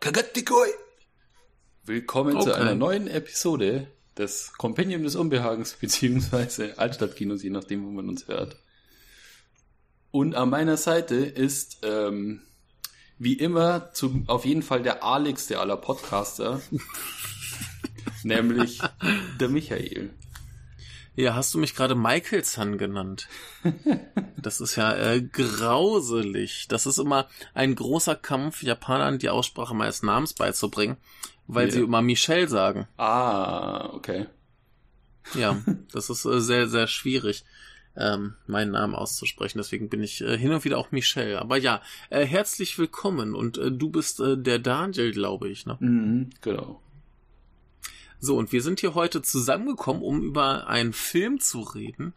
[0.00, 0.66] Kagatikoi.
[1.84, 2.44] Willkommen Okay.
[2.46, 8.26] zu einer neuen Episode des Kompendium des Unbehagens beziehungsweise Altstadtkinos, je nachdem, wo man uns
[8.26, 8.56] hört.
[10.10, 12.40] Und an meiner Seite ist ähm,
[13.18, 16.60] wie immer zu, auf jeden Fall der Alex aller Podcaster,
[18.24, 18.80] nämlich
[19.38, 20.10] der Michael.
[21.20, 23.28] Ja, hast du mich gerade Michaelson genannt?
[24.40, 26.66] Das ist ja äh, grauselig.
[26.68, 30.96] Das ist immer ein großer Kampf, Japanern die Aussprache meines Namens beizubringen,
[31.48, 31.72] weil Ja.
[31.74, 32.86] sie immer Michelle sagen.
[32.98, 34.26] Ah, okay.
[35.34, 35.60] Ja,
[35.92, 37.44] das ist äh, sehr, sehr schwierig,
[37.96, 39.58] ähm, meinen Namen auszusprechen.
[39.58, 41.40] Deswegen bin ich äh, hin und wieder auch Michelle.
[41.40, 43.34] Aber ja, äh, herzlich willkommen.
[43.34, 45.66] Und äh, du bist äh, der Daniel, glaube ich.
[45.66, 45.76] Ne?
[45.80, 46.80] Mhm, genau.
[48.20, 52.14] So, und wir sind hier heute zusammengekommen, um über einen Film zu reden,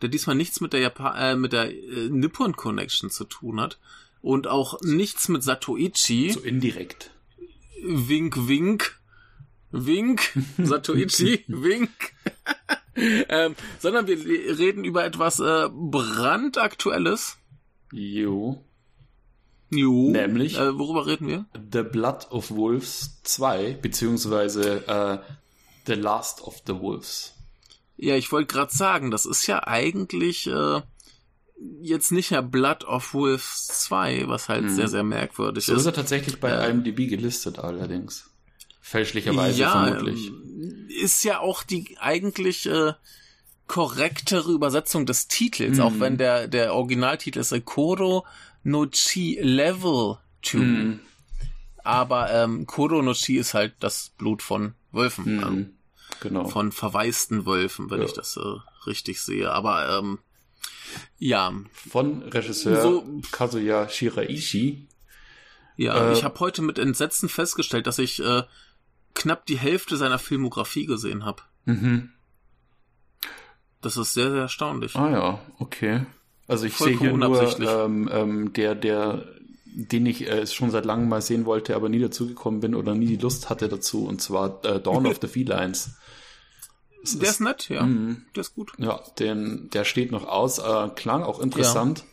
[0.00, 3.78] der diesmal nichts mit der Japan äh, mit der äh, Nippon Connection zu tun hat
[4.22, 6.32] und auch nichts mit Satoichi.
[6.32, 7.10] So indirekt.
[7.82, 8.98] Wink, wink.
[9.70, 10.32] Wink.
[10.58, 11.90] Satoichi, wink.
[12.96, 14.18] ähm, sondern wir
[14.58, 17.38] reden über etwas äh, brandaktuelles.
[17.92, 18.64] Jo.
[19.76, 20.10] Jo.
[20.10, 20.58] Nämlich?
[20.58, 21.44] Äh, worüber reden wir?
[21.72, 25.18] The Blood of Wolves 2, beziehungsweise äh,
[25.86, 27.32] The Last of the Wolves.
[27.96, 30.80] Ja, ich wollte gerade sagen, das ist ja eigentlich äh,
[31.80, 35.72] jetzt nicht mehr Blood of Wolves 2, was halt sehr, sehr merkwürdig Mhm.
[35.72, 35.86] So ist ist.
[35.86, 38.28] er tatsächlich bei Äh, IMDb gelistet allerdings.
[38.80, 40.26] Fälschlicherweise ja, vermutlich.
[40.28, 42.92] ähm, ist ja auch die eigentlich äh,
[43.66, 47.60] korrektere Übersetzung des Titels, auch wenn der, der Originaltitel ist äh,
[48.64, 50.58] Koro no Chi Level 2.
[50.58, 51.00] Mhm.
[51.84, 55.26] Aber ähm, Koro no Chi ist halt das Blut von Wölfen.
[55.26, 55.70] ähm, Mhm.
[56.20, 56.48] Genau.
[56.48, 58.06] von verwaisten Wölfen, wenn Ja.
[58.06, 58.40] ich das äh,
[58.86, 59.50] richtig sehe.
[59.52, 60.18] Aber ähm,
[61.18, 61.52] ja,
[61.90, 64.86] Von Regisseur So- Kazuya Shiraishi.
[65.76, 68.44] ja, Äh, ich habe heute mit Entsetzen festgestellt, dass ich äh,
[69.14, 71.42] knapp die Hälfte seiner Filmografie gesehen habe.
[71.66, 72.12] Mhm.
[73.82, 74.94] Das ist sehr, sehr erstaunlich.
[74.96, 76.06] Ah ja, okay.
[76.46, 79.24] Also ich sehe hier nur ähm, ähm, der, der,
[79.66, 83.06] den ich äh, schon seit langem mal sehen wollte, aber nie dazugekommen bin oder nie
[83.06, 85.96] die Lust hatte dazu, und zwar äh, Dawn of the Felines.
[87.02, 87.82] Das der ist nett, ja.
[87.84, 88.24] Mhm.
[88.34, 88.72] Der ist gut.
[88.78, 92.04] Ja, den, der steht noch aus, äh, klang auch interessant,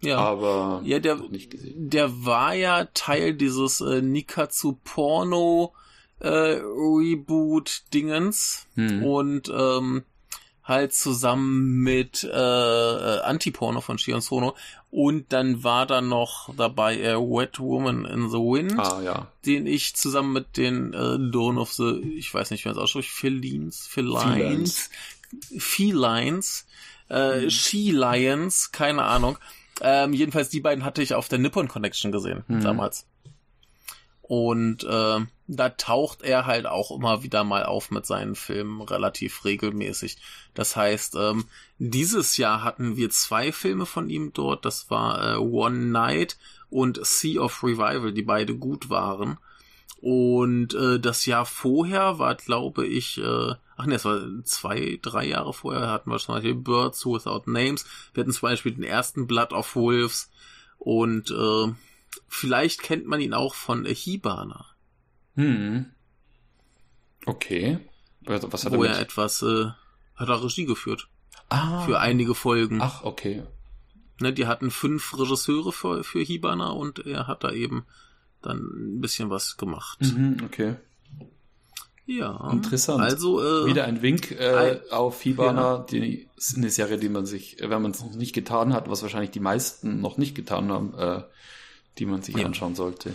[0.00, 0.18] Ja.
[0.18, 1.90] aber Ja, der- nicht gesehen.
[1.90, 5.72] Der war ja Teil dieses äh, Nikatsu Porno
[6.20, 9.02] äh, Reboot Dingens Hm.
[9.04, 10.02] und ähm,
[10.64, 14.54] halt zusammen mit äh, äh, Antiporno von Shion Sono
[14.90, 19.26] und dann war da noch dabei äh, Wet Woman in the Wind, Ah ja.
[19.44, 22.82] den ich zusammen mit den äh, Dawn of the, ich weiß nicht, wie man es
[22.82, 24.88] ausspricht, Felines, Felines,
[25.58, 26.66] Felines,
[27.08, 29.36] äh, She Lions, keine Ahnung.
[29.80, 32.60] Ähm, jedenfalls die beiden hatte ich auf der Nippon Connection gesehen Mhm.
[32.62, 33.06] damals.
[34.22, 39.44] Und äh, da taucht er halt auch immer wieder mal auf mit seinen Filmen relativ
[39.44, 40.16] regelmäßig.
[40.54, 41.44] Das heißt, ähm,
[41.78, 44.64] dieses Jahr hatten wir zwei Filme von ihm dort.
[44.64, 46.38] Das war äh, One Night
[46.70, 49.38] und Sea of Revival, die beide gut waren.
[50.00, 55.26] Und äh, das Jahr vorher war, glaube ich, äh, ach nee, es war zwei, drei
[55.26, 57.86] Jahre vorher hatten wir zum Beispiel Birds Without Names.
[58.12, 60.30] Wir hatten zum Beispiel den ersten Blood of Wolves
[60.78, 61.72] und äh,
[62.28, 64.66] vielleicht kennt man ihn auch von Hibana,
[65.36, 65.86] Hm.
[67.26, 67.78] Okay.
[68.22, 69.06] Was, was hat wo er er mit?
[69.08, 69.66] etwas, äh,
[70.16, 71.08] hat er Regie geführt
[71.48, 71.84] Ah.
[71.84, 72.80] für einige Folgen.
[72.80, 73.42] Ach, okay.
[74.20, 77.84] Ne, die hatten fünf Regisseure für, für Hibana und er hat da eben
[78.42, 79.98] dann ein bisschen was gemacht.
[80.00, 80.76] Mhm, okay.
[82.06, 82.50] Ja.
[82.50, 83.00] Interessant.
[83.00, 87.24] Also äh, Wieder ein Wink äh, ein- auf Hibana, die ist eine Serie, die man
[87.26, 90.70] sich, wenn man es noch nicht getan hat, was wahrscheinlich die meisten noch nicht getan
[90.70, 91.22] haben, äh,
[91.98, 92.44] die man sich Ja.
[92.46, 93.14] anschauen sollte.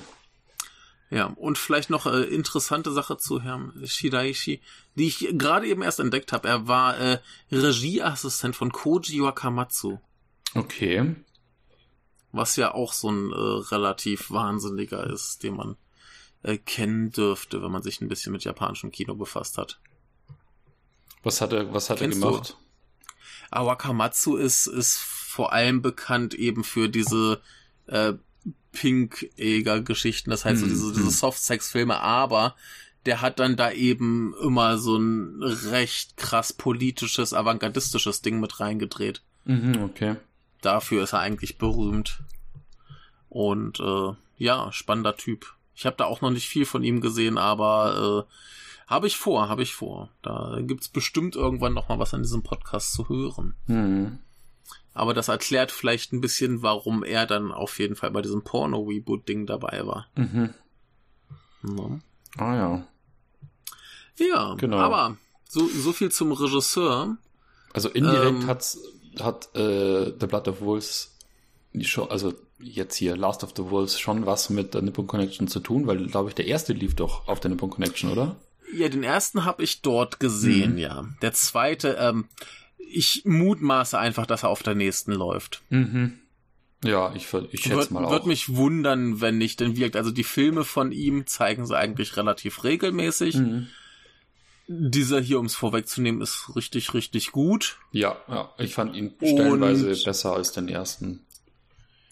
[1.11, 4.61] Ja, und vielleicht noch äh, interessante Sache zu Herrn Shiraishi,
[4.95, 6.47] die ich gerade eben erst entdeckt habe.
[6.47, 7.19] Er war äh,
[7.51, 9.97] Regieassistent von Koji Wakamatsu,
[10.53, 11.15] Okay.
[12.31, 15.77] was ja auch so ein äh, relativ wahnsinniger ist, den man
[16.43, 19.79] äh, kennen dürfte, wenn man sich ein bisschen mit japanischem Kino befasst hat.
[21.23, 22.55] Was hat er, was hat er Kennst gemacht?
[23.49, 27.41] Aber Wakamatsu ist, ist vor allem bekannt eben für diese
[27.87, 28.13] äh,
[28.71, 30.93] Pink-Eger-Geschichten, das heißt so Hm, diese, hm.
[30.93, 32.55] diese Soft-Sex-Filme, aber
[33.05, 39.21] der hat dann da eben immer so ein recht krass politisches, avantgardistisches Ding mit reingedreht.
[39.45, 40.15] Mhm, okay.
[40.61, 42.19] Dafür ist er eigentlich berühmt.
[43.29, 45.53] Und äh, ja, spannender Typ.
[45.75, 48.33] Ich habe da auch noch nicht viel von ihm gesehen, aber äh,
[48.89, 50.09] habe ich vor, habe ich vor.
[50.21, 53.55] Da gibt's bestimmt irgendwann noch mal was an diesem Podcast zu hören.
[53.67, 54.19] Hm.
[54.93, 59.45] Aber das erklärt vielleicht ein bisschen, warum er dann auf jeden Fall bei diesem Porno-Reboot-Ding
[59.45, 60.07] dabei war.
[60.15, 60.53] Mhm.
[61.63, 61.99] Ja.
[62.37, 62.87] Ah ja.
[64.17, 64.77] Ja, Genau.
[64.77, 65.17] aber
[65.47, 67.17] so, so viel zum Regisseur.
[67.73, 68.47] Also indirekt Ähm.
[68.47, 68.79] hat's,
[69.19, 71.15] hat äh, The Blood of Wolves
[71.81, 75.59] Show, also jetzt hier Last of the Wolves schon was mit der Nippon Connection zu
[75.59, 78.35] tun, weil glaube ich der erste lief doch auf der Nippon Connection, oder?
[78.73, 80.77] Ja, den ersten habe ich dort gesehen, Mhm.
[80.79, 81.05] ja.
[81.21, 82.27] Der zweite, ähm,
[82.79, 85.61] ich mutmaße einfach, dass er auf der nächsten läuft.
[85.69, 86.19] Mhm.
[86.83, 88.11] Ja, ich, ich schätze Wird, mal auch.
[88.11, 92.15] wird mich wundern, wenn nicht, denn wirkt, also die Filme von ihm zeigen sie eigentlich
[92.15, 93.35] relativ regelmäßig.
[93.35, 93.67] Mhm.
[94.67, 97.79] Dieser hier, um es vorwegzunehmen, ist richtig, richtig gut.
[97.91, 101.25] Ja, ja, ich fand ihn stellenweise Und- besser als den ersten.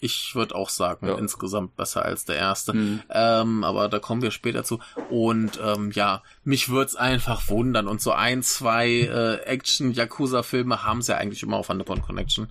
[0.00, 1.16] Ich würde auch sagen, Ja.
[1.18, 2.72] insgesamt besser als der erste.
[2.72, 3.00] Mhm.
[3.10, 4.78] Ähm, aber da kommen wir später zu.
[5.10, 7.88] Und ähm, ja, mich würde es einfach wundern.
[7.88, 12.48] Und so ein, zwei äh, Action-Yakuza-Filme haben sie ja eigentlich immer auf der Nippon Connection.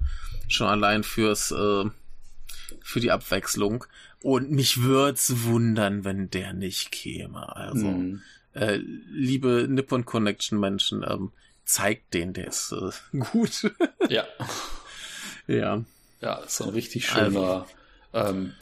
[0.47, 1.85] Schon allein fürs äh,
[2.81, 3.85] für die Abwechslung.
[4.21, 7.55] Und mich würde es wundern, wenn der nicht käme.
[7.55, 8.21] Also, Mhm.
[8.53, 11.31] äh, liebe Nippon Connection Menschen, ähm,
[11.65, 12.91] zeigt den, der ist äh,
[13.31, 13.71] gut.
[14.09, 14.23] Ja,
[15.47, 15.83] ja.
[16.21, 17.65] Ja, ist so ein richtig schöner,
[18.13, 18.53] ähm,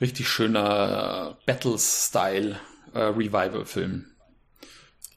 [0.00, 2.58] richtig schöner äh, Battle-Style
[2.94, 4.06] äh, Revival-Film.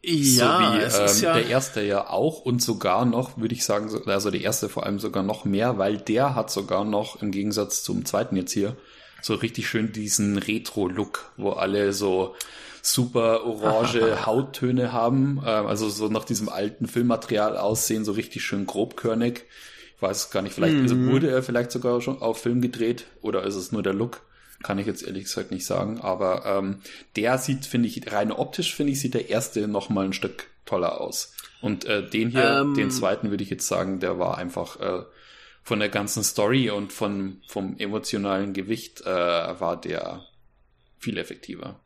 [0.07, 1.33] Ja, so wie es ähm, ist ja.
[1.33, 4.85] der erste ja auch und sogar noch, würde ich sagen, so- also der erste vor
[4.85, 8.75] allem sogar noch mehr, weil der hat sogar noch im Gegensatz zum zweiten jetzt hier
[9.23, 12.35] so richtig schön diesen Retro-Look, wo alle so
[12.83, 18.67] super orange Hauttöne haben, ähm, also so nach diesem alten Filmmaterial aussehen, so richtig schön
[18.67, 19.45] grobkörnig.
[19.95, 21.07] Ich weiß gar nicht, vielleicht Mhm.
[21.07, 24.21] wurde er vielleicht sogar schon auf Film gedreht oder ist es nur der Look?
[24.63, 26.81] Kann ich jetzt ehrlich gesagt nicht sagen, aber ähm,
[27.15, 30.47] der sieht, finde ich, rein optisch, finde ich, sieht der erste noch mal ein Stück
[30.65, 31.33] toller aus.
[31.61, 32.73] Und äh, den hier, Ähm.
[32.73, 35.03] den zweiten würde ich jetzt sagen, der war einfach äh,
[35.63, 39.05] von der ganzen Story und von, vom emotionalen Gewicht äh,
[39.59, 40.25] war der
[40.99, 41.79] viel effektiver.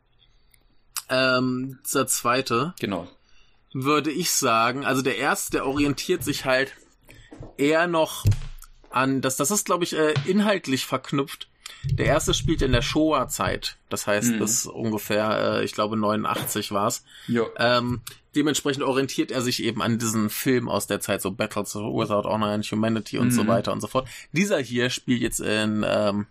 [1.08, 3.08] Ähm, der zweite Genau.
[3.72, 6.72] würde ich sagen, also der erste, der orientiert sich halt
[7.56, 8.24] eher noch
[8.90, 11.48] an, das, das ist, glaube ich, äh, inhaltlich verknüpft.
[11.92, 14.38] Der erste spielt in der Showa-Zeit, das heißt Mhm.
[14.40, 17.04] bis ungefähr, äh, ich glaube 89 war's.
[17.28, 17.44] Ja.
[17.56, 18.02] Ähm,
[18.34, 22.48] dementsprechend orientiert er sich eben an diesen Film aus der Zeit, so Battles Without Honor
[22.50, 23.48] and Humanity und so Mhm.
[23.48, 24.08] weiter und so fort.
[24.32, 26.26] Dieser hier spielt jetzt in ähm,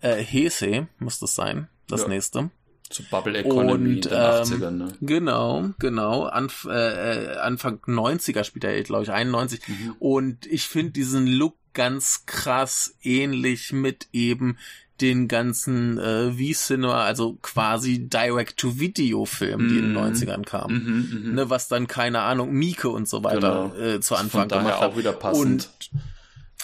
[0.00, 2.08] äh, Heisei, muss das sein, das Ja.
[2.08, 2.50] nächste.
[2.92, 4.88] Zu Bubble Economy Und, ähm, 80ern, ne?
[5.00, 6.24] Genau, genau.
[6.26, 9.60] Anf äh, äh, Anfang 90er spielt er, glaube ich, 91.
[9.66, 9.96] Mhm.
[9.98, 14.58] Und ich finde diesen Look ganz krass ähnlich mit eben
[15.00, 19.98] den ganzen äh, V-Cinema, also quasi Direct-to-Video-Filmen, die in den Mhm.
[19.98, 20.84] 90ern kamen.
[20.84, 21.34] Mhm, mhm.
[21.34, 23.94] Ne, was dann, keine Ahnung, Mieke und so weiter Genau.
[23.94, 24.92] äh, zu Von Anfang daher gemacht hat.
[24.92, 25.44] auch wieder passend.
[25.90, 25.90] Und,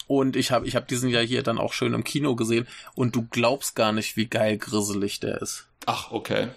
[0.08, 2.66] und ich habe ich hab diesen ja hier dann auch schön im Kino gesehen
[2.96, 6.48] und du glaubst gar nicht, wie geil grisselig der ist Ach, okay.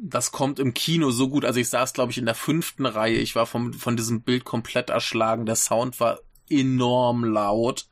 [0.00, 1.44] das kommt im Kino so gut.
[1.44, 3.18] Also ich saß, glaube ich, in der fünften Reihe.
[3.18, 5.46] Ich war vom, von diesem Bild komplett erschlagen.
[5.46, 6.18] Der Sound war
[6.50, 7.86] enorm laut.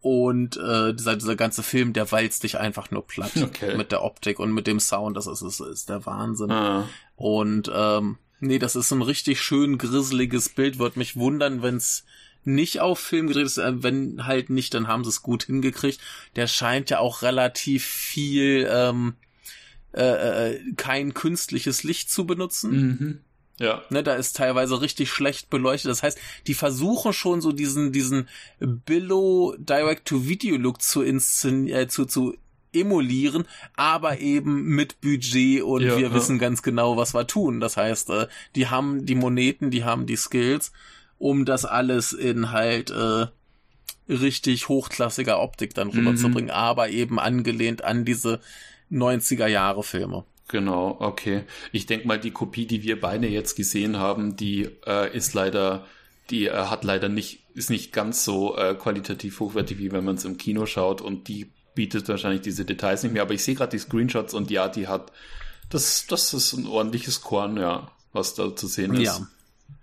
[0.00, 3.76] Und äh, dieser, dieser ganze Film, der walzt dich einfach nur platt Okay.
[3.76, 5.16] mit der Optik und mit dem Sound.
[5.16, 6.50] Das ist, ist, ist der Wahnsinn.
[6.52, 6.88] Ah.
[7.16, 10.78] Und ähm, nee, das ist ein richtig schön grisseliges Bild.
[10.78, 12.04] Würde mich wundern, wenn's
[12.44, 13.58] nicht auf Film gedreht ist.
[13.58, 16.00] Äh, Wenn halt nicht, dann haben sie es gut hingekriegt.
[16.36, 19.14] Der scheint ja auch relativ viel ähm,
[19.92, 22.70] äh, äh, kein künstliches Licht zu benutzen.
[22.70, 23.20] Mhm.
[23.60, 23.82] Ja.
[23.88, 25.90] Ne, da ist teilweise richtig schlecht beleuchtet.
[25.90, 32.36] Das heißt, die versuchen schon so diesen, diesen Billow Direct-to-Video-Look zu inszenieren, äh, zu, zu
[32.72, 33.44] emulieren,
[33.76, 36.14] aber eben mit Budget und Ja, wir ja.
[36.14, 37.60] wissen ganz genau, was wir tun.
[37.60, 40.72] Das heißt, äh, die haben die Moneten, die haben die Skills,
[41.18, 43.26] um das alles in halt äh,
[44.08, 48.40] richtig hochklassiger Optik dann rüberzubringen, aber eben angelehnt an diese
[48.90, 50.24] 90er Jahre Filme.
[50.48, 51.44] Genau, okay.
[51.72, 55.86] Ich denke mal, die Kopie, die wir beide jetzt gesehen haben, die äh, ist leider,
[56.30, 60.16] die äh, hat leider nicht, ist nicht ganz so äh, qualitativ hochwertig, wie wenn man
[60.16, 63.22] es im Kino schaut und die bietet wahrscheinlich diese Details nicht mehr.
[63.22, 65.12] Aber ich sehe gerade die Screenshots und ja, die hat,
[65.70, 69.20] das, das ist ein ordentliches Korn, ja, was da zu sehen ist.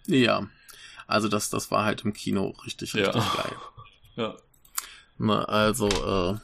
[0.08, 0.16] Ja.
[0.16, 0.48] Ja.
[1.12, 3.12] Also das, das war halt im Kino richtig, Ja.
[3.12, 3.56] richtig geil.
[4.16, 4.36] ja.
[5.18, 6.38] Ne, also, äh,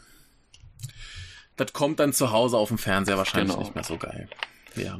[1.55, 3.63] das kommt dann zu Hause auf dem Fernseher wahrscheinlich Genau.
[3.63, 4.29] nicht mehr so geil.
[4.75, 5.00] Ja.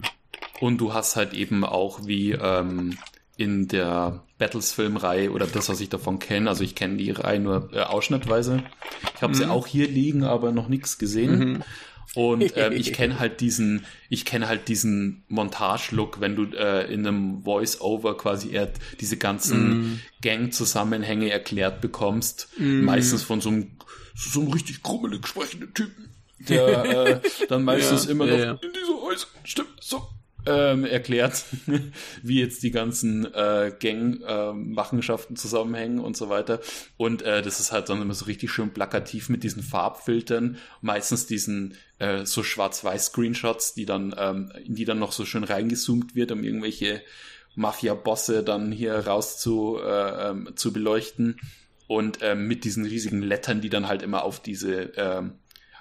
[0.60, 2.98] Und du hast halt eben auch wie, ähm,
[3.38, 6.50] in der Battles-Filmreihe oder das, was ich davon kenne.
[6.50, 8.64] Also ich kenne die Reihe nur äh, ausschnittweise.
[9.16, 9.38] Ich habe mhm.
[9.38, 11.40] sie auch hier liegen, aber noch nichts gesehen.
[11.40, 11.64] Mhm.
[12.16, 17.06] Und ähm, ich kenne halt diesen, ich kenne halt diesen Montage-Look, wenn du äh, in
[17.06, 20.00] einem Voice-Over quasi eher diese ganzen mm.
[20.22, 22.50] Gang-Zusammenhänge erklärt bekommst.
[22.58, 22.84] Mm.
[22.84, 23.72] Meistens von so einem,
[24.16, 26.10] so einem richtig krummelig sprechenden Typen,
[26.40, 28.52] der äh, dann meistens ja, immer noch ja.
[28.54, 30.08] in dieser Häuser stimmt so
[30.48, 31.44] ähm, erklärt,
[32.24, 36.62] wie jetzt die ganzen äh, Gang-Machenschaften äh, zusammenhängen und so weiter.
[36.96, 41.28] Und äh, das ist halt dann immer so richtig schön plakativ mit diesen Farbfiltern, meistens
[41.28, 46.32] diesen äh, so Schwarz-Weiß-Screenshots, die dann, ähm, in die dann noch so schön reingezoomt wird,
[46.32, 47.02] um irgendwelche
[47.56, 51.40] Mafia-Bosse dann hier raus zu, äh, ähm, zu beleuchten.
[51.88, 55.36] Und ähm, mit diesen riesigen Lettern, die dann halt immer auf diese ähm,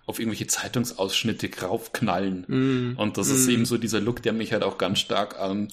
[0.07, 2.45] auf irgendwelche Zeitungsausschnitte raufknallen.
[2.47, 2.99] Mm.
[2.99, 3.35] Und das mm.
[3.35, 5.69] ist eben so dieser Look, der mich halt auch ganz stark an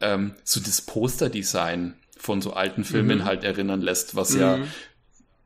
[0.00, 3.24] ähm, so das Posterdesign von so alten Filmen mm.
[3.24, 4.64] halt erinnern lässt, was ja mm.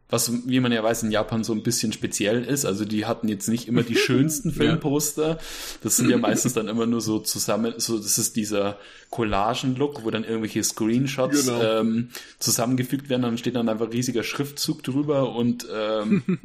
[0.08, 2.64] was, wie man ja weiß, in Japan so ein bisschen speziell ist.
[2.64, 5.38] Also die hatten jetzt nicht immer die schönsten Filmposter.
[5.82, 8.78] Das sind ja meistens dann immer nur so zusammen, so das ist dieser
[9.10, 11.62] Collagen-Look, wo dann irgendwelche Screenshots genau.
[11.62, 16.22] ähm, zusammengefügt werden, dann steht dann einfach riesiger Schriftzug drüber und ähm,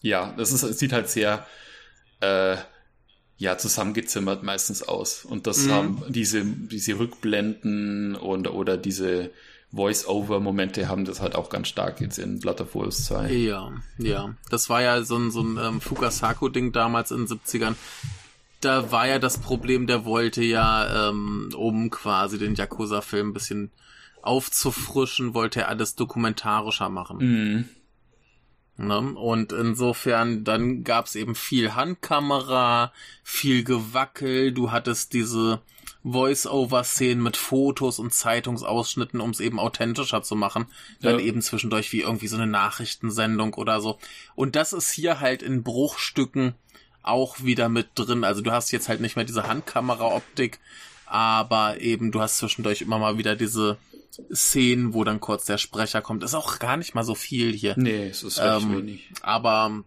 [0.00, 1.46] ja, das ist, es sieht halt sehr
[2.20, 2.56] äh,
[3.38, 5.24] ja, zusammengezimmert meistens aus.
[5.24, 5.72] Und das mhm.
[5.72, 9.30] haben diese, diese Rückblenden und oder diese
[9.72, 13.30] Voice-Over-Momente haben das halt auch ganz stark jetzt in Blood of Wolves 2.
[13.32, 14.34] Ja, ja.
[14.50, 17.74] Das war ja so ein, so ein ähm, Fukasaku-Ding damals in den 70ern.
[18.60, 23.70] Da war ja das Problem, der wollte ja, ähm, um quasi den Yakuza-Film ein bisschen
[24.22, 27.18] aufzufrischen, wollte er alles dokumentarischer machen.
[27.18, 27.68] Mhm.
[28.78, 28.98] Ne?
[28.98, 32.92] Und insofern, dann gab's eben viel Handkamera,
[33.24, 35.60] viel Gewackel, du hattest diese
[36.04, 40.66] Voice-Over-Szenen mit Fotos und Zeitungsausschnitten, um es eben authentischer zu machen.
[41.02, 41.24] Dann ja.
[41.24, 43.98] eben zwischendurch wie irgendwie so eine Nachrichtensendung oder so.
[44.36, 46.54] Und das ist hier halt in Bruchstücken
[47.02, 48.22] auch wieder mit drin.
[48.22, 50.60] Also du hast jetzt halt nicht mehr diese Handkamera-Optik,
[51.06, 53.76] aber eben du hast zwischendurch immer mal wieder diese
[54.32, 56.24] Szenen, wo dann kurz der Sprecher kommt.
[56.24, 57.74] Ist auch gar nicht mal so viel hier.
[57.76, 59.10] Nee, es ist recht ähm, wenig.
[59.22, 59.84] Aber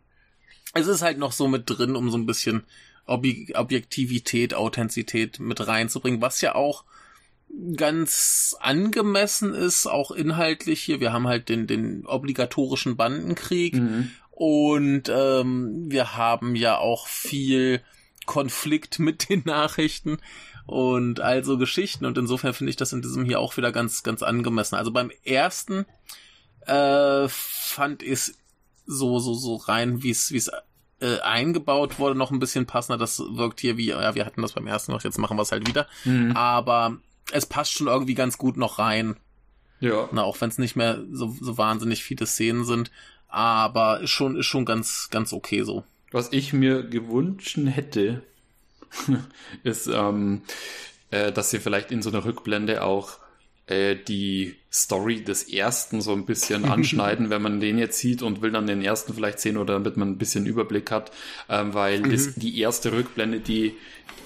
[0.74, 2.64] es ist halt noch so mit drin, um so ein bisschen
[3.06, 6.86] Ob Objektivität, Authentizität mit reinzubringen, was ja auch
[7.76, 11.00] ganz angemessen ist, auch inhaltlich hier.
[11.00, 14.12] Wir haben halt den, den obligatorischen Bandenkrieg mhm.
[14.32, 17.82] und ähm, wir haben ja auch viel
[18.26, 20.20] Konflikt mit den Nachrichten
[20.66, 22.06] und also Geschichten.
[22.06, 24.76] Und insofern finde ich das in diesem hier auch wieder ganz, ganz angemessen.
[24.76, 25.86] Also beim ersten
[26.66, 28.38] äh, fand ich es
[28.86, 30.52] so, so, so rein, wie es, wie es
[31.00, 32.98] äh, eingebaut wurde, noch ein bisschen passender.
[32.98, 35.52] Das wirkt hier wie, ja, wir hatten das beim ersten noch, jetzt machen wir es
[35.52, 35.88] halt wieder.
[36.06, 36.36] Mhm.
[36.36, 36.98] Aber
[37.32, 39.18] es passt schon irgendwie ganz gut noch rein.
[39.80, 40.10] Ja.
[40.12, 42.92] Na, auch wenn es nicht mehr so, so wahnsinnig viele Szenen sind.
[43.28, 45.84] Aber ist schon, ist schon ganz, ganz okay so.
[46.12, 48.24] Was ich mir gewünscht hätte,
[49.64, 50.42] ist, ähm,
[51.10, 53.20] äh, dass sie vielleicht in so einer Rückblende auch
[53.68, 58.42] äh, die Story des ersten so ein bisschen anschneiden, wenn man den jetzt sieht und
[58.42, 61.12] will dann den ersten vielleicht sehen oder damit man ein bisschen Überblick hat,
[61.50, 62.12] ähm, weil mhm.
[62.12, 63.76] das, die erste Rückblende, die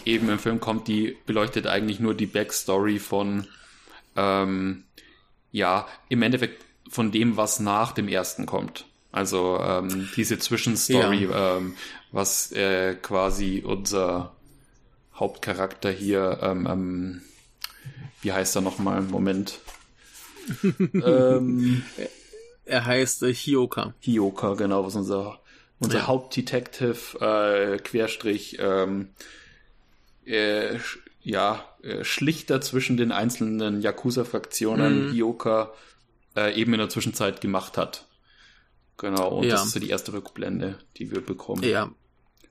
[0.05, 3.47] eben im Film kommt, die beleuchtet eigentlich nur die Backstory von,
[4.15, 4.83] ähm,
[5.51, 8.85] ja, im Endeffekt von dem, was nach dem ersten kommt.
[9.11, 11.57] Also ähm, diese Zwischenstory, ja.
[11.57, 11.75] ähm,
[12.11, 14.34] was äh, quasi unser
[15.15, 17.21] Hauptcharakter hier, ähm, ähm,
[18.21, 19.01] wie heißt er nochmal?
[19.01, 19.59] Moment.
[20.93, 21.83] ähm,
[22.65, 23.93] er heißt äh, Hioka.
[23.99, 25.39] Hioka, genau, was unser,
[25.79, 26.07] unser ja.
[26.07, 29.09] Hauptdetective, äh, Querstrich, ähm,
[30.25, 30.79] äh,
[31.21, 35.11] ja, äh, Schlichter zwischen den einzelnen Yakuza-Fraktionen, mhm.
[35.13, 35.71] Hioka,
[36.35, 38.05] äh, eben in der Zwischenzeit gemacht hat.
[38.97, 39.51] Genau, und ja.
[39.51, 41.63] das ist so die erste Rückblende, die wir bekommen.
[41.63, 41.89] Ja.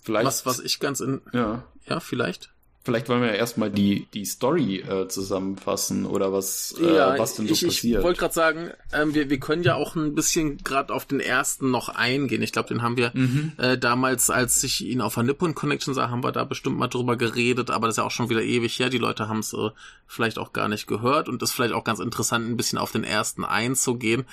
[0.02, 0.26] Vielleicht.
[0.26, 1.22] Was, was ich ganz in.
[1.32, 1.64] Ja.
[1.86, 2.53] Ja, vielleicht.
[2.84, 7.34] Vielleicht wollen wir ja erstmal die, die Story äh, zusammenfassen oder was, äh, ja, was
[7.34, 8.00] denn so ich, passiert.
[8.00, 11.18] Ich wollte gerade sagen, ähm, wir, wir können ja auch ein bisschen gerade auf den
[11.18, 12.42] ersten noch eingehen.
[12.42, 13.52] Ich glaube, den haben wir mhm.
[13.56, 16.88] äh, damals, als ich ihn auf der Nippon Connection sah, haben wir da bestimmt mal
[16.88, 18.90] drüber geredet, aber das ist ja auch schon wieder ewig her.
[18.90, 19.70] Die Leute haben es äh,
[20.06, 23.04] vielleicht auch gar nicht gehört und ist vielleicht auch ganz interessant, ein bisschen auf den
[23.04, 24.26] ersten einzugehen.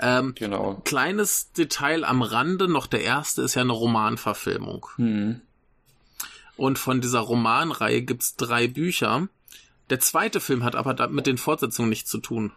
[0.00, 0.80] Ähm, genau.
[0.86, 4.86] Kleines Detail am Rande, noch der erste ist ja eine Romanverfilmung.
[4.96, 5.42] Mhm.
[6.58, 9.28] Und von dieser Romanreihe gibt's drei Bücher.
[9.90, 12.52] Der zweite Film hat aber mit den Fortsetzungen nichts zu tun.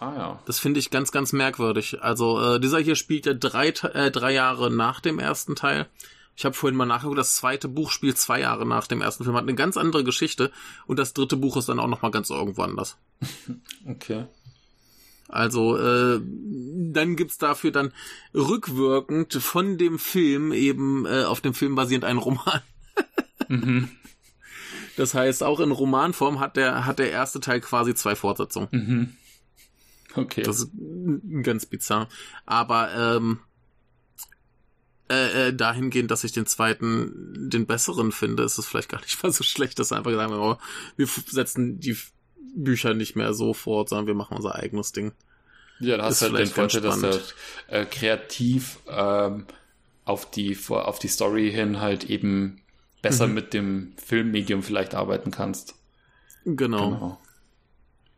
[0.00, 0.42] Ah ja.
[0.44, 2.02] Das finde ich ganz, ganz merkwürdig.
[2.02, 5.86] Also äh, dieser hier spielt ja drei, äh, drei Jahre nach dem ersten Teil.
[6.36, 9.36] Ich habe vorhin mal nachgeguckt, das zweite Buch spielt zwei Jahre nach dem ersten Film,
[9.36, 10.52] hat eine ganz andere Geschichte
[10.86, 12.96] und das dritte Buch ist dann auch nochmal ganz irgendwo anders.
[13.88, 14.26] Okay.
[15.28, 17.92] Also äh, dann gibt's dafür dann
[18.34, 22.60] rückwirkend von dem Film eben äh, auf dem Film basierend einen Roman.
[23.50, 23.88] Mhm.
[24.96, 28.68] Das heißt, auch in Romanform hat der hat der erste Teil quasi zwei Fortsetzungen.
[28.72, 29.16] Mhm.
[30.14, 30.42] Okay.
[30.42, 30.70] Das ist
[31.42, 32.08] ganz bizarr.
[32.44, 33.38] Aber ähm,
[35.08, 39.22] äh, äh, dahingehend, dass ich den zweiten den besseren finde, ist es vielleicht gar nicht
[39.22, 40.58] mal so schlecht, dass einfach sagen, oh,
[40.96, 41.96] wir setzen die
[42.54, 45.12] Bücher nicht mehr so fort, sondern wir machen unser eigenes Ding.
[45.80, 47.20] Ja, da hast du halt den Vorteil, dass du
[47.68, 49.46] äh, kreativ ähm,
[50.04, 52.60] auf die auf die Story hin halt eben
[53.02, 53.34] besser Mhm.
[53.34, 55.74] mit dem Filmmedium vielleicht arbeiten kannst.
[56.44, 56.90] Genau.
[56.90, 57.20] Genau.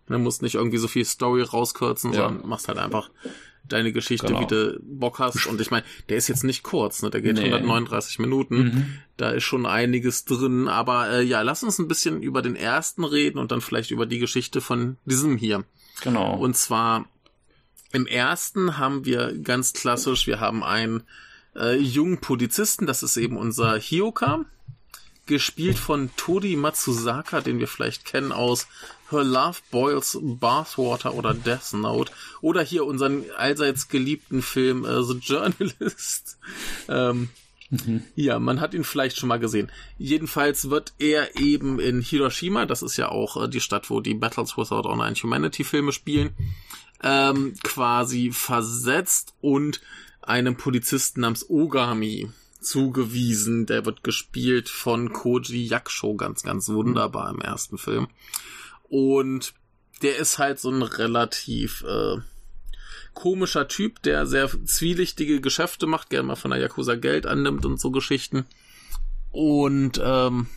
[0.06, 2.28] Du musst nicht irgendwie so viel Story rauskürzen, Ja.
[2.28, 3.10] sondern machst halt einfach
[3.72, 4.40] deine Geschichte, Genau.
[4.42, 5.46] wie du Bock hast.
[5.46, 7.10] Und ich meine, der ist jetzt nicht kurz, ne?
[7.10, 7.44] Der geht Nee.
[7.52, 8.56] 139 Minuten.
[8.56, 8.98] Mhm.
[9.16, 10.68] Da ist schon einiges drin.
[10.68, 14.06] Aber äh, ja, lass uns ein bisschen über den ersten reden und dann vielleicht über
[14.06, 15.64] die Geschichte von diesem hier.
[16.02, 16.34] Genau.
[16.36, 17.06] Und zwar
[17.92, 21.02] im ersten haben wir ganz klassisch, wir haben einen
[21.56, 24.44] äh, jungen Polizisten, das ist eben unser Hioka,
[25.26, 28.66] gespielt von Tori Matsuzaka, den wir vielleicht kennen aus
[29.10, 35.18] Her Love Boils Bathwater oder Death Note oder hier unseren allseits geliebten Film äh, The
[35.18, 36.38] Journalist.
[36.88, 37.28] ähm,
[38.16, 39.70] ja, man hat ihn vielleicht schon mal gesehen.
[39.96, 44.14] Jedenfalls wird er eben in Hiroshima, das ist ja auch äh, die Stadt, wo die
[44.14, 46.30] Battles Without Honor and Humanity Filme spielen,
[47.02, 49.80] ähm, quasi versetzt und
[50.20, 53.66] einem Polizisten namens Ogami zugewiesen.
[53.66, 58.08] Der wird gespielt von Koji Yakusho, ganz, ganz wunderbar im ersten Film.
[58.90, 59.54] Und
[60.02, 62.16] der ist halt so ein relativ äh,
[63.14, 67.80] komischer Typ, der sehr zwielichtige Geschäfte macht, gerne mal von der Yakuza Geld annimmt und
[67.80, 68.46] so Geschichten.
[69.30, 70.48] Und ähm,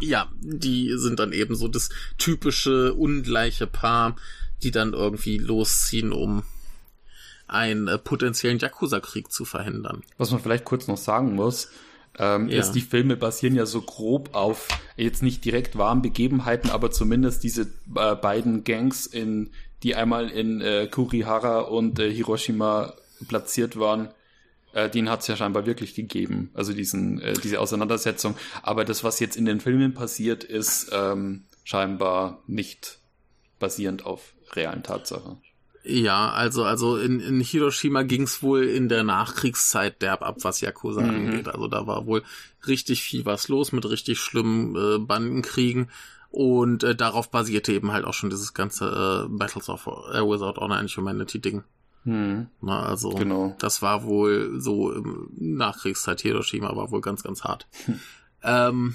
[0.00, 4.16] ja, die sind dann eben so das typische ungleiche Paar,
[4.62, 6.44] die dann irgendwie losziehen, um
[7.46, 10.02] einen äh, potenziellen Yakuza-Krieg zu verhindern.
[10.16, 11.68] Was man vielleicht kurz noch sagen muss,
[12.18, 12.60] ähm, Ja.
[12.60, 17.44] ist, die Filme basieren ja so grob auf jetzt nicht direkt wahren Begebenheiten, aber zumindest
[17.44, 17.62] diese
[17.94, 19.50] äh, beiden Gangs, in,
[19.82, 22.94] die einmal in äh, Kurihara und äh, Hiroshima
[23.28, 24.08] platziert waren,
[24.72, 26.50] äh, den hat es ja scheinbar wirklich gegeben.
[26.54, 28.36] Also diesen, äh, diese Auseinandersetzung.
[28.62, 32.98] Aber das, was jetzt in den Filmen passiert, ist ähm, scheinbar nicht
[33.58, 35.40] basierend auf realen Tatsachen.
[35.90, 41.00] Ja, also, also in, in Hiroshima ging's wohl in der Nachkriegszeit derb ab, was Yakuza
[41.00, 41.08] Mhm.
[41.08, 41.48] angeht.
[41.48, 42.22] Also da war wohl
[42.66, 45.90] richtig viel was los mit richtig schlimmen äh, Bandenkriegen.
[46.30, 50.60] Und äh, darauf basierte eben halt auch schon dieses ganze äh, Battles of äh, Without
[50.60, 51.64] Honor and Humanity Ding.
[52.04, 53.56] Hm, Na, also genau.
[53.58, 57.66] das war wohl so im Nachkriegszeit Hiroshima war wohl ganz, ganz hart.
[58.42, 58.94] ähm,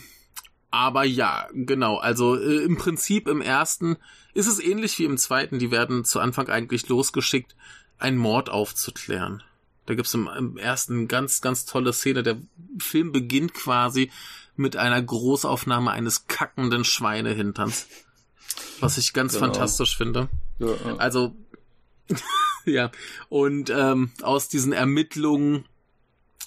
[0.73, 1.97] aber ja, genau.
[1.97, 3.95] Also äh, im Prinzip im ersten
[4.33, 5.59] ist es ähnlich wie im zweiten.
[5.59, 7.55] Die werden zu Anfang eigentlich losgeschickt,
[7.99, 9.43] einen Mord aufzuklären.
[9.85, 12.23] Da gibt's im, im ersten ganz, ganz tolle Szene.
[12.23, 12.37] Der
[12.79, 14.09] Film beginnt quasi
[14.55, 17.85] mit einer Großaufnahme eines kackenden Schweinehinterns.
[18.79, 19.45] Was ich ganz Genau.
[19.45, 20.27] fantastisch finde.
[20.57, 21.35] Ja, äh, Also,
[22.65, 22.89] ja.
[23.29, 25.65] Und ähm, aus diesen Ermittlungen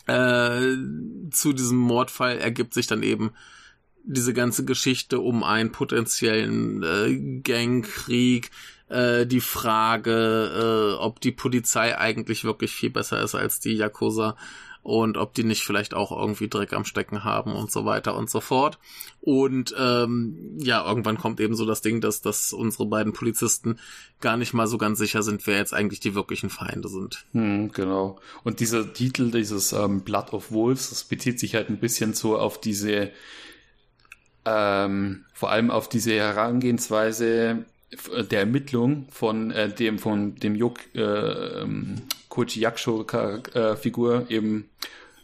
[0.07, 0.75] äh,
[1.31, 3.31] zu diesem Mordfall ergibt sich dann eben
[4.07, 8.51] diese ganze Geschichte um einen potenziellen äh, Gangkrieg,
[8.89, 14.37] äh, die Frage, äh, ob die Polizei eigentlich wirklich viel besser ist als die Yakuza
[14.87, 18.31] und ob die nicht vielleicht auch irgendwie Dreck am Stecken haben und so weiter und
[18.31, 18.79] so fort.
[19.21, 23.81] Und ähm, ja, irgendwann kommt eben so das Ding, dass, dass unsere beiden Polizisten
[24.21, 27.25] gar nicht mal so ganz sicher sind, wer jetzt eigentlich die wirklichen Feinde sind.
[27.33, 28.21] Hm, genau.
[28.45, 32.39] Und dieser Titel, dieses ähm, Blood of Wolves, das bezieht sich halt ein bisschen so
[32.39, 33.11] auf diese,
[34.47, 40.79] ähm, vor allem auf diese Herangehensweise f- der Ermittlung von äh, dem von dem Yok,
[40.95, 43.05] äh, ähm, Koji Yakusho
[43.55, 43.77] äh,
[44.29, 44.71] eben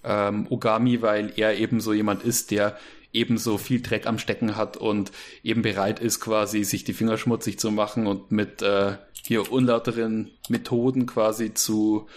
[0.05, 2.77] ähm, Ogami, weil er eben so jemand ist, der
[3.13, 5.13] ebenso viel Dreck am Stecken hat und
[5.45, 10.31] eben bereit ist, quasi sich die Finger schmutzig zu machen und mit äh, hier unlauteren
[10.49, 12.09] Methoden quasi zu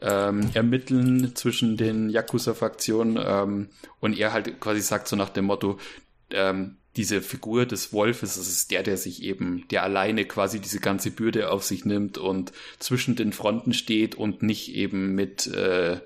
[0.00, 3.68] ähm, ermitteln zwischen den Yakuza-Fraktionen ähm,
[4.00, 5.78] und er halt quasi sagt so nach dem Motto,
[6.34, 10.80] ähm, diese Figur des Wolfes, das ist der, der sich eben, der alleine quasi diese
[10.80, 16.00] ganze Bürde auf sich nimmt und zwischen den Fronten steht und nicht eben mit, äh,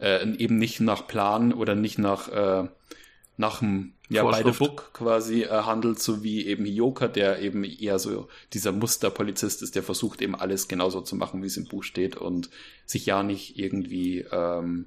[0.00, 2.68] äh, eben nicht nach Plan oder nicht nach, äh,
[3.36, 4.58] nach dem, ja, the Vorschrift.
[4.58, 9.76] book quasi äh, handelt, so wie eben Hioka, der eben eher so dieser Musterpolizist ist,
[9.76, 12.50] der versucht eben alles genauso zu machen, wie es im Buch steht und
[12.86, 14.86] sich ja nicht irgendwie ähm,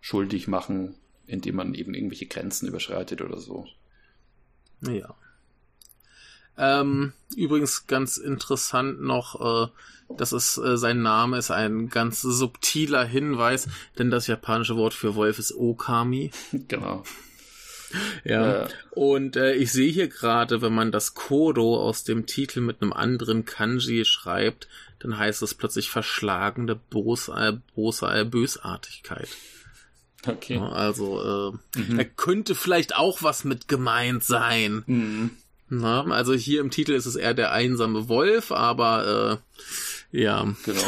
[0.00, 0.94] schuldig machen
[1.26, 3.66] indem man eben irgendwelche Grenzen überschreitet oder so.
[4.80, 5.14] Ja.
[6.56, 13.04] Ähm, übrigens ganz interessant noch, äh, dass es äh, sein Name ist ein ganz subtiler
[13.04, 16.30] Hinweis, denn das japanische Wort für Wolf ist Okami.
[16.68, 17.02] Genau.
[18.24, 18.64] Ja.
[18.64, 18.68] Äh.
[18.90, 22.92] Und äh, ich sehe hier gerade, wenn man das Kodo aus dem Titel mit einem
[22.92, 27.30] anderen Kanji schreibt, dann heißt es plötzlich verschlagene Bos
[27.76, 29.28] Bösartigkeit.
[30.26, 30.58] Okay.
[30.58, 31.58] Also äh,
[31.96, 34.82] da könnte vielleicht auch was mit gemeint sein.
[34.86, 35.30] Mhm.
[35.68, 39.40] Na, also hier im Titel ist es eher der einsame Wolf, aber
[40.12, 40.80] äh, ja, Genau.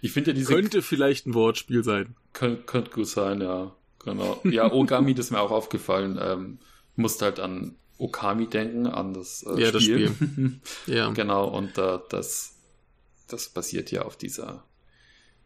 [0.00, 2.14] Ich finde ja diese könnte vielleicht ein Wortspiel sein.
[2.32, 3.74] Kön könnte gut sein, ja.
[4.04, 4.40] Genau.
[4.44, 6.16] Ja, Ogami, das ist mir auch aufgefallen.
[6.20, 6.58] Ähm,
[6.94, 10.60] musste halt an Okami denken, an das äh, Ja, das Spiel.
[10.86, 11.10] Ja.
[11.10, 12.54] genau, und äh, das,
[13.26, 14.62] das basiert ja auf dieser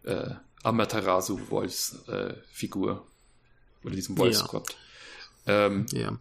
[0.05, 0.31] äh,
[0.63, 3.07] Amaterasu-Wolfs-Figur.
[3.85, 4.77] Oder diesem Wolfsgott.
[5.47, 6.17] Ähm, Ja.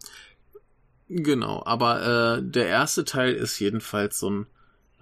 [1.08, 4.46] Genau, aber äh, der erste Teil ist jedenfalls so ein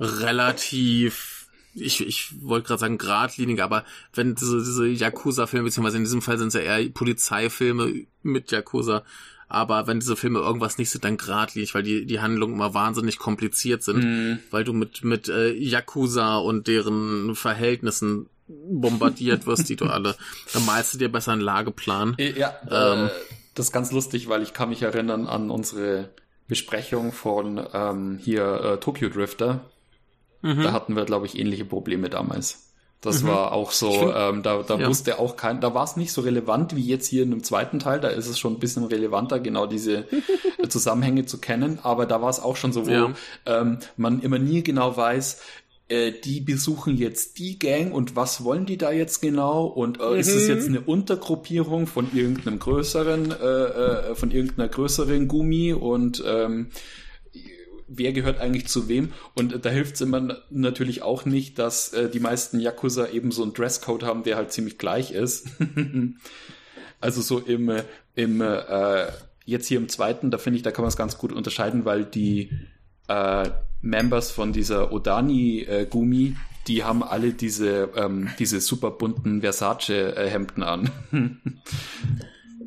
[0.01, 6.23] relativ, ich, ich wollte gerade sagen geradlinig, aber wenn diese, diese Yakuza-Filme, beziehungsweise in diesem
[6.23, 9.05] Fall sind es ja eher Polizeifilme mit Yakuza,
[9.49, 13.19] aber wenn diese Filme irgendwas nicht sind, dann geradlinig, weil die, die Handlungen immer wahnsinnig
[13.19, 14.39] kompliziert sind, Mhm.
[14.51, 18.29] weil du mit, mit äh, Yakuza und deren Verhältnissen
[18.71, 20.17] bombardiert wirst, die du alle,
[20.53, 22.17] dann malst du dir besser einen Lageplan.
[22.19, 23.07] Ja, Ähm.
[23.07, 23.11] äh,
[23.55, 26.11] das ist ganz lustig, weil ich kann mich erinnern an unsere
[26.49, 29.61] Besprechung von ähm, hier äh, Tokyo Drifter.
[30.43, 30.63] Mhm.
[30.63, 32.67] Da hatten wir, glaube ich, ähnliche Probleme damals.
[33.03, 34.87] Das war auch so, find- ähm, da, da ja.
[34.87, 37.79] wusste auch kein, da war es nicht so relevant wie jetzt hier in dem zweiten
[37.79, 40.05] Teil, da ist es schon ein bisschen relevanter, genau diese
[40.59, 43.11] äh, Zusammenhänge zu kennen, aber da war es auch schon so, wo Ja.
[43.47, 45.41] ähm, man immer nie genau weiß,
[45.91, 50.19] äh, die besuchen jetzt die Gang und was wollen die da jetzt genau und äh,
[50.19, 50.55] ist es Mhm.
[50.55, 56.69] jetzt eine Untergruppierung von irgendeinem größeren, äh, äh, von irgendeiner größeren Gummi und ähm,
[57.89, 59.13] wer gehört eigentlich zu wem?
[59.35, 63.43] Und da hilft es immer natürlich auch nicht, dass äh, die meisten Yakuza eben so
[63.43, 65.49] einen Dresscode haben, der halt ziemlich gleich ist.
[67.01, 67.83] also so im, äh,
[68.15, 69.07] im äh,
[69.45, 72.05] jetzt hier im zweiten, da finde ich, da kann man es ganz gut unterscheiden, weil
[72.05, 72.51] die
[73.11, 73.51] äh,
[73.83, 80.91] Members von dieser Odani-Gumi, die haben alle diese, ähm, diese super bunten Versace-Hemden an.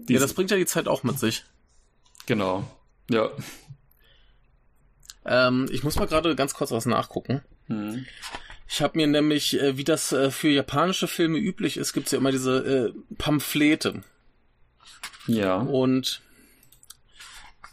[0.09, 1.45] Ja, das bringt ja die Zeit auch mit sich.
[2.25, 2.65] genau.
[3.09, 3.29] Ja.
[5.23, 7.39] Ähm, ich muss mal gerade ganz kurz was nachgucken.
[7.67, 8.05] Hm.
[8.67, 12.17] Ich habe mir nämlich, äh, wie das äh, für japanische Filme üblich ist, gibt's ja
[12.17, 14.03] immer diese äh, Pamphlete.
[15.27, 15.55] Ja.
[15.55, 16.21] Und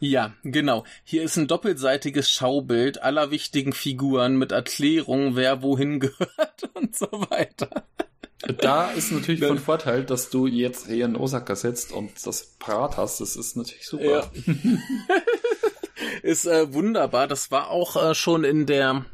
[0.00, 0.84] ja, genau.
[1.04, 7.06] Hier ist ein doppelseitiges Schaubild aller wichtigen Figuren mit Erklärung, wer wohin gehört und so
[7.28, 7.84] weiter.
[8.58, 12.96] Da ist natürlich von Vorteil, dass du jetzt hier in Osaka sitzt und das parat
[12.96, 13.20] hast.
[13.20, 14.04] Das ist natürlich super.
[14.04, 14.30] Ja.
[16.22, 17.28] ist äh, wunderbar.
[17.28, 19.04] Das war auch äh, schon in der,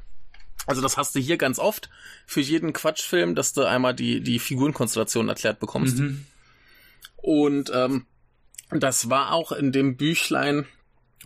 [0.66, 1.90] also das hast du hier ganz oft
[2.24, 5.98] für jeden Quatschfilm, dass du einmal die die Figurenkonstellation erklärt bekommst.
[5.98, 6.24] Mhm.
[7.16, 8.06] Und ähm,
[8.70, 10.66] das war auch in dem Büchlein,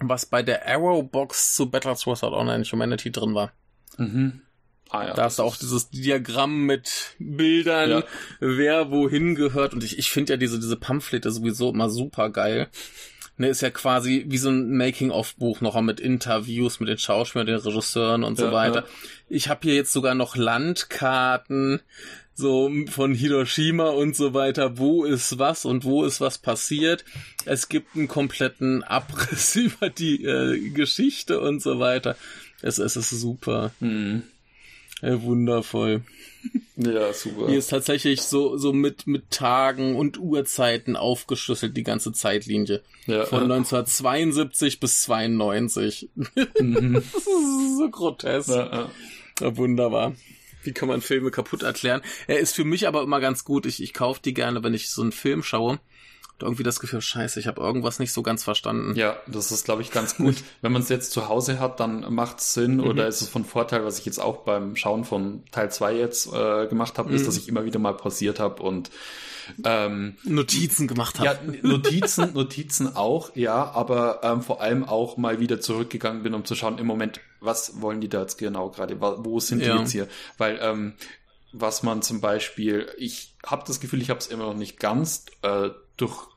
[0.01, 3.53] was bei der Arrowbox zu Battles Without Online Humanity drin war.
[3.99, 4.41] Mhm.
[4.89, 5.15] Ah, ja.
[5.15, 8.05] Da hast du auch dieses Diagramm mit Bildern, Ja.
[8.41, 9.73] wer wohin gehört.
[9.73, 12.67] Und ich, ich finde ja diese, diese Pamphlete sowieso immer super geil.
[13.37, 17.57] Ne, ist ja quasi wie so ein Making-of-Buch noch mit Interviews mit den Schauspielern, den
[17.57, 18.81] Regisseuren und so Ja, weiter.
[18.81, 18.85] ja.
[19.29, 21.81] Ich habe hier jetzt sogar noch Landkarten,
[22.41, 24.79] so von Hiroshima und so weiter.
[24.79, 27.05] Wo ist was und wo ist was passiert?
[27.45, 32.17] Es gibt einen kompletten Abriss über die äh, Geschichte und so weiter.
[32.63, 33.73] Es, es ist super.
[33.81, 34.25] Mhm.
[35.03, 36.03] Ja, wundervoll.
[36.77, 37.49] Ja, super.
[37.49, 42.83] Hier ist tatsächlich so, so mit, mit Tagen und Uhrzeiten aufgeschlüsselt, die ganze Zeitlinie.
[43.07, 43.55] ja, Von ja.
[43.55, 46.11] 1972 bis 92.
[46.59, 46.95] Mhm.
[47.03, 48.49] Das ist so grotesk.
[48.49, 48.91] Ja, ja.
[49.41, 50.15] Ja, wunderbar.
[50.63, 52.03] Wie kann man Filme kaputt erklären?
[52.27, 53.67] Er ist für mich aber immer ganz gut.
[53.67, 55.81] Ich, ich kaufe die gerne, wenn ich so einen Film schaue.
[56.41, 58.95] Und irgendwie das Gefühl, scheiße, ich habe irgendwas nicht so ganz verstanden.
[58.97, 60.37] Ja, das ist, glaube ich, ganz gut.
[60.63, 63.45] Wenn man es jetzt zu Hause hat, dann macht es Sinn oder ist es von
[63.45, 67.27] Vorteil, was ich jetzt auch beim Schauen von Teil 2 jetzt äh, gemacht habe, ist,
[67.27, 68.91] dass ich immer wieder mal pausiert habe und
[69.65, 71.27] ähm, Notizen gemacht habe.
[71.55, 76.45] ja, Notizen, Notizen auch, ja, aber ähm, vor allem auch mal wieder zurückgegangen bin, um
[76.45, 79.79] zu schauen, im Moment, was wollen die da jetzt genau gerade, wo sind die Ja.
[79.79, 80.09] jetzt hier?
[80.39, 80.95] Weil ähm,
[81.53, 85.27] was man zum Beispiel, ich habe das Gefühl, ich habe es immer noch nicht ganz
[85.43, 86.29] äh, durch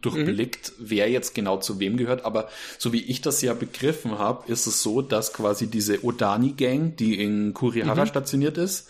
[0.00, 4.50] durchblickt, wer jetzt genau zu wem gehört, aber so wie ich das ja begriffen habe,
[4.50, 8.88] ist es so, dass quasi diese Odani-Gang, die in Kurihara stationiert ist,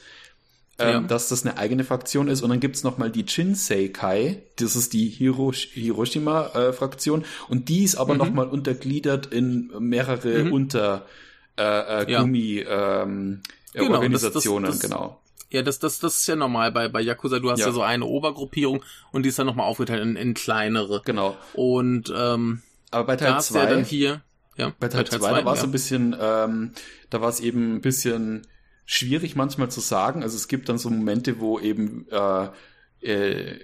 [0.78, 1.00] ähm, Ja.
[1.02, 2.42] dass das eine eigene Fraktion ist.
[2.42, 7.24] Und dann gibt's noch mal die Jinsei-Kai, das ist die Hirosh Hiroshima-Fraktion.
[7.48, 8.00] und die ist Mhm.
[8.00, 11.06] aber noch mal untergliedert in mehrere Unter
[11.56, 11.62] äh,
[12.04, 12.20] äh, Ja.
[12.22, 13.40] Gummi ähm,
[13.74, 15.20] äh, Genau, das- Organisationen, das- das- genau.
[15.50, 17.38] Ja, das, das, das ist ja normal bei, bei Yakuza.
[17.38, 17.66] Du hast ja.
[17.66, 17.72] Ja.
[17.72, 18.82] so eine Obergruppierung
[19.12, 21.00] und die ist dann nochmal aufgeteilt in, in kleinere.
[21.04, 21.36] Genau.
[21.52, 24.22] Und ähm, Aber bei da Teil hast du ja dann 2, hier.
[24.56, 26.72] Ja, bei Teil 2, da war es ein bisschen, ähm,
[27.10, 28.46] da war es eben ein bisschen
[28.86, 30.22] schwierig manchmal zu sagen.
[30.22, 32.48] Also es gibt dann so Momente, wo eben äh,
[33.00, 33.58] äh,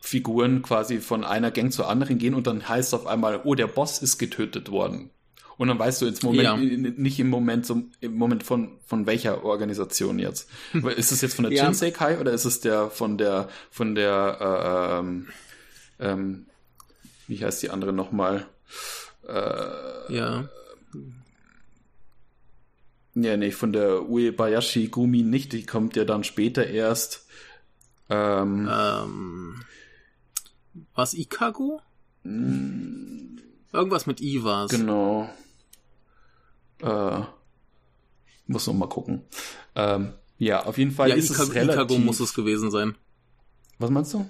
[0.00, 3.66] Figuren quasi von einer Gang zur anderen gehen und dann heißt auf einmal, oh, der
[3.66, 5.10] Boss ist getötet worden.
[5.58, 6.56] Und dann weißt du jetzt Moment, Ja.
[6.56, 10.48] nicht im Moment, so, im Moment von, von welcher Organisation jetzt.
[10.96, 11.64] ist es jetzt von der Ja.
[11.66, 15.26] Jinsei Kai oder ist es der von der, von der, äh, ähm,
[15.98, 16.46] ähm,
[17.28, 18.46] wie heißt die andere nochmal?
[19.28, 20.48] Äh, Ja.
[23.14, 27.26] Ja, nee, von der Uebayashi Gumi nicht, die kommt ja dann später erst.
[28.08, 29.64] Ähm, Ähm,
[30.94, 31.80] was Ikago?
[32.24, 34.70] Irgendwas mit I war's.
[34.70, 35.28] Genau.
[36.82, 37.20] Äh,
[38.46, 39.22] muss noch mal gucken.
[39.74, 41.74] Ähm, ja, auf jeden Fall Ja, ist Ika es relativ.
[41.74, 42.96] Ikago muss es gewesen sein.
[43.78, 44.28] Was meinst du?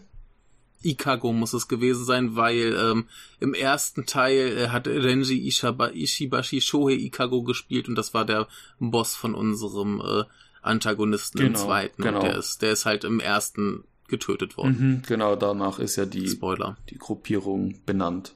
[0.83, 3.07] Ikago muss es gewesen sein, weil ähm,
[3.39, 8.49] im ersten Teil äh, hat Renji Ishaba, Ishibashi Shohei Ikago gespielt und das war der
[8.79, 10.25] Boss von unserem äh,
[10.63, 12.03] Antagonisten im Genau, zweiten.
[12.03, 12.21] genau.
[12.21, 14.77] Und der ist, der ist halt im ersten getötet worden.
[14.79, 16.77] Mhm, genau, danach ist ja die, Spoiler.
[16.89, 18.35] die Gruppierung benannt.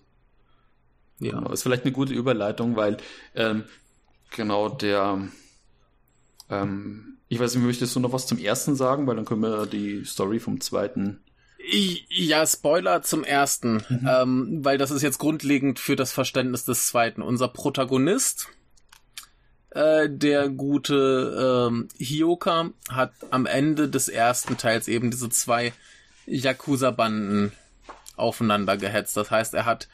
[1.19, 1.39] Ja.
[1.39, 1.51] Genau.
[1.53, 2.97] Ist vielleicht eine gute Überleitung, weil
[3.35, 3.65] ähm,
[4.31, 5.29] genau der
[6.51, 9.67] ähm, ich weiß nicht, möchtest du noch was zum ersten sagen, weil dann können wir
[9.67, 11.21] die Story vom zweiten.
[12.09, 14.09] Ja, Spoiler zum ersten, Mhm.
[14.09, 17.23] ähm, weil das ist jetzt grundlegend für das Verständnis des zweiten.
[17.23, 18.49] Unser Protagonist,
[19.71, 25.73] äh, der gute ähm, Hioka, hat am Ende des ersten Teils eben diese zwei
[26.27, 27.53] Yakuza-Banden
[28.17, 29.17] aufeinander gehetzt.
[29.17, 29.89] Das heißt, er hat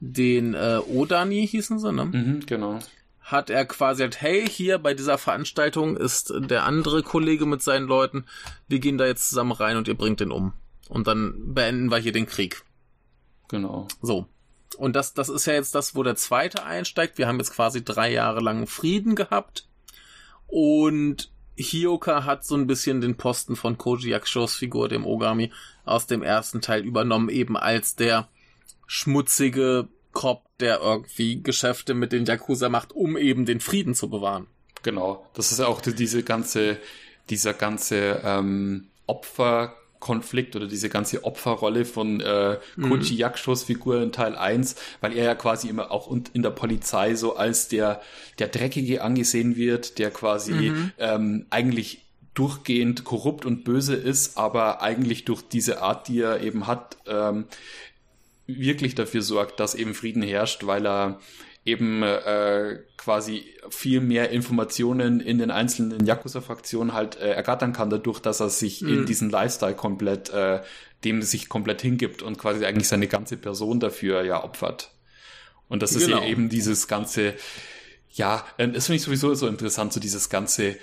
[0.00, 2.04] den äh, Odani hießen sie, ne?
[2.06, 2.78] Mhm, genau.
[3.20, 7.86] hat er quasi halt, hey, hier bei dieser Veranstaltung ist der andere Kollege mit seinen
[7.88, 8.24] Leuten,
[8.68, 10.52] wir gehen da jetzt zusammen rein und ihr bringt den um.
[10.88, 12.62] Und dann beenden wir hier den Krieg.
[13.48, 13.88] Genau.
[14.02, 14.26] So.
[14.76, 17.18] Und das, das ist ja jetzt das, wo der zweite einsteigt.
[17.18, 19.66] Wir haben jetzt quasi drei Jahre lang Frieden gehabt.
[20.46, 25.50] Und Hioka hat so ein bisschen den Posten von Koji Yakushos Figur, dem Ogami,
[25.84, 28.28] aus dem ersten Teil übernommen, eben als der
[28.86, 34.46] schmutzige Cop, der irgendwie Geschäfte mit den Yakuza macht, um eben den Frieden zu bewahren.
[34.82, 35.26] Genau.
[35.34, 36.78] Das ist ja auch die- diese ganze,
[37.30, 38.88] dieser ganze ähm,
[39.96, 45.24] Opferkonflikt oder diese ganze Opferrolle von äh, Koji Yakushos Figur in Teil 1, weil er
[45.24, 48.00] ja quasi immer auch und in der Polizei so als der,
[48.38, 52.02] der Dreckige angesehen wird, der quasi ähm, eigentlich
[52.34, 57.46] durchgehend korrupt und böse ist, aber eigentlich durch diese Art, die er eben hat, ähm,
[58.46, 61.18] wirklich dafür sorgt, dass eben Frieden herrscht, weil er
[61.66, 68.20] eben äh, quasi viel mehr Informationen in den einzelnen Yakuza-Fraktionen halt äh, ergattern kann, dadurch,
[68.20, 70.60] dass er sich in diesen Lifestyle komplett, äh,
[71.04, 74.92] dem sich komplett hingibt und quasi eigentlich seine ganze Person dafür ja opfert.
[75.68, 76.20] Und das ist Genau.
[76.20, 77.34] ja eben dieses ganze,
[78.12, 80.76] ja, das finde ich sowieso so interessant, so dieses ganze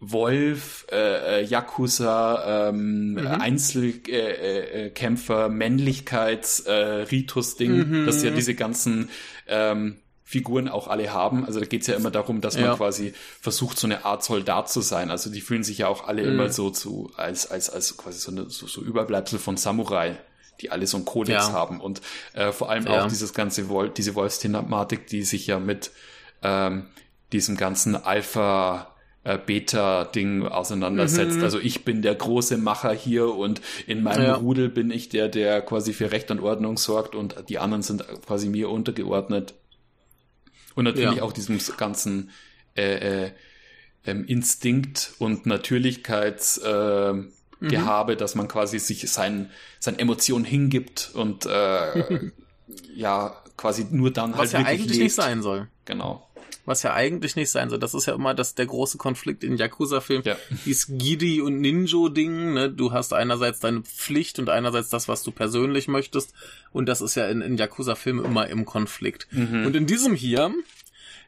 [0.00, 8.54] Wolf, äh, äh, Yakuza, ähm, Einzelkämpfer, äh, äh, Kämpfer, Männlichkeits, äh, Ritus-Ding, dass ja diese
[8.54, 9.08] ganzen
[9.46, 9.96] ähm,
[10.28, 11.46] Figuren auch alle haben.
[11.46, 12.74] Also da geht's ja immer darum, dass man Ja.
[12.74, 15.10] quasi versucht, so eine Art Soldat zu sein.
[15.12, 18.32] Also die fühlen sich ja auch alle immer so zu, als, als, als quasi so,
[18.32, 20.18] eine, so, so Überbleibsel von Samurai,
[20.60, 21.52] die alle so einen Kodex Ja.
[21.52, 21.80] haben.
[21.80, 22.00] Und
[22.34, 23.04] äh, vor allem Ja.
[23.04, 25.92] auch dieses ganze Wolf, diese Wolfsthematik, die sich ja mit
[26.42, 26.86] ähm,
[27.32, 28.88] diesem ganzen Alpha
[29.22, 31.40] äh, Beta-Ding auseinandersetzt.
[31.42, 34.34] Also ich bin der große Macher hier und in meinem Ja.
[34.34, 38.04] Rudel bin ich der, der quasi für Recht und Ordnung sorgt und die anderen sind
[38.26, 39.54] quasi mir untergeordnet.
[40.76, 41.22] Und natürlich Ja.
[41.24, 42.30] auch diesem ganzen
[42.76, 43.30] äh, äh,
[44.04, 47.14] ähm, Instinkt und Natürlichkeits äh,
[47.60, 52.30] Gehabe, dass man quasi sich sein, seinen Emotionen hingibt und äh,
[52.94, 55.02] ja, quasi nur dann Was halt ja wirklich eigentlich lebt.
[55.04, 55.68] nicht sein soll.
[55.86, 56.25] Genau.
[56.66, 57.78] Was ja eigentlich nicht sein soll.
[57.78, 60.24] Das ist ja immer das, der große Konflikt in Yakuza-Filmen.
[60.24, 60.36] Ja.
[60.66, 62.70] Dieses Gidi- und Ninjo-Ding, ne?
[62.70, 66.34] Du hast einerseits deine Pflicht und einerseits das, was du persönlich möchtest.
[66.72, 69.28] Und das ist ja in, in Yakuza-Filmen immer im Konflikt.
[69.30, 69.64] Mhm.
[69.64, 70.52] Und in diesem hier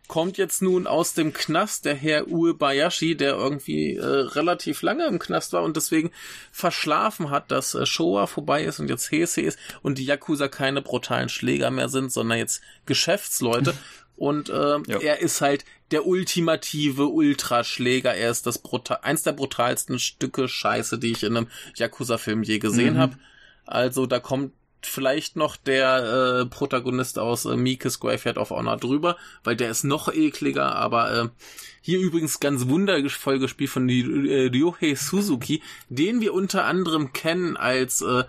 [0.08, 5.18] kommt jetzt nun aus dem Knast der Herr Uebayashi, der irgendwie äh, relativ lange im
[5.18, 6.10] Knast war und deswegen
[6.50, 10.82] verschlafen hat, dass äh, Showa vorbei ist und jetzt Heisei ist und die Yakuza keine
[10.82, 13.74] brutalen Schläger mehr sind, sondern jetzt Geschäftsleute.
[14.18, 14.98] Und äh, ja.
[14.98, 18.14] er ist halt der ultimative Ultraschläger.
[18.14, 22.58] Er ist das brutal, eins der brutalsten Stücke Scheiße, die ich in einem Yakuza-Film je
[22.58, 22.98] gesehen mhm.
[22.98, 23.16] habe.
[23.64, 24.52] Also da kommt
[24.82, 29.84] vielleicht noch der äh, Protagonist aus äh, Mikes Graveyard of Honor drüber, weil der ist
[29.84, 31.28] noch ekliger, aber äh,
[31.80, 38.02] hier übrigens ganz wundervoll gespielt von äh, Ryohei Suzuki, den wir unter anderem kennen als
[38.02, 38.24] äh,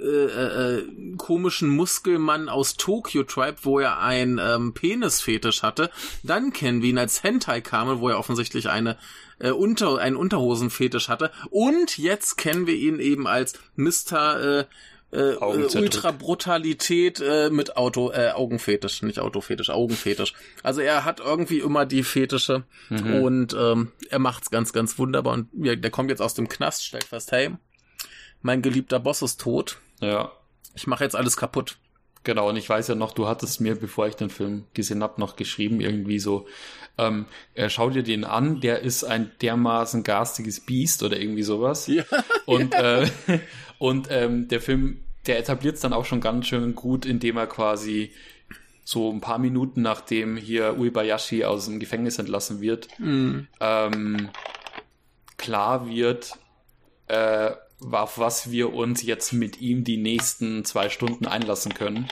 [0.00, 5.90] äh, äh, komischen Muskelmann aus Tokyo Tribe, wo er ein ähm, Penisfetisch hatte.
[6.22, 8.96] Dann kennen wir ihn als Hentai Kamel, wo er offensichtlich eine
[9.38, 11.30] äh, unter einen Unterhosenfetisch hatte.
[11.50, 14.60] Und jetzt kennen wir ihn eben als Mr.
[14.60, 14.64] Äh,
[15.12, 20.32] äh, Ultra-Brutalität äh, mit Auto, äh, Augenfetisch, nicht Autofetisch, Augenfetisch.
[20.62, 23.22] Also er hat irgendwie immer die Fetische mhm.
[23.22, 25.34] und ähm, er macht's ganz, ganz wunderbar.
[25.34, 27.50] Und ja, der kommt jetzt aus dem Knast, stellt fest, hey,
[28.42, 29.78] mein geliebter Boss ist tot.
[30.00, 30.32] Ja.
[30.74, 31.78] Ich mache jetzt alles kaputt.
[32.24, 35.18] Genau, und ich weiß ja noch, du hattest mir, bevor ich den Film gesehen hab,
[35.18, 36.46] noch geschrieben, irgendwie so,
[36.96, 41.88] ähm, äh, schau dir den an, der ist ein dermaßen garstiges Biest oder irgendwie sowas.
[41.88, 42.04] Ja.
[42.46, 43.02] Und, ja.
[43.02, 43.08] Äh,
[43.78, 47.48] und ähm, der Film, der etabliert es dann auch schon ganz schön gut, indem er
[47.48, 48.12] quasi
[48.84, 53.46] so ein paar Minuten nachdem hier Uebayashi aus dem Gefängnis entlassen wird, mhm.
[53.60, 54.28] ähm,
[55.36, 56.32] klar wird,
[57.08, 57.52] äh,
[57.90, 62.08] auf was wir uns jetzt mit ihm die nächsten zwei Stunden einlassen können.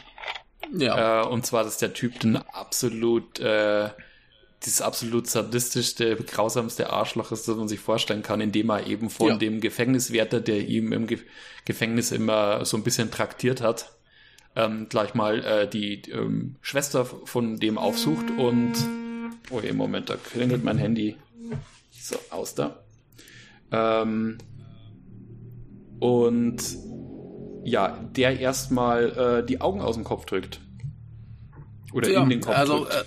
[0.72, 1.22] Ja.
[1.22, 3.90] Äh, und zwar, dass der Typ ein absolut, äh,
[4.64, 9.28] dieses absolut sadistischste, grausamste Arschloch ist, das man sich vorstellen kann, indem er eben von
[9.28, 9.36] ja.
[9.36, 11.18] dem Gefängniswärter, der ihm im Ge
[11.66, 13.92] Gefängnis immer so ein bisschen traktiert hat,
[14.56, 18.72] ähm, gleich mal äh, die ähm, Schwester von dem aufsucht und
[19.50, 21.16] oh, im Moment, da klingelt mein Handy.
[21.90, 22.82] So, aus da.
[23.70, 24.38] Ähm,
[26.00, 26.56] und
[27.62, 30.60] ja, der erstmal äh, die Augen aus dem Kopf drückt.
[31.92, 32.94] Oder ja, in den Kopf also, drückt.
[32.94, 33.04] Äh,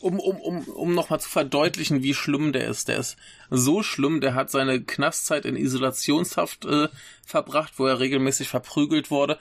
[0.00, 2.88] um, um, um, um nochmal zu verdeutlichen, wie schlimm der ist.
[2.88, 3.16] Der ist
[3.50, 6.88] so schlimm, der hat seine Knastzeit in Isolationshaft äh,
[7.26, 9.38] verbracht, wo er regelmäßig verprügelt wurde.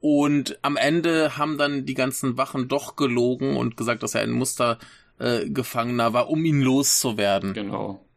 [0.00, 4.30] Und am Ende haben dann die ganzen Wachen doch gelogen und gesagt, dass er ein
[4.30, 7.52] Mustergefangener äh, war, um ihn loszuwerden.
[7.52, 8.07] Genau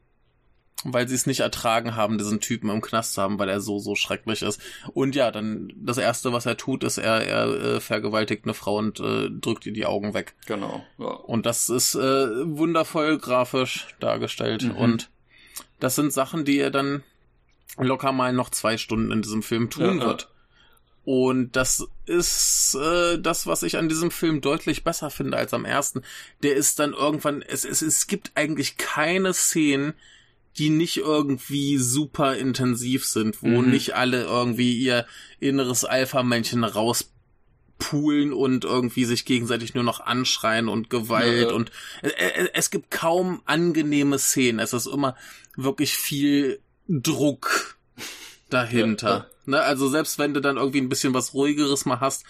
[0.84, 3.80] weil sie es nicht ertragen haben, diesen Typen im Knast zu haben, weil er so,
[3.80, 4.60] so schrecklich ist.
[4.94, 8.78] Und ja, dann das Erste, was er tut, ist, er, er äh, vergewaltigt eine Frau
[8.78, 10.34] und äh, drückt ihr die Augen weg.
[10.48, 10.84] Genau.
[10.98, 11.08] Ja.
[11.08, 14.64] Und das ist äh, wundervoll grafisch dargestellt.
[14.64, 14.76] Mhm.
[14.76, 15.10] Und
[15.80, 17.04] das sind Sachen, die er dann
[17.78, 20.22] locker mal noch zwei Stunden in diesem Film tun ja, wird.
[20.24, 20.28] Ja.
[21.04, 25.66] Und das ist äh, das, was ich an diesem Film deutlich besser finde als am
[25.66, 26.04] ersten.
[26.44, 29.94] Der ist dann irgendwann, es, es, es gibt eigentlich keine Szenen,
[30.58, 33.70] die nicht irgendwie super intensiv sind, wo mhm.
[33.70, 35.06] nicht alle irgendwie ihr
[35.40, 41.56] inneres Alpha-Männchen rauspulen und irgendwie sich gegenseitig nur noch anschreien und Gewalt ja.
[41.56, 44.60] und äh, äh, es gibt kaum angenehme Szenen.
[44.60, 45.16] Es ist immer
[45.56, 47.78] wirklich viel Druck
[48.50, 49.10] dahinter.
[49.10, 49.26] Ja, ja.
[49.46, 49.62] Ne?
[49.62, 52.26] Also selbst wenn du dann irgendwie ein bisschen was ruhigeres mal hast,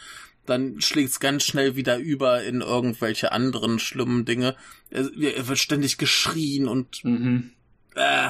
[0.46, 4.56] dann schlägt's ganz schnell wieder über in irgendwelche anderen schlimmen Dinge.
[4.90, 7.52] Es wird ständig geschrien und mhm.
[7.96, 8.30] Äh,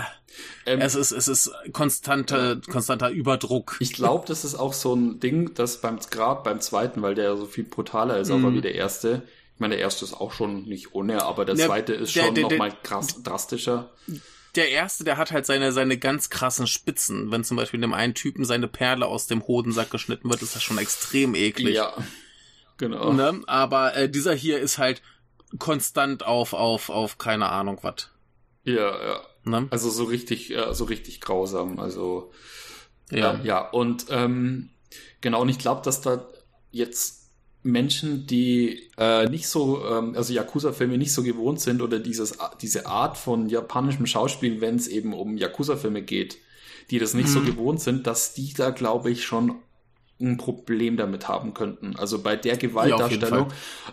[0.65, 3.77] ähm, es ist, es ist konstante, konstanter Überdruck.
[3.79, 7.25] Ich glaube, das ist auch so ein Ding, dass beim, gerade beim zweiten, weil der
[7.25, 8.33] ja so viel brutaler ist, mm.
[8.33, 9.23] aber wie der erste.
[9.53, 12.25] Ich meine, der erste ist auch schon nicht ohne, aber der, der zweite ist der,
[12.25, 13.91] schon nochmal krass, drastischer.
[14.55, 17.31] Der erste, der hat halt seine, seine ganz krassen Spitzen.
[17.31, 20.63] Wenn zum Beispiel dem einen Typen seine Perle aus dem Hodensack geschnitten wird, ist das
[20.63, 21.75] schon extrem eklig.
[21.75, 21.93] Ja.
[22.77, 23.13] Genau.
[23.13, 23.41] Ne?
[23.45, 25.01] Aber äh, dieser hier ist halt
[25.59, 28.09] konstant auf, auf, auf keine Ahnung was.
[28.63, 29.21] Ja, ja.
[29.43, 29.67] Ne?
[29.71, 31.79] Also so richtig, äh, so richtig grausam.
[31.79, 32.31] Also
[33.09, 33.69] ja, äh, ja.
[33.69, 34.69] Und ähm,
[35.21, 36.27] genau, und ich glaube, dass da
[36.71, 37.21] jetzt
[37.63, 42.87] Menschen, die äh, nicht so, ähm, also Yakuza-Filme nicht so gewohnt sind oder dieses, diese
[42.87, 46.37] Art von japanischem Schauspiel, wenn es eben um Yakuza-Filme geht,
[46.89, 47.33] die das nicht mhm.
[47.33, 49.55] so gewohnt sind, dass die da, glaube ich, schon
[50.21, 51.95] ein Problem damit haben könnten.
[51.97, 53.47] Also bei der Gewaltdarstellung.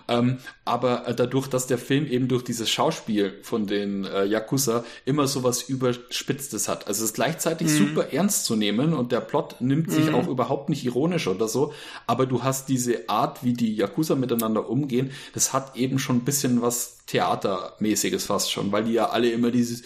[0.08, 4.24] Ja, ähm, aber äh, dadurch, dass der Film eben durch dieses Schauspiel von den äh,
[4.24, 6.86] Yakuza immer so was Überspitztes hat.
[6.86, 7.76] Also es ist gleichzeitig mhm.
[7.76, 10.14] super ernst zu nehmen und der Plot nimmt sich mhm.
[10.14, 11.72] auch überhaupt nicht ironisch oder so.
[12.06, 16.24] Aber du hast diese Art, wie die Yakuza miteinander umgehen, das hat eben schon ein
[16.24, 19.82] bisschen was Theatermäßiges fast schon, weil die ja alle immer dieses,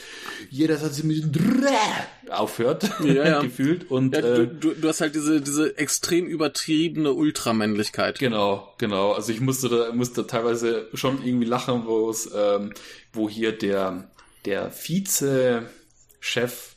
[0.50, 3.42] jeder Satz mit diesem Drrrr aufhört, Ja, ja.
[3.42, 3.88] gefühlt.
[3.90, 8.18] Und Ja, äh, du, du, du hast halt diese, diese extrem übertriebene Ultramännlichkeit.
[8.18, 9.12] Genau, genau.
[9.12, 12.72] Also ich musste da, musste teilweise schon irgendwie lachen, wo es, ähm,
[13.12, 14.10] wo hier der,
[14.44, 16.74] der Vize-Chef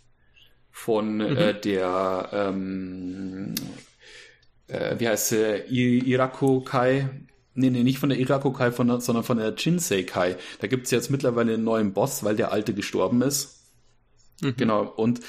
[0.71, 3.55] von äh, der, ähm,
[4.67, 5.63] äh, wie heißt sie,
[6.05, 7.09] Irako Kai,
[7.55, 10.37] nee, nee, nicht von der Irako Kai, von der, sondern von der Jinsei Kai.
[10.59, 13.61] Da gibt's jetzt mittlerweile einen neuen Boss, weil der alte gestorben ist.
[14.57, 15.21] Genau, und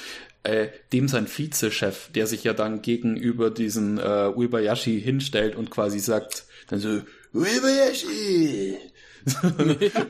[0.43, 5.99] äh, dem sein Vizechef, der sich ja dann gegenüber diesen äh, Uebayashi hinstellt und quasi
[5.99, 7.01] sagt, dann so,
[7.33, 8.77] Uebayashi!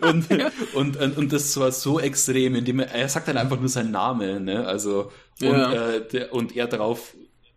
[0.01, 0.27] und,
[0.75, 3.91] und, und, und das war so extrem, indem er, er sagt dann einfach nur seinen
[3.91, 4.65] Namen, ne?
[4.67, 5.11] Also,
[5.41, 5.93] und, Ja.
[5.93, 7.15] äh, der, und er darauf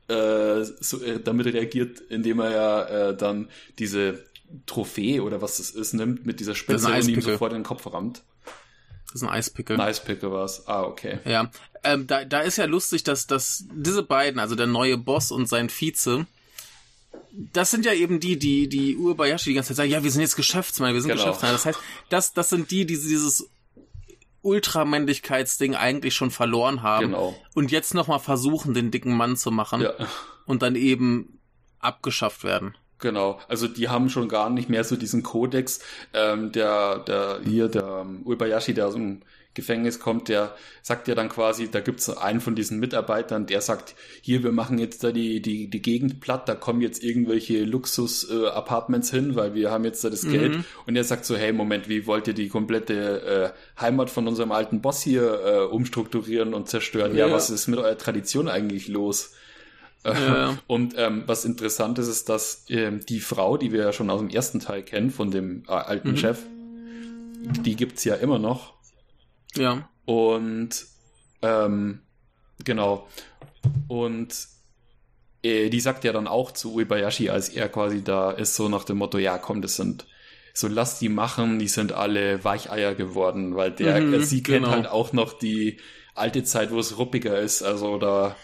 [0.08, 3.48] äh, so, äh, damit reagiert, indem er ja äh, dann
[3.78, 4.24] diese
[4.66, 7.32] Trophäe oder was das ist, nimmt mit dieser Spitze ein und ihm Eispickel.
[7.34, 8.22] sofort in den Kopf rammt.
[9.06, 9.76] Das ist ein Eispickel.
[9.76, 10.66] Nice Picker war's.
[10.68, 11.18] Ah, okay.
[11.24, 11.50] Ja,
[11.82, 15.46] ähm, da, da ist ja lustig, dass, dass diese beiden, also der neue Boss und
[15.48, 16.26] sein Vize,
[17.32, 20.20] das sind ja eben die, die, die Urabayashi die ganze Zeit sagen, ja, wir sind
[20.20, 21.22] jetzt Geschäftsmänner, wir sind Genau.
[21.24, 21.52] Geschäftsmänner.
[21.54, 21.78] Das heißt,
[22.08, 23.48] das, das sind die, die dieses
[24.42, 27.36] Ultramännlichkeitsding eigentlich schon verloren haben Genau.
[27.54, 29.92] und jetzt nochmal versuchen, den dicken Mann zu machen Ja.
[30.46, 31.38] und dann eben
[31.78, 32.76] abgeschafft werden.
[33.00, 35.80] Genau, also die haben schon gar nicht mehr so diesen Kodex.
[36.12, 39.22] Ähm, der, der hier, der ähm, Uebayashi, der aus dem
[39.52, 43.96] Gefängnis kommt, der sagt ja dann quasi, da gibt's einen von diesen Mitarbeitern, der sagt,
[44.22, 49.10] hier, wir machen jetzt da die, die, die Gegend platt, da kommen jetzt irgendwelche Luxus-Apartments
[49.10, 50.58] hin, weil wir haben jetzt da das Geld.
[50.86, 54.52] Und er sagt so, hey, Moment, wie wollt ihr die komplette äh, Heimat von unserem
[54.52, 57.16] alten Boss hier äh, umstrukturieren und zerstören?
[57.16, 57.32] Ja, Ja.
[57.34, 59.32] was ist mit eurer Tradition eigentlich los?
[60.04, 60.56] Ja.
[60.66, 64.20] Und ähm, was interessant ist, ist, dass ähm, die Frau, die wir ja schon aus
[64.20, 66.38] dem ersten Teil kennen, von dem äh, alten Chef,
[67.64, 68.74] die gibt's ja immer noch.
[69.54, 69.88] Ja.
[70.06, 70.70] Und
[71.42, 72.00] ähm,
[72.64, 73.08] genau.
[73.88, 74.34] Und
[75.42, 78.84] äh, die sagt ja dann auch zu Uebayashi, als er quasi da ist, so nach
[78.84, 80.06] dem Motto, ja komm, das sind
[80.52, 84.64] so lass die machen, die sind alle Weicheier geworden, weil der, Mhm, äh, sie kennt
[84.64, 84.70] genau.
[84.70, 85.78] halt auch noch die
[86.14, 88.36] alte Zeit, wo es ruppiger ist, also da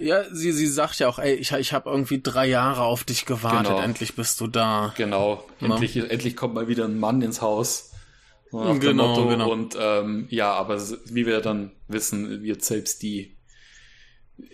[0.00, 3.24] Ja, sie, sie sagt ja auch, ey, ich, ich habe irgendwie drei Jahre auf dich
[3.26, 3.80] gewartet, Genau.
[3.82, 4.92] endlich bist du da.
[4.96, 5.68] Genau, Ja.
[5.68, 7.90] endlich, endlich kommt mal wieder ein Mann ins Haus.
[8.50, 9.50] So Genau, genau.
[9.50, 13.36] Und ähm, ja, aber wie wir dann wissen, wird selbst die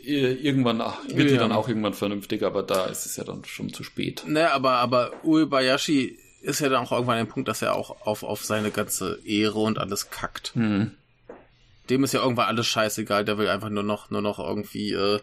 [0.02, 1.40] irgendwann ach, wird die Ja.
[1.40, 4.24] dann auch irgendwann vernünftig, aber da ist es ja dann schon zu spät.
[4.26, 8.22] Ne, aber, aber Uebayashi ist ja dann auch irgendwann ein Punkt, dass er auch auf,
[8.22, 10.52] auf seine ganze Ehre und alles kackt.
[10.54, 10.92] Hm.
[11.90, 15.20] Dem ist ja irgendwann alles scheißegal, der will einfach nur noch, nur noch irgendwie äh,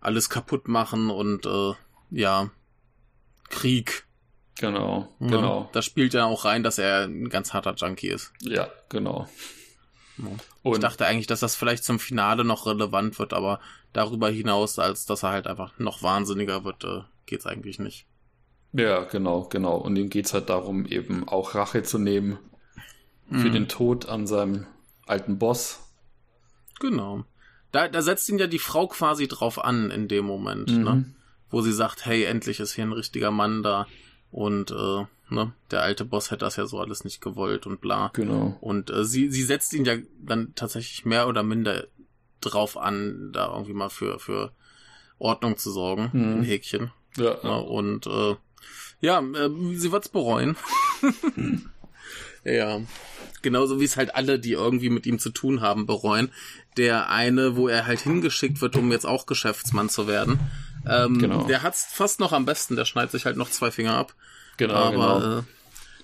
[0.00, 1.72] alles kaputt machen und äh,
[2.10, 2.50] ja,
[3.48, 4.04] Krieg.
[4.58, 5.30] Genau, Ne?
[5.30, 5.68] genau.
[5.72, 8.32] Da spielt ja auch rein, dass er ein ganz harter Junkie ist.
[8.40, 9.28] Ja, genau.
[10.16, 10.24] Ich
[10.62, 13.58] Und dachte eigentlich, dass das vielleicht zum Finale noch relevant wird, aber
[13.92, 18.06] darüber hinaus, als dass er halt einfach noch wahnsinniger wird, äh, geht's eigentlich nicht.
[18.72, 19.76] ja, genau, genau.
[19.76, 22.38] Und ihm geht's halt darum, eben auch Rache zu nehmen
[23.30, 23.52] für Mhm.
[23.52, 24.66] den Tod an seinem
[25.06, 25.80] alten Boss.
[26.80, 27.24] Genau.
[27.72, 30.84] Da, da setzt ihn ja die Frau quasi drauf an in dem Moment, Mhm.
[30.84, 31.04] ne?
[31.50, 33.86] Wo sie sagt, hey, endlich ist hier ein richtiger Mann da.
[34.30, 38.10] Und äh, ne, der alte Boss hätte das ja so alles nicht gewollt und bla.
[38.14, 38.56] Genau.
[38.60, 41.86] Und äh, sie, sie setzt ihn ja dann tatsächlich mehr oder minder
[42.40, 44.52] drauf an, da irgendwie mal für, für
[45.18, 46.40] Ordnung zu sorgen, Mhm.
[46.40, 46.90] ein Häkchen.
[47.16, 48.34] Ja, Ja, und äh,
[49.00, 50.56] ja, äh, sie wird's bereuen.
[52.44, 52.80] ja.
[53.44, 56.32] Genauso wie es halt alle, die irgendwie mit ihm zu tun haben, bereuen.
[56.78, 60.40] Der eine, wo er halt hingeschickt wird, um jetzt auch Geschäftsmann zu werden,
[60.86, 61.44] ähm, Genau.
[61.46, 64.14] der hat's fast noch am besten, der schneidet sich halt noch zwei Finger ab.
[64.56, 65.38] genau, aber genau.
[65.38, 65.42] äh,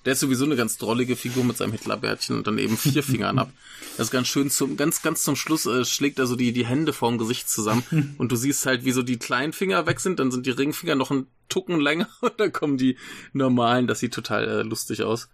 [0.05, 3.39] der ist sowieso eine ganz drollige Figur mit seinem Hitlerbärtchen und dann eben vier Fingern
[3.39, 3.51] ab.
[3.97, 6.65] Das ist ganz schön zum, ganz, ganz zum Schluss äh, schlägt er so die, die
[6.65, 10.19] Hände vorm Gesicht zusammen und du siehst halt, wie so die kleinen Finger weg sind,
[10.19, 12.97] dann sind die Ringfinger noch einen Tucken länger und dann kommen die
[13.33, 15.27] normalen, das sieht total äh, lustig aus.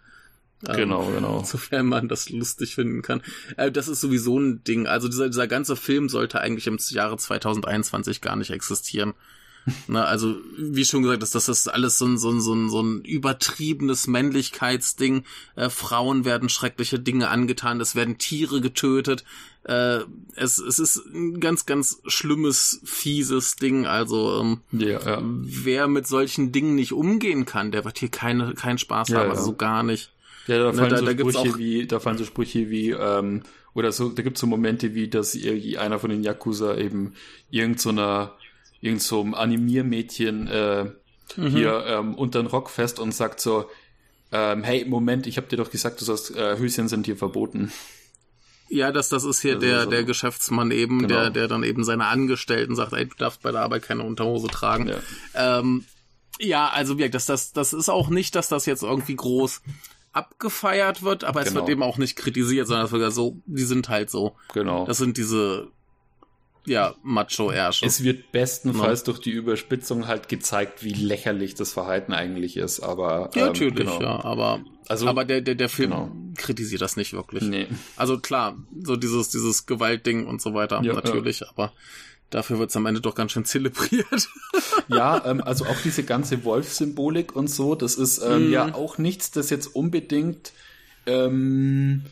[0.67, 1.43] Ähm, Genau, genau.
[1.43, 3.21] Sofern man das lustig finden kann.
[3.57, 4.87] Äh, das ist sowieso ein Ding.
[4.87, 9.13] Also dieser, dieser ganze Film sollte eigentlich im Jahre 2021 gar nicht existieren.
[9.87, 12.69] Na, also, wie schon gesagt, das, das ist alles so ein, so ein, so ein,
[12.69, 15.25] so ein übertriebenes Männlichkeitsding.
[15.55, 19.25] Äh, Frauen werden schreckliche Dinge angetan, es werden Tiere getötet.
[19.63, 19.99] Äh,
[20.35, 23.85] es, es ist ein ganz, ganz schlimmes, fieses Ding.
[23.85, 25.21] Also, ähm, Ja, ja.
[25.21, 29.31] wer mit solchen Dingen nicht umgehen kann, der wird hier keine, keinen Spaß Ja, haben.
[29.31, 30.13] Also so gar nicht.
[30.47, 32.91] Ja, da Ne, fallen da- so da Sprüche auch- wie, da fallen so Sprüche wie,
[32.91, 33.43] ähm,
[33.73, 37.13] oder so, da gibt's so Momente wie, dass irgendwie einer von den Yakuza eben
[37.51, 38.33] irgend so einer,
[38.81, 40.85] irgend so einem Animiermädchen äh,
[41.35, 41.47] Mhm.
[41.47, 43.69] hier ähm, unter den Rock fest und sagt so,
[44.31, 47.71] ähm, hey, Moment, ich habe dir doch gesagt, du sollst, äh, Höschen sind hier verboten.
[48.69, 51.07] Ja, das, das ist hier Also der, so- der Geschäftsmann eben, Genau.
[51.07, 54.47] der, der dann eben seine Angestellten sagt, ey, du darfst bei der Arbeit keine Unterhose
[54.47, 54.87] tragen.
[54.89, 55.59] Ja.
[55.59, 55.85] Ähm,
[56.39, 59.61] ja, also gesagt, das, das, das ist auch nicht, dass das jetzt irgendwie groß
[60.17, 61.61] abgefeiert wird, aber es Genau.
[61.61, 64.35] wird eben auch nicht kritisiert, sondern es wird ja so, die sind halt so.
[64.53, 64.85] Genau.
[64.85, 65.67] Das sind diese,
[66.65, 67.85] ja, Macho-Ärsche.
[67.85, 73.29] es wird bestenfalls durch die Überspitzung halt gezeigt, wie lächerlich das Verhalten eigentlich ist, aber
[73.35, 74.01] Ja, ähm, natürlich, genau.
[74.01, 74.59] ja, aber,
[74.89, 76.11] Also- aber der, der, der Film genau.
[76.35, 77.43] kritisiert das nicht wirklich.
[77.43, 77.67] Nee.
[77.95, 81.71] Also klar, so dieses, dieses Gewaltding und so weiter, Ja, natürlich, aber
[82.29, 84.29] dafür wird's am Ende doch ganz schön zelebriert.
[84.89, 88.51] Ja, ähm, also auch diese ganze Wolf-Symbolik und so, das ist ähm, Mhm.
[88.53, 90.53] ja auch nichts, das jetzt unbedingt
[91.05, 92.03] ähm,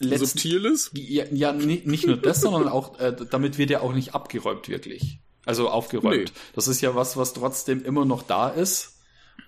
[0.00, 0.90] Subtiles?
[0.94, 4.68] ja, ja nicht, nicht nur das, sondern auch, äh, damit wird ja auch nicht abgeräumt
[4.68, 5.20] wirklich.
[5.44, 6.16] Also aufgeräumt.
[6.16, 6.40] Nee.
[6.54, 8.95] Das ist ja was, was trotzdem immer noch da ist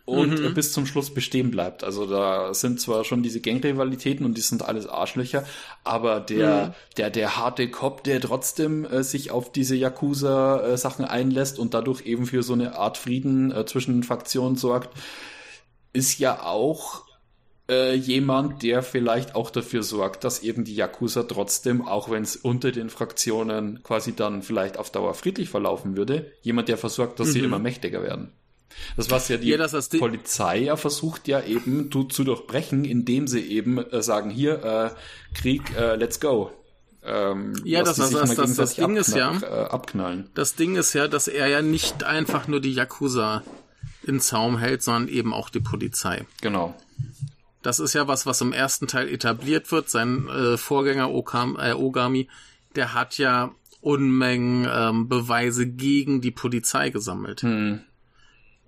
[0.08, 0.46] und Mhm.
[0.46, 1.84] äh, bis zum Schluss bestehen bleibt.
[1.84, 5.44] Also da sind zwar schon diese Gangrivalitäten und die sind alles Arschlöcher,
[5.84, 6.74] aber der, Mhm.
[6.96, 12.24] der, der harte Cop, der trotzdem äh, sich auf diese Yakuza-Sachen einlässt und dadurch eben
[12.24, 14.96] für so eine Art Frieden äh, zwischen den Fraktionen sorgt,
[15.92, 17.04] ist ja auch
[17.70, 22.34] äh, jemand, der vielleicht auch dafür sorgt, dass eben die Yakuza trotzdem, auch wenn es
[22.36, 27.32] unter den Fraktionen quasi dann vielleicht auf Dauer friedlich verlaufen würde, jemand, der versorgt, dass
[27.32, 27.44] sie Mhm.
[27.44, 28.32] immer mächtiger werden.
[28.96, 32.84] Das, was ja die Ja, das die- Polizei ja versucht, ja eben du, zu durchbrechen,
[32.84, 34.90] indem sie eben äh, sagen, hier, äh,
[35.38, 36.50] Krieg, äh, let's go.
[37.04, 40.28] Ähm, Ja, das- das- das- das- das Ding ist ja- äh, abknallen.
[40.34, 43.42] Das Ding ist ja, dass er ja nicht einfach nur die Yakuza
[44.04, 46.26] in Zaum hält, sondern eben auch die Polizei.
[46.40, 46.74] Genau.
[47.62, 49.90] Das ist ja was, was im ersten Teil etabliert wird.
[49.90, 52.28] Sein äh, Vorgänger Okam, äh, Ogami,
[52.76, 57.42] der hat ja Unmengen ähm, Beweise gegen die Polizei gesammelt.
[57.42, 57.80] Hm.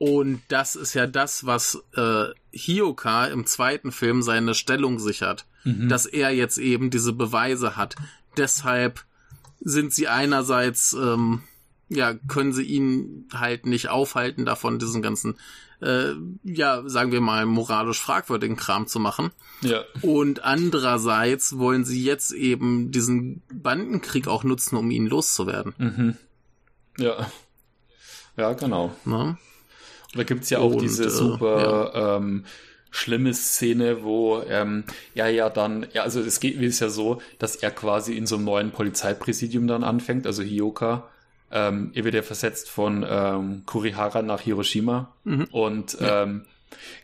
[0.00, 5.44] Und das ist ja das, was äh, Hioka im zweiten Film seine Stellung sichert,
[5.88, 7.96] dass er jetzt eben diese Beweise hat.
[8.38, 9.04] Deshalb
[9.60, 11.42] sind sie einerseits, ähm,
[11.90, 15.38] ja, können sie ihn halt nicht aufhalten davon, diesen ganzen,
[15.82, 19.32] äh, ja, sagen wir mal, moralisch fragwürdigen Kram zu machen.
[19.60, 19.84] Ja.
[20.00, 26.16] Und andererseits wollen sie jetzt eben diesen Bandenkrieg auch nutzen, um ihn loszuwerden.
[26.96, 27.30] Ja.
[28.38, 28.96] Ja, genau.
[29.04, 29.36] Ne?
[30.14, 32.44] Da gibt's ja auch Und, diese äh, super ähm,
[32.90, 34.84] schlimme Szene, wo ähm,
[35.14, 38.36] ja ja dann, ja, also es geht, ist ja so, dass er quasi in so
[38.36, 41.08] einem neuen Polizeipräsidium dann anfängt, also Hioka.
[41.52, 45.12] Ähm, er wird ja versetzt von ähm, Kurihara nach Hiroshima
[45.50, 46.42] und ähm,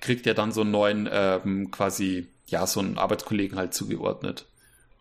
[0.00, 4.46] kriegt ja dann so einen neuen, ähm, quasi, ja, so einen Arbeitskollegen halt zugeordnet.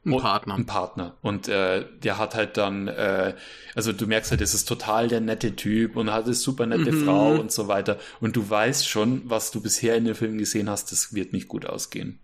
[0.05, 0.53] Ein Partner.
[0.55, 1.17] Ein Partner.
[1.21, 3.35] Und äh, der hat halt dann, äh,
[3.73, 6.91] also du merkst halt, das ist total der nette Typ und hat eine super nette
[6.91, 7.03] Mhm.
[7.05, 7.97] Frau und so weiter.
[8.19, 11.47] Und du weißt schon, was du bisher in den Filmen gesehen hast, das wird nicht
[11.47, 12.19] gut ausgehen.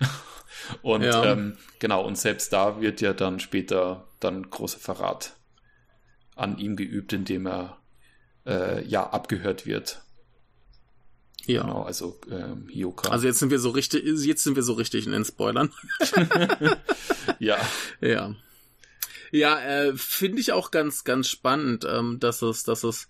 [0.82, 1.24] und Ja.
[1.24, 5.34] ähm, genau, und selbst da wird ja dann später dann großer Verrat
[6.36, 7.78] an ihm geübt, indem er
[8.46, 10.03] äh, ja abgehört wird.
[11.46, 11.62] Ja.
[11.62, 13.10] Genau, also ähm, Hioka.
[13.10, 15.70] Also jetzt sind wir so richtig, jetzt sind wir so richtig in den Spoilern.
[17.38, 17.58] ja.
[18.00, 18.34] ja.
[19.30, 23.08] Ja, äh, finde ich auch ganz, ganz spannend, ähm, dass es, dass es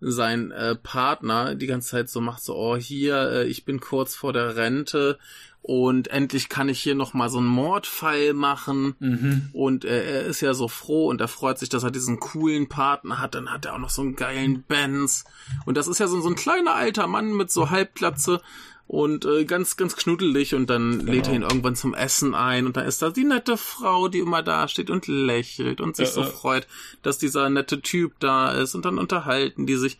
[0.00, 4.14] sein äh, Partner die ganze Zeit so macht, so, oh, hier, äh, ich bin kurz
[4.14, 5.18] vor der Rente
[5.62, 8.94] und endlich kann ich hier nochmal so einen Mordfall machen.
[9.00, 9.50] Mhm.
[9.52, 12.68] Und äh, er ist ja so froh und er freut sich, dass er diesen coolen
[12.68, 13.34] Partner hat.
[13.34, 15.24] Dann hat er auch noch so einen geilen Benz.
[15.66, 18.40] Und das ist ja so, so ein kleiner alter Mann mit so Halbglatze
[18.86, 20.54] und äh, ganz, ganz knuddelig.
[20.54, 22.64] Und dann lädt er ihn irgendwann zum Essen ein.
[22.64, 26.08] Und da ist da die nette Frau, die immer da steht und lächelt und sich
[26.08, 26.28] Ja, so ja.
[26.28, 26.66] freut,
[27.02, 28.74] dass dieser nette Typ da ist.
[28.74, 29.98] Und dann unterhalten die sich.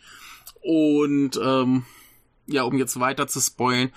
[0.61, 1.85] Und ähm,
[2.49, 3.91] ja, um jetzt weiter zu spoilen,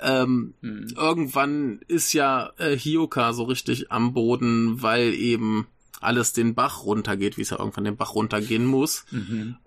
[0.00, 0.54] ähm,
[0.96, 5.66] irgendwann ist ja äh, Hioka so richtig am Boden, weil eben
[6.00, 9.04] alles den Bach runtergeht, wie es ja irgendwann den Bach runtergehen muss.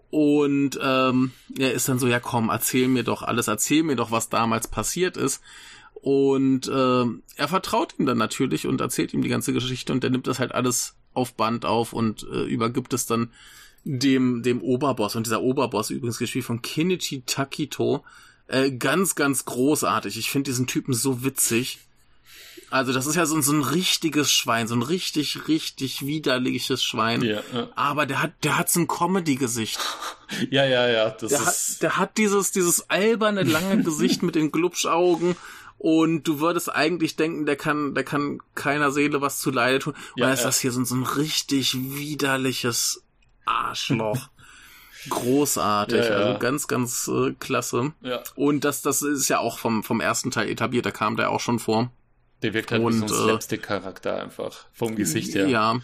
[0.09, 4.11] Und ähm, er ist dann so, ja komm, erzähl mir doch alles, erzähl mir doch,
[4.11, 5.41] was damals passiert ist.
[5.93, 10.09] Und ähm, er vertraut ihm dann natürlich und erzählt ihm die ganze Geschichte und er
[10.09, 13.29] nimmt das halt alles auf Band auf und äh, übergibt es dann
[13.83, 15.15] dem, dem Oberboss.
[15.15, 18.03] Und dieser Oberboss, übrigens gespielt von Kenichi Takito,
[18.51, 20.17] äh, ganz, ganz großartig.
[20.17, 21.79] Ich finde diesen Typen so witzig.
[22.69, 26.81] Also das ist ja so, ein- so ein richtiges Schwein, so ein richtig, richtig widerliches
[26.83, 27.21] Schwein.
[27.21, 27.67] Ja, ja.
[27.75, 29.77] Aber der hat, der hat so ein Comedy-Gesicht.
[30.49, 31.45] ja, ja, ja, das Der ist.
[31.75, 35.35] hat, der hat dieses, dieses alberne, lange Gesicht mit den Glubschaugen.
[35.77, 39.93] Und du würdest eigentlich denken, der kann, der kann keiner Seele was zu Leide tun.
[39.93, 40.45] Und Ja, dann ist ja.
[40.45, 43.03] das hier so, so ein richtig widerliches
[43.45, 44.29] Arschloch.
[45.09, 46.15] großartig, Ja, ja.
[46.27, 47.93] also ganz, ganz äh, klasse.
[48.01, 48.21] Ja.
[48.35, 51.39] Und das, das ist ja auch vom, vom ersten Teil etabliert, da kam der auch
[51.39, 51.91] schon vor.
[52.41, 54.65] Der wirkt halt wie so ein Und, äh, Slapstick-Charakter einfach.
[54.73, 55.47] Vom Gesicht her.
[55.47, 55.79] Ja.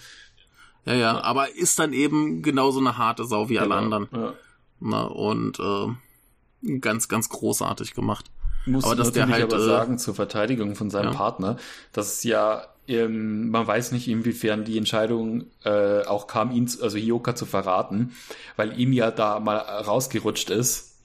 [0.85, 3.77] Ja, ja, aber ist dann eben genauso eine harte Sau wie alle Genau.
[3.95, 4.07] anderen.
[4.13, 4.33] Ja.
[4.79, 8.25] Na, und äh, ganz, ganz großartig gemacht.
[8.65, 11.17] Muss Aber dass natürlich der halt, aber äh, sagen, zur Verteidigung von seinem ja.
[11.17, 11.57] Partner,
[11.93, 16.83] dass es ja, ähm, man weiß nicht, inwiefern die Entscheidung äh, auch kam, ihn, zu-
[16.83, 18.11] also Hioka zu verraten,
[18.57, 20.95] weil ihm ja da mal rausgerutscht ist,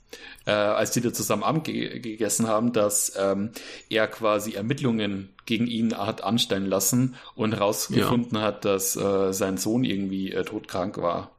[0.45, 3.53] äh, als die da zusammen Abend ge gegessen haben, dass ähm,
[3.89, 9.85] er quasi Ermittlungen gegen ihn hat anstellen lassen und rausgefunden hat, dass äh, sein Sohn
[9.85, 11.31] irgendwie äh, todkrank war.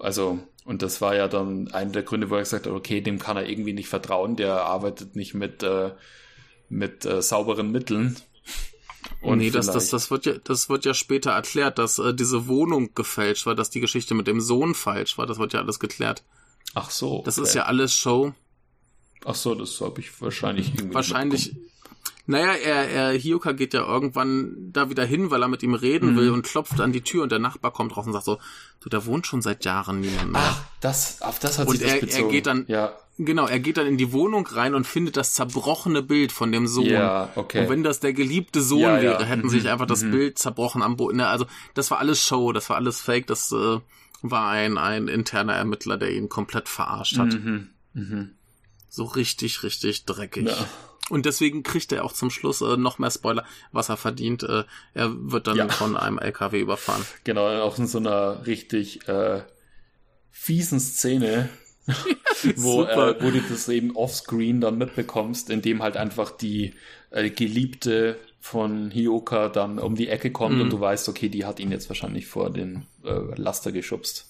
[0.00, 3.18] Also, und das war ja dann einer der Gründe, wo er gesagt hat, okay, dem
[3.18, 5.92] kann er irgendwie nicht vertrauen, der arbeitet nicht mit, äh,
[6.68, 8.16] mit äh, sauberen Mitteln.
[9.20, 12.46] Und nee, das, das, das, wird ja, das wird ja später erklärt, dass äh, diese
[12.46, 15.26] Wohnung gefälscht war, dass die Geschichte mit dem Sohn falsch war.
[15.26, 16.22] Das wird ja alles geklärt.
[16.74, 17.22] Ach so.
[17.24, 17.48] Das okay.
[17.48, 18.32] ist ja alles Show.
[19.26, 20.94] Ach so, das habe ich wahrscheinlich irgendwie.
[20.94, 21.56] Wahrscheinlich.
[22.26, 26.12] Naja, er, er, Hioka geht ja irgendwann da wieder hin, weil er mit ihm reden
[26.12, 26.16] Mhm.
[26.16, 28.38] will und klopft an die Tür und der Nachbar kommt raus und sagt so,
[28.80, 30.40] du, da wohnt schon seit Jahren niemand mehr.
[30.42, 32.30] Ach, das, auf das hat Und sich das er- er bezogen.
[32.30, 36.02] geht dann- Ja, Genau, er geht dann in die Wohnung rein und findet das zerbrochene
[36.02, 36.86] Bild von dem Sohn.
[36.86, 37.60] Ja, okay.
[37.62, 39.02] Und wenn das der geliebte Sohn Ja, ja.
[39.02, 40.10] wäre, hätten Mhm, sich einfach das mhm.
[40.10, 41.18] Bild zerbrochen am Boden.
[41.18, 43.78] Ne, Also das war alles Show, das war alles Fake, das äh,
[44.22, 47.34] war ein, ein interner Ermittler, der ihn komplett verarscht hat.
[47.34, 47.68] Mhm.
[47.92, 48.30] Mhm.
[48.88, 50.48] So richtig, richtig dreckig.
[50.48, 50.66] Ja.
[51.10, 54.42] Und deswegen kriegt er auch zum Schluss äh, noch mehr Spoiler, was er verdient.
[54.42, 55.68] Äh, er wird dann Ja.
[55.68, 57.04] von einem LKW überfahren.
[57.24, 59.42] Genau, auch in so einer richtig äh,
[60.30, 61.48] fiesen Szene,
[62.56, 66.74] wo, äh, wo du das eben offscreen dann mitbekommst, indem halt einfach die
[67.10, 70.60] äh, Geliebte von Hioka dann um die Ecke kommt Mhm.
[70.62, 74.26] und du weißt, okay, die hat ihn jetzt wahrscheinlich vor den äh, Laster geschubst.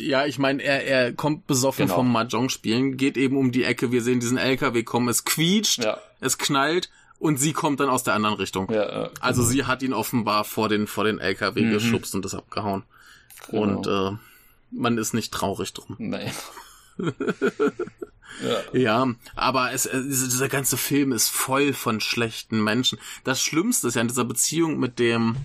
[0.00, 1.96] Ja, ich meine, er, er kommt besoffen Genau.
[1.96, 5.84] vom Mahjong spielen, geht eben um die Ecke, wir sehen diesen LKW kommen, es quietscht,
[5.84, 5.98] Ja.
[6.20, 8.70] es knallt und sie kommt dann aus der anderen Richtung.
[8.70, 11.70] Ja, äh, Also sie hat ihn offenbar vor den, vor den LKW Mhm.
[11.72, 12.82] geschubst und ist abgehauen.
[13.50, 13.62] Genau.
[13.62, 14.16] Und äh,
[14.70, 15.96] man ist nicht traurig drum.
[15.98, 16.30] Nein.
[18.42, 18.60] ja.
[18.72, 22.98] Ja, aber es, dieser dieser ganze Film ist voll von schlechten Menschen.
[23.24, 25.36] Das Schlimmste ist ja in dieser Beziehung mit dem,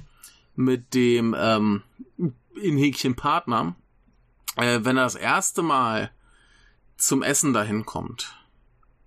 [0.56, 1.82] mit dem ähm,
[2.62, 3.76] in Häkchen Partner,
[4.56, 6.12] äh, wenn er das erste Mal
[6.98, 8.34] zum Essen dahin kommt,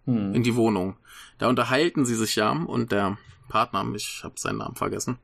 [0.07, 0.34] Hm.
[0.34, 0.96] in die Wohnung,
[1.38, 3.18] da unterhalten sie sich ja und der
[3.49, 5.18] Partner, ich habe seinen Namen vergessen,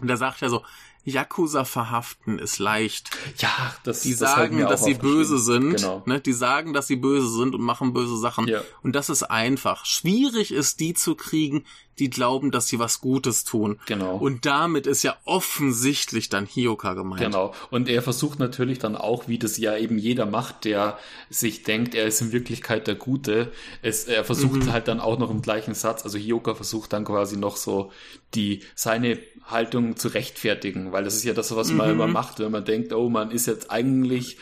[0.00, 0.62] und der sagt ja so,
[1.04, 3.10] Yakuza verhaften ist leicht.
[3.38, 3.50] ja,
[3.82, 5.76] das Die das hab ich sagen, mir dass sie böse sind.
[5.76, 6.02] Genau.
[6.06, 6.20] Ne?
[6.20, 8.46] Die sagen, dass sie böse sind und machen böse Sachen.
[8.46, 8.62] Ja.
[8.82, 9.84] Und das ist einfach.
[9.84, 11.64] Schwierig ist, die zu kriegen,
[11.98, 13.78] die glauben, dass sie was Gutes tun.
[13.86, 14.16] Genau.
[14.16, 17.20] Und damit ist ja offensichtlich dann Hioka gemeint.
[17.22, 17.52] Genau.
[17.70, 20.98] Und er versucht natürlich dann auch, wie das ja eben jeder macht, der
[21.30, 23.52] sich denkt, er ist in Wirklichkeit der Gute.
[23.82, 24.72] Es, er versucht Mhm.
[24.72, 27.92] halt dann auch noch im gleichen Satz, also Hioka versucht dann quasi noch so
[28.34, 31.92] die, seine Haltung zu rechtfertigen, weil das ist ja das, was man Mhm.
[31.94, 34.38] immer macht, wenn man denkt, oh, man ist jetzt eigentlich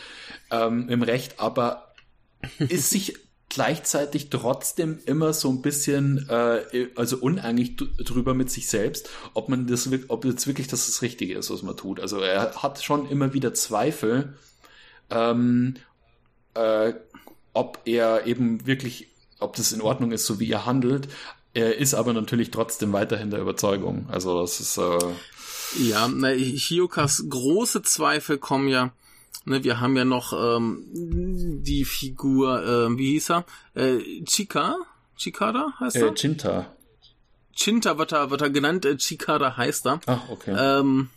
[0.51, 1.93] ähm, im Recht, aber
[2.59, 3.17] ist sich
[3.51, 9.67] gleichzeitig trotzdem immer so ein bisschen äh, also uneinig drüber mit sich selbst, ob man
[9.67, 12.01] das ob jetzt wirklich das das Richtige ist, was man tut.
[12.01, 14.35] Also er hat schon immer wieder Zweifel,
[15.11, 15.75] ähm,
[16.55, 16.95] äh,
[17.53, 19.09] ob er eben wirklich,
[19.41, 21.09] ob das in Ordnung ist, so wie er handelt.
[21.53, 24.07] Er ist aber natürlich trotzdem weiterhin der Überzeugung.
[24.09, 24.99] Also das ist äh,
[25.83, 28.93] Ja, na, Hiokas große Zweifel kommen ja,
[29.45, 30.85] ne, wir haben ja noch ähm,
[31.63, 33.45] die Figur, äh, wie hieß er?
[33.75, 34.77] Äh, Chika?
[35.17, 36.09] Chikada heißt er?
[36.09, 36.67] äh, Chinta.
[37.55, 40.01] Chinta wird er, wird er genannt, äh, Chikada heißt er.
[40.07, 40.57] Ach, okay.
[40.59, 41.09] Ähm,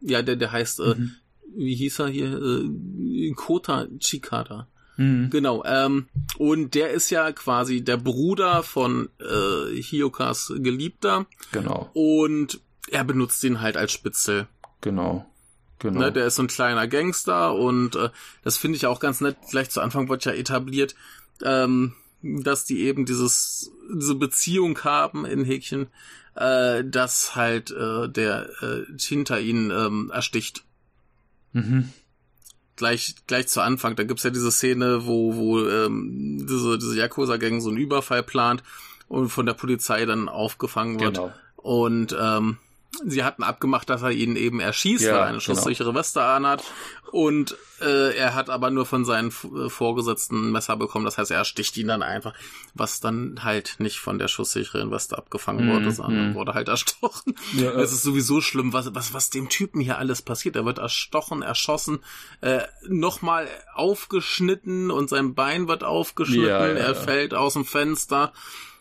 [0.00, 1.12] ja, der, der heißt, äh, Mhm.
[1.56, 2.40] wie hieß er hier?
[2.40, 4.68] Äh, Kota Chikada.
[4.96, 5.30] Mhm.
[5.30, 5.64] Genau.
[5.64, 6.06] Ähm,
[6.38, 13.42] und der ist ja quasi der Bruder von äh, Hiokas Geliebter Genau, und er benutzt
[13.44, 14.46] ihn halt als Spitzel.
[14.82, 15.24] genau,
[15.82, 16.00] genau.
[16.00, 18.08] Ne, der ist so ein kleiner Gangster und äh,
[18.42, 19.36] das finde ich auch ganz nett.
[19.50, 20.94] Gleich zu Anfang wird ja etabliert,
[21.42, 25.88] ähm, dass die eben dieses diese Beziehung haben in Häkchen,
[26.34, 30.64] äh, dass halt äh, der äh, Chinta ihn ähm, ersticht.
[31.52, 31.90] mhm.
[32.74, 37.36] Gleich gleich zu Anfang, da gibt's ja diese Szene, wo wo ähm, diese diese Yakuza
[37.36, 38.62] Gang so einen Überfall plant
[39.08, 41.16] und von der Polizei dann aufgefangen wird.
[41.16, 41.32] Genau.
[41.56, 42.56] Und ähm,
[43.04, 45.40] sie hatten abgemacht, dass er ihn eben erschießt, Ja, weil er eine genau.
[45.40, 46.62] schusssichere Weste anhat.
[47.10, 51.04] Und äh, er hat aber nur von seinen äh, Vorgesetzten ein Messer bekommen.
[51.04, 52.32] Das heißt, er sticht ihn dann einfach,
[52.72, 57.34] was dann halt nicht von der schusssicheren Weste abgefangen wurde, sondern wurde halt erstochen.
[57.52, 57.82] Mhm, Ja, äh.
[57.82, 60.56] Es ist sowieso schlimm, was, was, was dem Typen hier alles passiert.
[60.56, 61.98] Er wird erstochen, erschossen,
[62.40, 66.46] äh, nochmal aufgeschnitten und sein Bein wird aufgeschnitten.
[66.48, 68.32] Ja, er fällt aus dem Fenster.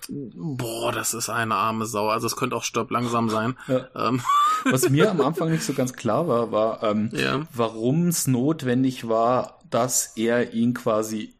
[0.10, 2.10] Boah, das ist eine arme Sau.
[2.10, 3.56] Also es könnte auch stirb langsam sein.
[3.68, 3.88] Ja.
[3.96, 4.22] Ähm,
[4.66, 7.46] Was mir am Anfang nicht so ganz klar war, war, ähm, Ja.
[7.54, 11.34] warum es notwendig war, dass er ihn quasi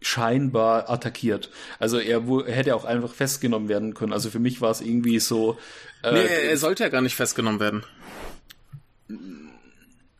[0.00, 1.50] scheinbar attackiert.
[1.80, 4.12] Also er hätte auch einfach festgenommen werden können.
[4.12, 5.58] Also für mich war es irgendwie so.
[6.02, 7.82] Äh, nee, er sollte ja gar nicht festgenommen werden.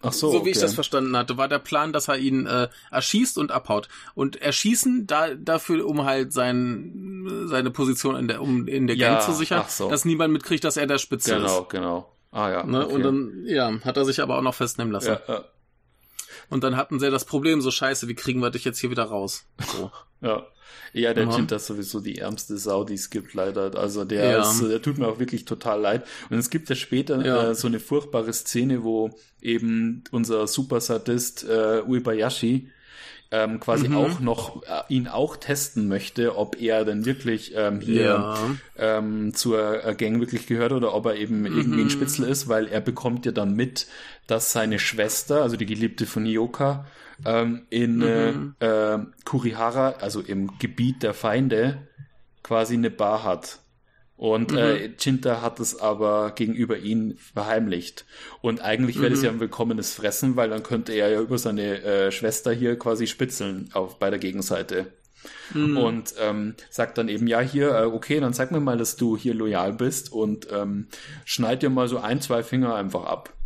[0.02, 2.68] Ach so, So wie ich das verstanden hatte, war der Plan, dass er ihn äh,
[2.90, 3.88] erschießt und abhaut.
[4.14, 9.14] Und erschießen da dafür, um halt sein, seine Position in der, um in der Ja,
[9.14, 9.88] Gang zu sichern, so.
[9.90, 11.70] dass niemand mitkriegt, dass er der Spitze Genau, ist.
[11.70, 12.12] genau.
[12.30, 12.64] Ah ja.
[12.64, 12.84] Ne?
[12.84, 12.94] okay.
[12.94, 15.08] Und dann, ja, hat er sich aber auch noch festnehmen lassen.
[15.08, 15.44] ja, ja,
[16.50, 19.04] Und dann hatten sie das Problem, so scheiße, wie kriegen wir dich jetzt hier wieder
[19.04, 19.44] raus?
[19.72, 19.90] So.
[20.26, 20.46] ja.
[20.94, 21.24] Ja, der.
[21.28, 23.74] Jinta ist sowieso die ärmste Sau, die es gibt, leider.
[23.78, 24.40] Also der, Ja.
[24.50, 26.06] ist, der tut mir auch wirklich total leid.
[26.30, 27.50] Und es gibt ja später Ja.
[27.50, 29.10] äh, so eine furchtbare Szene, wo
[29.42, 32.70] eben unser Supersadist äh, Uebayashi
[33.30, 33.94] ähm, quasi Mhm.
[33.94, 38.56] auch noch äh, ihn auch testen möchte, ob er denn wirklich ähm, hier Ja.
[38.76, 42.66] ähm, zur äh, Gang wirklich gehört oder ob er eben irgendwie ein Spitzel ist, weil
[42.68, 43.86] er bekommt ja dann mit,
[44.26, 46.86] dass seine Schwester, also die Geliebte von Ioka,
[47.24, 51.88] ähm, in äh, äh, Kurihara, also im Gebiet der Feinde,
[52.42, 53.60] quasi eine Bar hat.
[54.18, 58.04] Und äh, Chinta hat es aber gegenüber ihn verheimlicht.
[58.42, 61.82] Und eigentlich wäre das ja ein willkommenes Fressen, weil dann könnte er ja über seine
[61.82, 64.88] äh, Schwester hier quasi spitzeln auf bei der Gegenseite.
[65.54, 69.16] Und ähm, sagt dann eben, ja, hier, äh, okay, dann sag mir mal, dass du
[69.16, 70.88] hier loyal bist und ähm,
[71.24, 73.32] schneid dir mal so ein, zwei Finger einfach ab.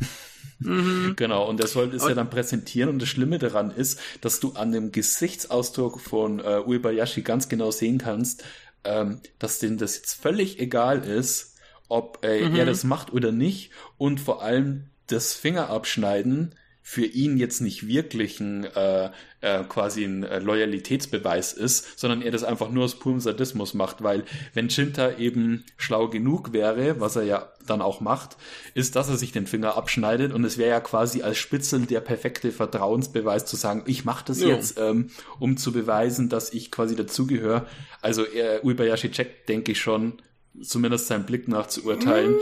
[1.17, 4.53] Genau, und er soll es ja dann präsentieren und das Schlimme daran ist, dass du
[4.53, 8.45] an dem Gesichtsausdruck von äh, Uebayashi ganz genau sehen kannst,
[8.85, 11.57] ähm, dass dem das jetzt völlig egal ist,
[11.89, 16.55] ob äh, er das macht oder nicht und vor allem das Fingerabschneiden
[16.85, 19.11] für ihn jetzt nicht wirklich ein äh,
[19.41, 24.03] äh, quasi ein äh, Loyalitätsbeweis ist, sondern er das einfach nur aus purem Sadismus macht,
[24.03, 24.25] weil
[24.55, 28.37] wenn Shinta eben schlau genug wäre, was er ja dann auch macht,
[28.75, 32.01] ist, dass er sich den Finger abschneidet und es wäre ja quasi als Spitzel der
[32.01, 34.49] perfekte Vertrauensbeweis zu sagen, ich mache das Ja.
[34.49, 37.67] jetzt, ähm, um zu beweisen, dass ich quasi dazugehöre.
[38.01, 40.15] Also er, Uebayashi checkt, denke ich schon,
[40.61, 42.37] zumindest seinem Blick nach zu urteilen,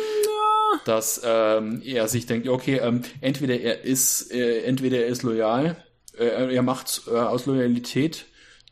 [0.84, 5.76] dass ähm, er sich denkt, okay, ähm, entweder er ist, äh, entweder er ist loyal,
[6.18, 8.26] äh, er macht äh, aus Loyalität,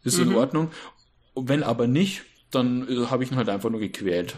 [0.05, 0.71] ist in Ordnung.
[1.35, 4.37] Und wenn aber nicht, dann äh, habe ich ihn halt einfach nur gequält.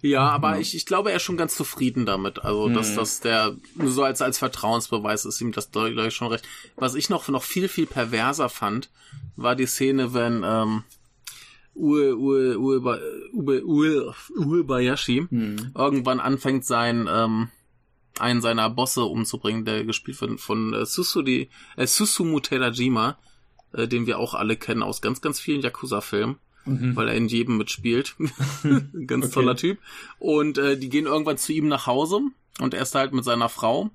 [0.00, 2.44] Ja, aber ich, ich glaube, er ist schon ganz zufrieden damit.
[2.44, 6.46] Also, dass das der, so als, als Vertrauensbeweis ist ihm das, glaube ich, schon recht.
[6.76, 8.90] Was ich noch, noch viel, viel perverser fand,
[9.34, 10.84] war die Szene, wenn, ähm,
[11.74, 13.00] Ue, Ue, Ue,
[13.38, 15.26] Ue, Ue, Uebayashi
[15.74, 17.48] irgendwann anfängt, sein, ähm,
[18.18, 23.16] einen seiner Bosse umzubringen, der gespielt wird von äh, Susudi, äh, Susumu Terajima,
[23.72, 27.56] äh, den wir auch alle kennen aus ganz, ganz vielen Yakuza-Filmen, weil er in jedem
[27.58, 28.16] mitspielt.
[29.06, 29.34] ganz Okay.
[29.34, 29.78] toller Typ.
[30.18, 32.20] Und äh, die gehen irgendwann zu ihm nach Hause
[32.60, 33.90] und er ist halt mit seiner Frau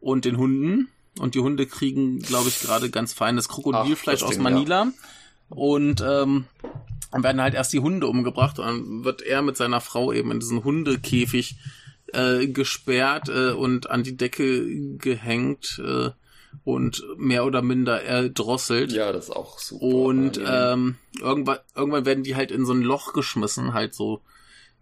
[0.00, 0.88] und den Hunden.
[1.18, 4.88] Und die Hunde kriegen, glaube ich, gerade ganz feines Krokodilfleisch Ach, aus Manila.
[5.48, 6.44] Und ähm,
[7.12, 10.30] dann werden halt erst die Hunde umgebracht und dann wird er mit seiner Frau eben
[10.30, 11.56] in diesen Hundekäfig
[12.12, 16.10] äh, gesperrt äh, und an die Decke gehängt äh,
[16.64, 18.92] und mehr oder minder erdrosselt.
[18.92, 19.84] Ja, das ist auch super.
[19.84, 24.22] Und ähm, irgendwann, irgendwann werden die halt in so ein Loch geschmissen, halt so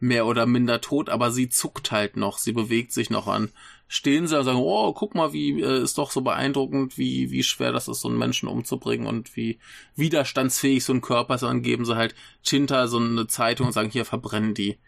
[0.01, 3.51] mehr oder minder tot, aber sie zuckt halt noch, sie bewegt sich noch an.
[3.87, 7.43] Stehen sie und sagen, oh, guck mal, wie äh, ist doch so beeindruckend, wie, wie
[7.43, 9.59] schwer das ist, so einen Menschen umzubringen und wie
[9.95, 11.43] widerstandsfähig so ein Körper ist.
[11.43, 14.79] Und dann geben sie halt Chinta so eine Zeitung und sagen, hier verbrennen die.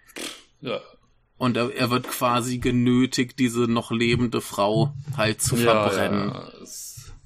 [0.61, 0.81] ja.
[1.39, 6.31] Und er, er wird quasi genötigt, diese noch lebende Frau halt zu verbrennen.
[6.31, 6.67] Ja, ja,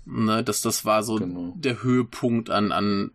[0.05, 1.55] Ne, das, das war so Genau.
[1.57, 3.13] der Höhepunkt an, an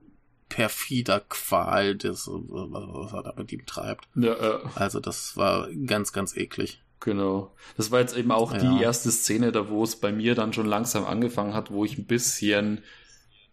[0.49, 4.07] perfider Qual, das, was er da mit ihm treibt.
[4.15, 6.81] ja, äh, Also das war ganz, ganz eklig.
[6.99, 7.51] Genau.
[7.77, 8.59] Das war jetzt eben auch Ja.
[8.59, 11.97] die erste Szene, da wo es bei mir dann schon langsam angefangen hat, wo ich
[11.97, 12.81] ein bisschen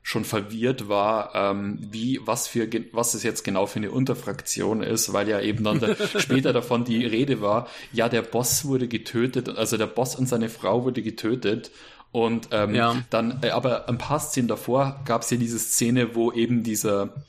[0.04, 5.12] schon verwirrt war, ähm, wie, was für, was es jetzt genau für eine Unterfraktion ist,
[5.12, 9.48] weil ja eben dann der, später davon die Rede war, ja, der Boss wurde getötet,
[9.48, 11.70] also der Boss und seine Frau wurde getötet
[12.12, 13.02] und ähm, Ja.
[13.10, 17.24] dann, äh, aber ein paar Szenen davor gab es ja diese Szene, wo eben dieser,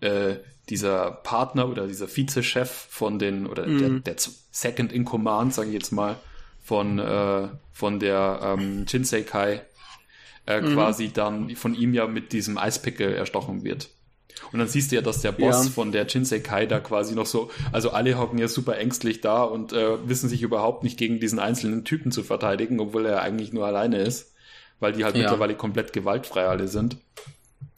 [0.00, 0.36] äh,
[0.68, 4.16] dieser Partner oder dieser Vizechef von den, oder der, der
[4.50, 6.16] Second in Command, sage ich jetzt mal,
[6.62, 9.62] von, äh, von der ähm, Jinsei Kai,
[10.46, 13.88] äh, quasi dann von ihm ja mit diesem Eispickel erstochen wird.
[14.52, 15.70] Und dann siehst du ja, dass der Boss Ja.
[15.72, 19.42] von der Jinsei Kai da quasi noch so, also alle hocken ja super ängstlich da
[19.42, 23.52] und äh, wissen sich überhaupt nicht gegen diesen einzelnen Typen zu verteidigen, obwohl er eigentlich
[23.52, 24.32] nur alleine ist,
[24.80, 25.22] weil die halt Ja.
[25.22, 26.96] mittlerweile komplett gewaltfrei alle sind.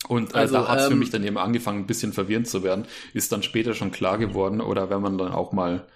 [0.08, 2.48] Und äh, Also, da hat es für ähm, mich dann eben angefangen, ein bisschen verwirrend
[2.48, 2.86] zu werden.
[3.14, 5.86] Ist dann später schon klar geworden, oder wenn man dann auch mal,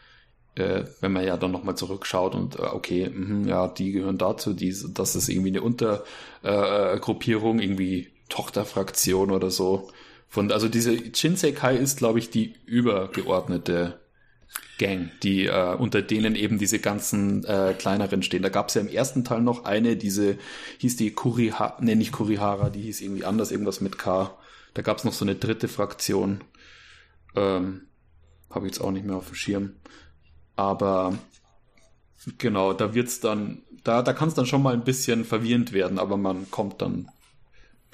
[0.56, 4.52] äh, wenn man ja dann nochmal zurückschaut und äh, okay, mhm, ja, die gehören dazu,
[4.52, 9.90] die, das ist irgendwie eine Untergruppierung, äh, irgendwie Tochterfraktion oder so.
[10.34, 14.00] Von, also diese Shinsekai ist, glaube ich, die übergeordnete
[14.78, 18.42] Gang, die äh, unter denen eben diese ganzen äh, kleineren stehen.
[18.42, 20.36] Da gab es ja im ersten Teil noch eine, diese
[20.78, 24.36] hieß die Kuriha, ne nicht Kurihara, die hieß irgendwie anders, irgendwas mit K.
[24.74, 26.42] Da gab es noch so eine dritte Fraktion.
[27.36, 27.82] Ähm,
[28.50, 29.74] Habe ich jetzt auch nicht mehr auf dem Schirm.
[30.56, 31.16] Aber
[32.38, 36.00] genau, da wird's dann, da, da kann es dann schon mal ein bisschen verwirrend werden,
[36.00, 37.08] aber man kommt dann,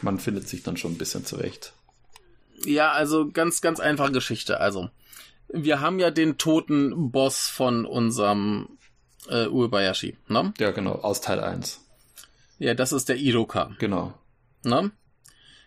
[0.01, 1.75] man findet sich dann schon ein bisschen zurecht.
[2.65, 4.61] Ja, also ganz, ganz einfache Geschichte.
[4.61, 4.91] Also,
[5.49, 8.79] wir haben ja den toten Boss von unserem
[9.29, 10.53] äh, Uebayashi, ne?
[10.59, 11.81] Ja, genau, aus Teil 1.
[12.59, 14.13] Ja, das ist der Iroka, Genau.
[14.65, 14.91] ne?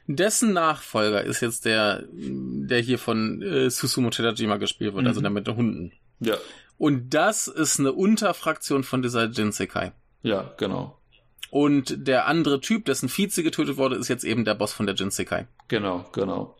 [0.06, 5.30] Dessen Nachfolger ist jetzt der, der hier von äh, Susumu Tadajima gespielt wird, also der
[5.30, 5.94] mit den Hunden.
[6.20, 6.36] Ja,
[6.78, 9.94] Und das ist eine Unterfraktion von dieser Jinsekai.
[10.22, 11.00] ja, genau.
[11.50, 14.96] Und der andere Typ, dessen Vize getötet wurde, ist jetzt eben der Boss von der
[14.96, 15.46] Jinsekai.
[15.68, 16.58] Genau, genau.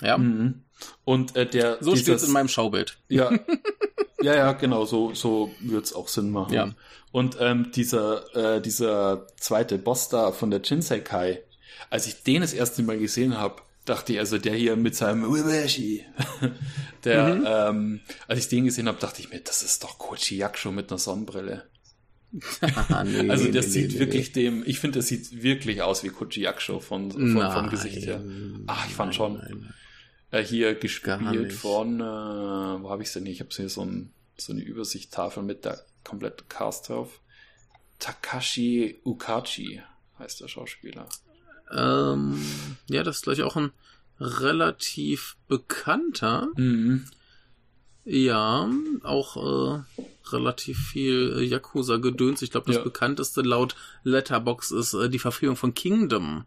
[0.00, 0.18] Ja?
[0.18, 0.62] Mhm.
[1.04, 2.96] Und äh, der So steht's dieses- in meinem Schaubild.
[3.08, 3.30] Ja,
[4.22, 6.52] ja, ja, genau, so, so wird's auch Sinn machen.
[6.52, 6.70] Ja.
[7.12, 11.42] Und ähm, dieser, äh, dieser zweite Boss da von der Jinsei-Kai,
[11.90, 15.24] als ich den das erste Mal gesehen habe, dachte ich, also der hier mit seinem
[15.30, 16.04] Uebayashi,
[17.04, 17.44] der, Mhm.
[17.46, 20.90] ähm, als ich den gesehen habe, dachte ich mir, das ist doch Kochi Yakusho mit
[20.90, 21.64] einer Sonnenbrille.
[23.04, 26.08] Nee, Also der nee, sieht nee, wirklich dem, ich finde, das sieht wirklich aus wie
[26.08, 28.20] Koji Yakusho von, von, Nein, vom Gesicht her.
[28.66, 29.34] Ach, ich fand nein, schon.
[29.34, 29.74] nein.
[30.34, 31.52] Äh, hier Gar gespielt nicht.
[31.56, 33.32] von, äh, wo habe ich denn hier?
[33.32, 37.20] Ich habe hier so, ein, so eine Übersichttafel mit der kompletten Cast drauf.
[37.98, 39.80] Takashi Ukachi
[40.18, 41.08] heißt der Schauspieler.
[41.72, 42.40] Ähm,
[42.88, 43.70] ja, das ist gleich auch ein
[44.20, 46.48] relativ bekannter.
[46.56, 47.06] Mhm.
[48.04, 48.68] Ja,
[49.02, 52.42] auch äh, relativ viel äh, Yakuza-Gedöns.
[52.42, 52.82] Ich glaube, das Ja.
[52.82, 56.44] bekannteste laut Letterbox ist äh, die Verfilmung von Kingdom.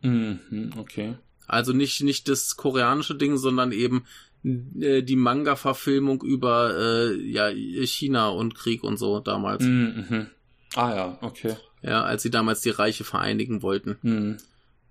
[0.00, 1.16] Mhm, okay.
[1.46, 4.04] Also nicht, nicht das koreanische Ding, sondern eben
[4.44, 9.62] äh, die Manga-Verfilmung über äh, ja, China und Krieg und so damals.
[9.64, 10.26] Mhm, mhm.
[10.74, 11.56] Ah ja, okay.
[11.82, 13.98] Ja, als sie damals die Reiche vereinigen wollten.
[14.02, 14.36] Mhm.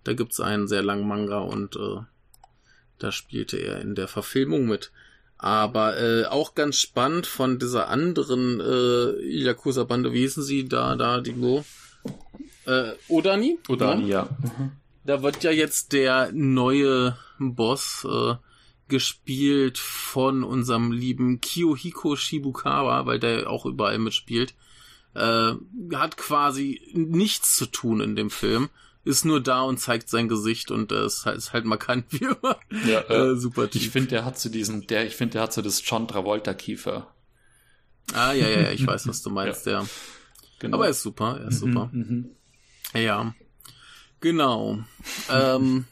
[0.04, 2.02] Da gibt's einen sehr langen Manga und äh,
[3.00, 4.92] da spielte er in der Verfilmung mit.
[5.38, 11.20] Aber äh, auch ganz spannend von dieser anderen äh, Yakuza-Bande, wie hießen sie da, da,
[11.20, 11.66] die wo?
[12.68, 13.58] Äh, Odani?
[13.68, 14.30] Odani, Ja?
[14.30, 14.30] ja.
[14.60, 14.72] Mhm.
[15.04, 18.36] Da wird ja jetzt der neue Boss äh,
[18.88, 24.54] gespielt von unserem lieben Kiyohiko Shibukawa, weil der auch überall mitspielt.
[25.16, 25.54] Äh,
[25.94, 28.70] hat quasi nichts zu tun in dem Film.
[29.04, 32.26] Ist nur da und zeigt sein Gesicht und äh, ist, halt, ist halt markant wie
[32.26, 32.60] immer.
[32.86, 33.82] Ja, äh, super Typ.
[33.82, 36.54] Ich finde, der hat so diesen, der, ich finde, der hat so das John Travolta
[36.54, 37.12] Kiefer.
[38.14, 39.86] ah, ja, ja, ja, ich weiß, was du meinst, ja.
[40.60, 40.78] Genau.
[40.78, 41.90] Aber er ist super, er ist super.
[41.92, 42.36] Mhm.
[42.94, 43.34] Ja,
[44.22, 44.80] genau.
[45.30, 45.86] ähm,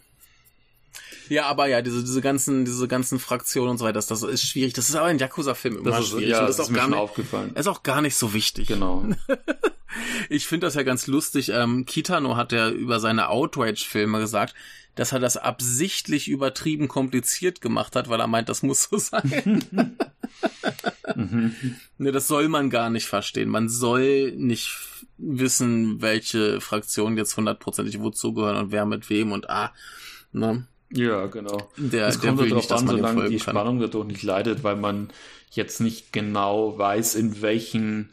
[1.29, 4.43] ja, aber ja, diese, diese ganzen, diese ganzen Fraktionen und so weiter, das, das ist
[4.43, 4.73] schwierig.
[4.73, 6.29] Das ist aber in Yakuza-Filmen immer Das ist, schwierig.
[6.29, 7.53] ja, und das das ist mir gar nicht, aufgefallen.
[7.55, 8.67] ist auch gar nicht so wichtig.
[8.67, 9.05] Genau.
[10.29, 11.49] Ich finde das ja ganz lustig.
[11.49, 14.53] Ähm, Kitano hat ja über seine Outrage-Filme gesagt,
[14.93, 19.63] dass er das absichtlich übertrieben kompliziert gemacht hat, weil er meint, das muss so sein.
[21.97, 23.49] ne, das soll man gar nicht verstehen.
[23.49, 24.69] Man soll nicht
[25.19, 29.73] wissen, welche Fraktionen jetzt hundertprozentig wozu gehören und wer mit wem und ah,
[30.31, 31.69] ne, Ja, genau.
[31.77, 33.53] der, Es kommt darauf nicht, an, solange die kann.
[33.53, 35.09] Spannung dadurch nicht leidet, weil man
[35.51, 38.09] jetzt nicht genau weiß, in welchen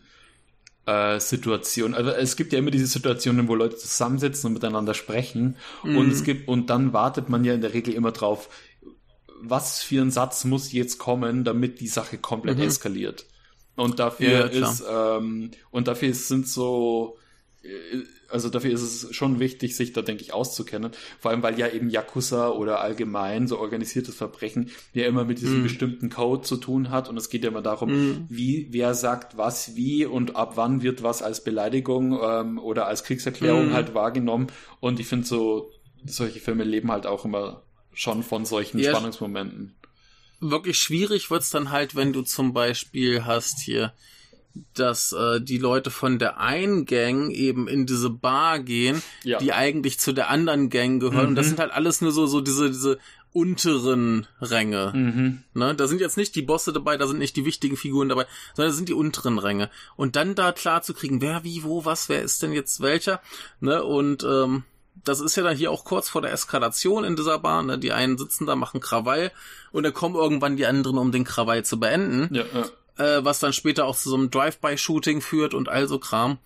[0.87, 1.95] äh, Situationen.
[1.95, 5.57] Also es gibt ja immer diese Situationen, wo Leute zusammensitzen und miteinander sprechen.
[5.83, 5.97] Mhm.
[5.97, 8.49] Und es gibt, und dann wartet man ja in der Regel immer drauf,
[9.41, 12.65] was für ein Satz muss jetzt kommen, damit die Sache komplett Mhm.
[12.65, 13.27] eskaliert.
[13.77, 17.19] Und dafür Ja, ist, ähm, und dafür sind so,
[17.63, 17.69] äh,
[18.29, 20.91] also dafür ist es schon wichtig, sich da, denke ich, auszukennen.
[21.21, 25.61] Vor allem, weil ja eben Yakuza oder allgemein so organisiertes Verbrechen ja immer mit diesem
[25.61, 25.63] Mhm.
[25.63, 27.09] bestimmten Code zu tun hat.
[27.09, 31.03] Und es geht ja immer darum, wie, wer sagt was wie und ab wann wird
[31.05, 33.73] was als Beleidigung ähm, oder als Kriegserklärung Mhm.
[33.75, 34.49] halt wahrgenommen.
[34.81, 35.71] Und ich finde so,
[36.05, 37.63] solche Filme leben halt auch immer
[37.93, 38.91] schon von solchen Ja.
[38.91, 39.76] Spannungsmomenten.
[40.41, 43.93] Wirklich schwierig wird's dann halt, wenn du zum Beispiel hast hier,
[44.75, 49.39] dass äh, die Leute von der einen Gang eben in diese Bar gehen, Ja.
[49.39, 51.29] die eigentlich zu der anderen Gang gehören.
[51.29, 51.51] Und das Mhm.
[51.51, 52.99] sind halt alles nur so, so diese, diese
[53.33, 54.93] unteren Ränge.
[54.95, 55.43] Mhm.
[55.53, 55.75] Ne?
[55.75, 58.25] Da sind jetzt nicht die Bosse dabei, da sind nicht die wichtigen Figuren dabei,
[58.55, 59.71] sondern das sind die unteren Ränge.
[59.95, 63.21] Und dann da klar zu kriegen, wer, wie, wo, was, wer ist denn jetzt welcher,
[63.61, 63.85] ne?
[63.85, 64.65] Und ähm,
[65.05, 67.79] das ist ja dann hier auch kurz vor der Eskalation in dieser Bar, ne?
[67.79, 69.31] Die einen sitzen da, machen Krawall
[69.73, 72.45] und dann kommen irgendwann die anderen, um den Krawall zu beenden, Ja,
[72.99, 73.19] ja.
[73.19, 76.39] äh, was dann später auch zu so einem Drive-by-Shooting führt und all so Kram.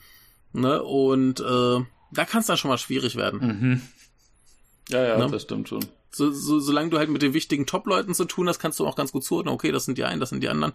[0.52, 0.82] Ne?
[0.82, 3.40] Und äh, da kann es dann schon mal schwierig werden.
[3.40, 3.82] Mhm.
[4.88, 5.30] Ja, ja, Ne?
[5.30, 5.84] das stimmt schon.
[6.12, 8.96] So, so, solange du halt mit den wichtigen Top-Leuten zu tun hast, kannst du auch
[8.96, 10.72] ganz gut zuordnen, okay, das sind die einen, das sind die anderen.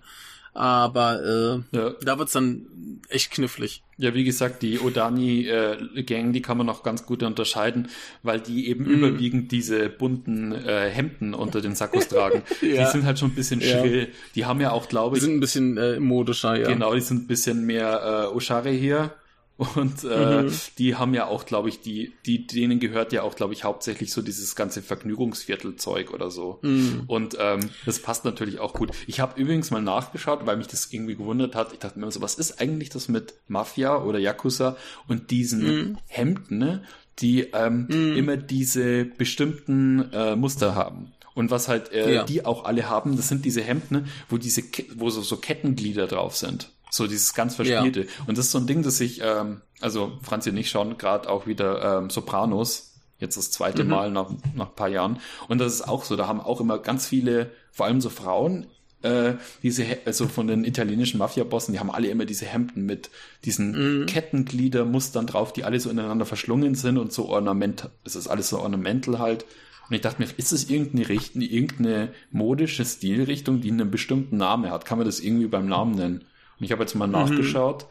[0.55, 1.91] Aber äh, Ja.
[2.03, 2.65] da wird's dann
[3.09, 3.83] echt knifflig.
[3.97, 7.89] Ja, wie gesagt, die Odani-Gang, die kann man noch ganz gut unterscheiden,
[8.23, 8.91] weil die eben Mhm.
[8.93, 12.41] überwiegend diese bunten äh, Hemden unter den Sakkos tragen.
[12.61, 12.85] Ja.
[12.85, 13.79] Die sind halt schon ein bisschen Ja.
[13.79, 14.07] schrill.
[14.35, 16.67] Die haben ja auch, glaube Die ich, sind ein bisschen äh, modischer, ja.
[16.67, 19.13] genau, die sind ein bisschen mehr äh, Oshare hier.
[19.57, 20.51] Und äh, Mhm.
[20.77, 24.11] die haben ja auch, glaube ich, die, die, denen gehört ja auch, glaube ich, hauptsächlich
[24.11, 26.59] so dieses ganze Vergnügungsviertelzeug oder so.
[26.61, 27.03] Mhm.
[27.07, 28.91] Und ähm, das passt natürlich auch gut.
[29.07, 31.71] Ich habe übrigens mal nachgeschaut, weil mich das irgendwie gewundert hat.
[31.73, 34.75] Ich dachte mir immer so, was ist eigentlich das mit Mafia oder Yakuza
[35.07, 35.97] und diesen Mhm.
[36.07, 36.83] Hemden, ne,
[37.19, 41.13] die ähm, immer diese bestimmten äh, Muster haben.
[41.33, 42.23] Und was halt äh, Ja.
[42.23, 46.07] die auch alle haben, das sind diese Hemden, wo diese, Ke- wo so, so Kettenglieder
[46.07, 46.71] drauf sind.
[46.95, 48.07] So dieses ganz Verspielte.
[48.25, 51.29] Und das ist so ein Ding, das ich, ähm, also Franzi und ich schauen gerade
[51.29, 53.89] auch wieder ähm, Sopranos, jetzt das zweite Mhm.
[53.89, 55.19] Mal nach, nach ein paar Jahren.
[55.49, 58.67] Und das ist auch so, da haben auch immer ganz viele, vor allem so Frauen,
[59.01, 63.09] äh, diese, also von den italienischen Mafia-Bossen, die haben alle immer diese Hemden mit
[63.43, 64.05] diesen Mhm.
[64.05, 68.59] Kettengliedermustern drauf, die alle so ineinander verschlungen sind und so ornament, es ist alles so
[68.59, 69.45] ornamental halt.
[69.89, 74.71] Und ich dachte mir, ist es irgendeine, Richt irgendeine modische Stilrichtung, die einen bestimmten Namen
[74.71, 74.85] hat?
[74.85, 76.25] Kann man das irgendwie beim Namen nennen?
[76.59, 77.85] Und ich habe jetzt mal nachgeschaut.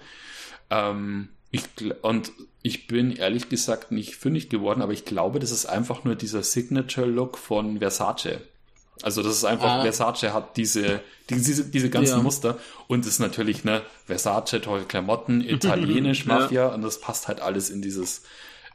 [0.70, 1.62] Ähm, ich,
[2.02, 6.14] und ich bin ehrlich gesagt nicht fündig geworden, aber ich glaube, das ist einfach nur
[6.16, 8.40] dieser Signature-Look von Versace.
[9.02, 9.82] Also das ist einfach, Ah.
[9.82, 12.22] Versace hat diese, die- diese, diese ganzen Ja.
[12.22, 12.58] Muster
[12.88, 16.38] und es ist natürlich, ne, Versace, teure Klamotten, italienisch, Ja.
[16.38, 18.22] Mafia und das passt halt alles in dieses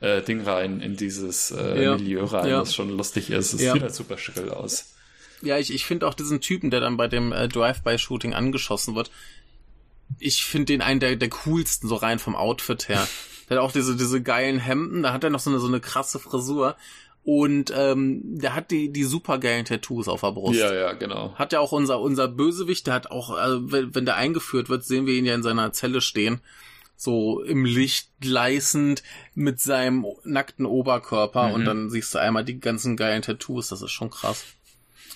[0.01, 1.95] äh, Ding rein, in dieses äh, Ja.
[1.97, 2.61] Milieu rein, Ja.
[2.61, 3.53] was schon lustig ist.
[3.53, 3.73] Es Ja.
[3.73, 4.93] sieht halt super schrill aus.
[5.41, 9.09] Ja, ich, ich finde auch diesen Typen, der dann bei dem äh, Drive-by-Shooting angeschossen wird,
[10.17, 13.07] ich finde den einen der, der coolsten, so rein vom Outfit her.
[13.49, 15.79] Der hat auch diese, diese geilen Hemden, da hat er noch so eine, so eine
[15.79, 16.75] krasse Frisur.
[17.23, 20.59] Und ähm, der hat die, die super geilen Tattoos auf der Brust.
[20.59, 21.33] Ja, ja, genau.
[21.35, 24.83] Hat ja auch unser, unser Bösewicht, der hat auch, also wenn, wenn der eingeführt wird,
[24.85, 26.41] sehen wir ihn ja in seiner Zelle stehen.
[26.95, 29.03] So im Licht gleißend
[29.35, 31.53] mit seinem nackten Oberkörper Mhm.
[31.53, 34.45] und dann siehst du einmal die ganzen geilen Tattoos, das ist schon krass.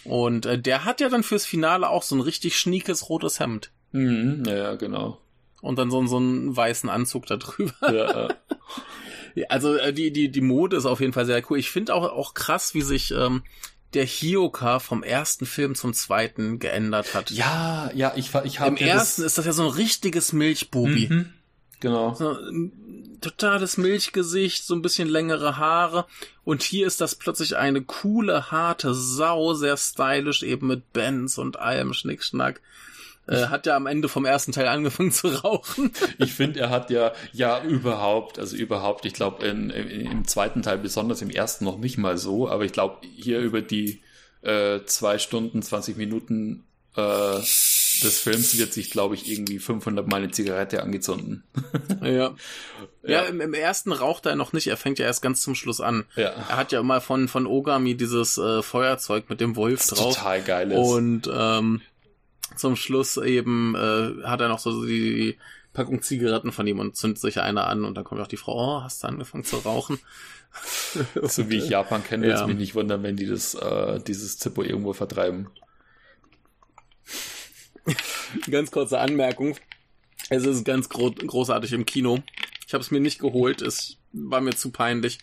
[0.04, 3.72] Und äh, der hat ja dann fürs Finale auch so ein richtig schniekes rotes Hemd.
[3.94, 5.20] Mhm, ja, ja, genau.
[5.62, 7.74] Und dann so, so einen weißen Anzug da drüber.
[7.82, 8.28] Ja,
[9.36, 11.58] Ja, Also äh, die, die, die Mode ist auf jeden Fall sehr cool.
[11.58, 13.44] Ich finde auch, auch krass, wie sich ähm,
[13.94, 17.32] der Hioka vom ersten Film zum zweiten geändert hat.
[17.32, 21.08] ja, ja, ich, war- ich habe Im ersten ist das ja so ein richtiges Milchbubi.
[21.10, 21.34] Mhm,
[21.80, 22.14] genau.
[22.14, 26.06] So ein totales Milchgesicht, so ein bisschen längere Haare.
[26.44, 31.58] Und hier ist das plötzlich eine coole, harte Sau, sehr stylisch, eben mit Bands und
[31.58, 32.62] allem Schnickschnack.
[33.28, 35.92] Äh, hat ja am Ende vom ersten Teil angefangen zu rauchen.
[36.18, 41.22] Ich finde, er hat ja, ja, überhaupt, also überhaupt, ich glaube, im zweiten Teil besonders,
[41.22, 44.02] im ersten noch nicht mal so, aber ich glaube, hier über die
[44.42, 46.66] äh, zwei Stunden, 20 Minuten
[46.96, 47.38] äh,
[48.04, 51.44] des Films wird sich, glaube ich, irgendwie 500 Mal eine Zigarette angezündet.
[52.02, 52.08] ja.
[52.10, 52.34] Ja,
[53.04, 53.22] Ja.
[53.22, 56.06] im, im ersten raucht er noch nicht, er fängt ja erst ganz zum Schluss an.
[56.16, 56.30] Ja.
[56.50, 60.16] Er hat ja mal von, von Ogami dieses äh, Feuerzeug mit dem Wolf Was drauf.
[60.16, 60.78] total geil ist.
[60.78, 61.82] Und ähm,
[62.56, 65.38] zum Schluss eben äh, hat er noch so die
[65.74, 68.78] Packung Zigaretten von ihm und zündet sich eine an und dann kommt auch die Frau,
[68.80, 70.00] oh, hast du angefangen zu rauchen?
[71.24, 72.48] so wie ich Japan kenne, würde es Ja.
[72.48, 75.50] mich nicht wundern, wenn die das, äh, dieses Zippo irgendwo vertreiben.
[78.50, 79.58] Ganz kurze Anmerkung.
[80.30, 82.20] Es ist ganz gro großartig im Kino.
[82.66, 85.20] Ich habe es mir nicht geholt, es war mir zu peinlich.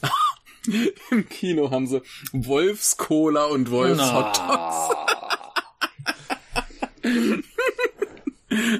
[1.10, 2.00] Im Kino haben sie
[2.32, 4.96] Wolfscola und Wolfshotdogs.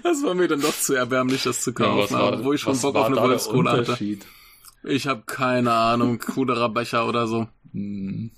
[0.02, 2.94] Das war mir dann doch zu erbärmlich, das zu kaufen, aber wo ich schon Bock
[2.94, 3.98] war auf eine Wolfscola hatte.
[4.84, 7.48] Ich habe keine Ahnung, coolerer Becher oder so.
[7.72, 8.30] Hm,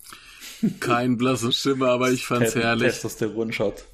[0.81, 2.93] Kein blassen Schimmer, aber ich fand's Te- herrlich.
[2.93, 3.85] Testosteron-Shot.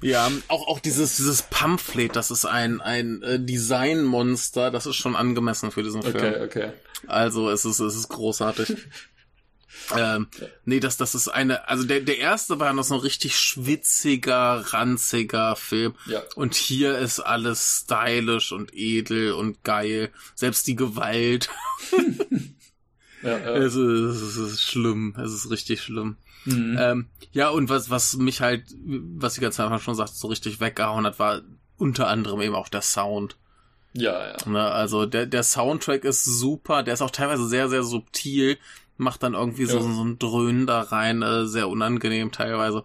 [0.00, 5.14] Ja, auch, auch dieses, dieses Pamphlet, das ist ein, ein äh, Designmonster, das ist schon
[5.16, 6.16] angemessen für diesen Film.
[6.16, 6.72] Okay, okay.
[7.06, 8.76] Also es ist, es ist großartig.
[9.96, 10.28] Ähm,
[10.64, 14.64] nee, das, das ist eine, also der, der erste war noch so ein richtig schwitziger,
[14.72, 15.94] ranziger Film.
[16.06, 16.22] Ja.
[16.36, 20.10] Und hier ist alles stylisch und edel und geil.
[20.34, 21.50] Selbst die Gewalt.
[23.22, 23.54] Ja, ja.
[23.54, 25.14] Es, ist, es ist schlimm.
[25.18, 26.16] Es ist richtig schlimm.
[26.44, 26.76] Mhm.
[26.78, 30.60] Ähm, ja, und was, was mich halt, was ich ganz einfach schon sagte, so richtig
[30.60, 31.40] weggehauen hat, war
[31.78, 33.36] unter anderem eben auch der Sound.
[33.94, 34.36] ja, ja.
[34.46, 34.62] Ne?
[34.62, 38.58] Also der, der Soundtrack ist super, der ist auch teilweise sehr, sehr subtil,
[38.96, 39.82] macht dann irgendwie so, Ja.
[39.82, 42.84] so ein Dröhnen da rein, äh, sehr unangenehm teilweise.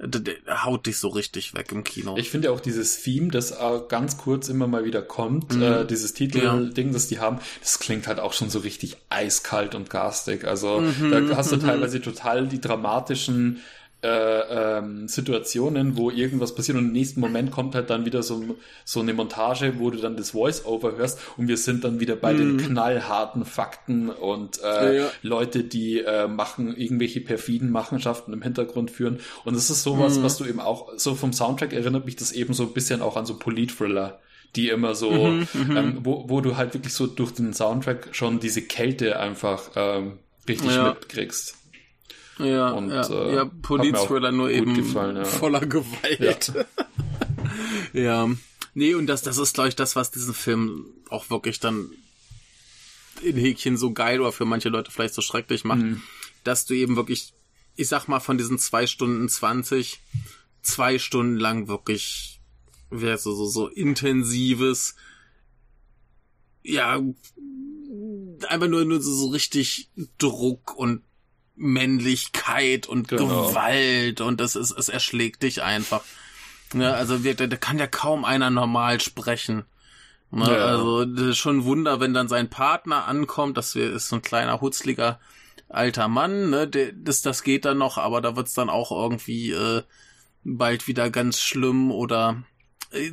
[0.00, 2.16] Der, der haut dich so richtig weg im Kino.
[2.18, 5.62] Ich finde auch dieses Theme, das äh, ganz kurz immer mal wieder kommt, Mhm.
[5.62, 6.16] äh, dieses Ja.
[6.26, 10.44] Titelding, das die haben, das klingt halt auch schon so richtig eiskalt und garstig.
[10.46, 13.60] Also Mhm, da hast du teilweise total die dramatischen
[14.04, 18.56] äh, ähm, Situationen, wo irgendwas passiert und im nächsten Moment kommt halt dann wieder so,
[18.84, 22.34] so eine Montage, wo du dann das Voice-Over hörst und wir sind dann wieder bei
[22.34, 24.96] den knallharten Fakten und äh, Mhm.
[24.98, 25.10] Ja.
[25.22, 30.22] Leute, die äh, machen irgendwelche perfiden Machenschaften im Hintergrund führen und das ist sowas, Mhm.
[30.22, 33.16] was du eben auch so vom Soundtrack erinnert mich das eben so ein bisschen auch
[33.16, 34.20] an so Polit-Thriller
[34.56, 38.38] die immer so, Mhm, ähm, wo, wo du halt wirklich so durch den Soundtrack schon
[38.38, 40.90] diese Kälte einfach ähm, richtig Ja.
[40.90, 41.56] mitkriegst.
[42.38, 45.24] Ja, und, ja, äh, ja auch nur eben gefallen, ja.
[45.24, 46.52] voller Gewalt.
[47.92, 48.28] Ja.
[48.76, 51.90] Nee, und das, das ist, glaube ich, das, was diesen Film auch wirklich dann
[53.22, 56.02] in Häkchen so geil oder für manche Leute vielleicht so schrecklich macht, Mhm.
[56.42, 57.32] dass du eben wirklich,
[57.76, 60.00] ich sag mal, von diesen zwei Stunden zwanzig,
[60.62, 62.40] zwei Stunden lang wirklich,
[62.90, 64.96] wäre so, so, so intensives,
[66.64, 67.00] ja,
[68.48, 71.02] einfach nur, nur so, so richtig Druck und
[71.56, 73.48] Männlichkeit und Genau.
[73.48, 76.02] Gewalt und das ist, es erschlägt dich einfach.
[76.72, 79.64] Ne, also wir, da, kann ja kaum einer normal sprechen.
[80.30, 80.66] Ne, Ja.
[80.66, 84.22] Also das ist schon ein Wunder, wenn dann sein Partner ankommt, das ist so ein
[84.22, 85.20] kleiner hutzliger
[85.68, 89.82] alter Mann, ne, das, das geht dann noch, aber da wird's dann auch irgendwie äh,
[90.44, 92.42] bald wieder ganz schlimm oder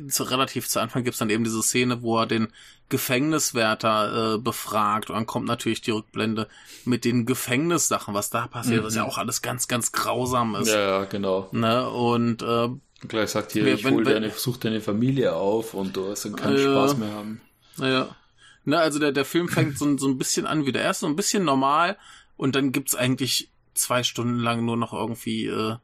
[0.08, 2.48] zu, relativ zu Anfang gibt's dann eben diese Szene, wo er den
[2.88, 6.48] Gefängniswärter äh, befragt und dann kommt natürlich die Rückblende
[6.84, 10.68] mit den Gefängnissachen, was da passiert, was ja auch alles ganz, ganz grausam ist.
[10.68, 11.48] Ja, ja, genau.
[11.52, 11.88] Ne?
[11.88, 12.68] Und äh,
[13.06, 16.36] gleich sagt hier, ich wenn- hol deine, such deine Familie auf und du wirst dann
[16.36, 16.62] keinen Ja.
[16.64, 17.40] Spaß mehr haben.
[17.76, 18.16] naja.
[18.64, 21.06] Ne, also der, der Film fängt so, so ein bisschen an wie der erste, so
[21.08, 21.96] ein bisschen normal
[22.36, 25.76] und dann gibt's eigentlich zwei Stunden lang nur noch irgendwie äh,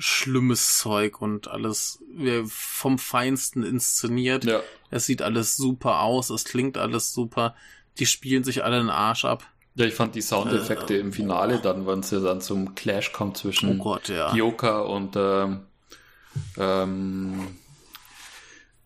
[0.00, 4.44] schlimmes Zeug und alles äh, vom Feinsten inszeniert.
[4.44, 4.60] Ja.
[4.90, 7.54] Es sieht alles super aus, es klingt alles super.
[7.98, 9.44] Die spielen sich alle den Arsch ab.
[9.76, 13.36] Ja, ich fand die Soundeffekte im Finale dann, wenn es ja dann zum Clash kommt
[13.36, 14.32] Oh zwischen Gott, ja.
[14.32, 15.60] Hyoka und ähm,
[16.58, 17.56] ähm,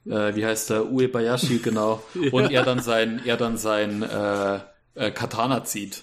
[0.06, 2.02] äh, wie heißt der Uebayashi genau
[2.32, 4.60] und er dann sein er dann sein äh,
[4.94, 6.02] äh, Katana zieht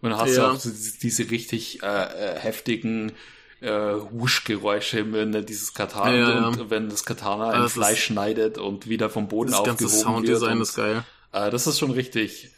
[0.00, 0.48] und dann hast Ja.
[0.48, 3.12] du auch so diese, diese richtig äh, äh, heftigen
[3.60, 3.70] äh,
[4.10, 6.46] Wuschgeräusche, wenn er dieses Katana Ja, ja.
[6.48, 9.86] und wenn das Katana ein Also das Fleisch schneidet und wieder vom Boden Das ganze
[9.86, 10.38] aufgehoben wird.
[10.38, 11.04] Sounddesign und, ist geil.
[11.32, 12.50] Äh, das ist schon richtig,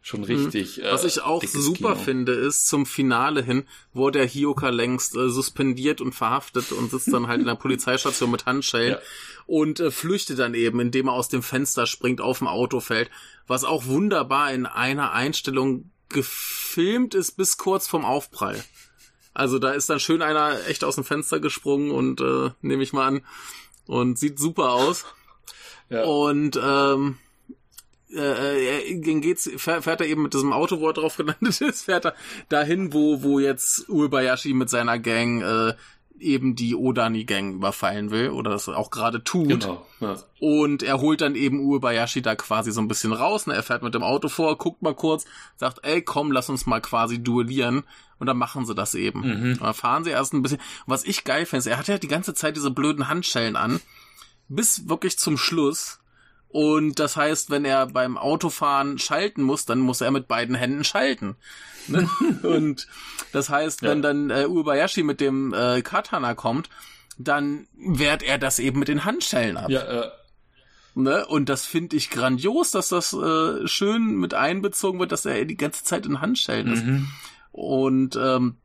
[0.00, 0.78] schon richtig.
[0.78, 0.82] Mhm.
[0.90, 2.04] Was äh, ich auch super Kino.
[2.04, 7.12] finde, ist zum Finale hin, wo der Hioka längst äh, suspendiert und verhaftet und sitzt
[7.12, 8.98] dann halt in der Polizeistation mit Handschellen Ja.
[9.46, 13.10] und äh, flüchtet dann eben, indem er aus dem Fenster springt, auf dem Auto fällt,
[13.46, 18.62] was auch wunderbar in einer Einstellung gefilmt ist bis kurz vorm Aufprall.
[19.34, 22.92] Also da ist dann schön einer echt aus dem Fenster gesprungen und äh, nehme ich
[22.92, 23.22] mal an
[23.86, 25.04] und sieht super aus.
[25.88, 26.04] Ja.
[26.04, 27.18] Und ähm,
[28.14, 31.82] äh, äh, geht's, fährt, fährt er eben mit diesem Auto, wo er drauf gelandet ist,
[31.82, 32.14] fährt er
[32.48, 35.74] dahin, wo, wo jetzt Uebayashi mit seiner Gang äh,
[36.18, 39.48] eben die Odani-Gang überfallen will oder das auch gerade tut.
[39.48, 39.86] Genau.
[40.00, 40.16] Ja.
[40.40, 43.46] Und er holt dann eben Uebayashi da quasi so ein bisschen raus.
[43.46, 43.54] Ne?
[43.54, 45.24] Er fährt mit dem Auto vor, guckt mal kurz,
[45.56, 47.84] sagt, ey, komm, lass uns mal quasi duellieren.
[48.18, 49.20] Und dann machen sie das eben.
[49.20, 49.58] Mhm.
[49.58, 50.60] Dann fahren sie erst ein bisschen.
[50.86, 53.80] Was ich geil finde, ist, er hat ja die ganze Zeit diese blöden Handschellen an.
[54.48, 55.98] Bis wirklich zum Schluss.
[56.52, 60.84] Und das heißt, wenn er beim Autofahren schalten muss, dann muss er mit beiden Händen
[60.84, 61.36] schalten.
[61.88, 62.08] Ne?
[62.42, 62.86] Und
[63.32, 64.02] das heißt, wenn Ja.
[64.12, 66.68] dann äh, Uebayashi mit dem äh, Katana kommt,
[67.18, 69.70] dann wehrt er das eben mit den Handschellen ab.
[69.70, 70.10] Ja, äh,
[70.94, 71.24] Ne?
[71.24, 75.56] Und das finde ich grandios, dass das äh, schön mit einbezogen wird, dass er die
[75.56, 76.84] ganze Zeit in Handschellen ist.
[76.84, 77.08] mhm.
[77.50, 78.56] Und ähm,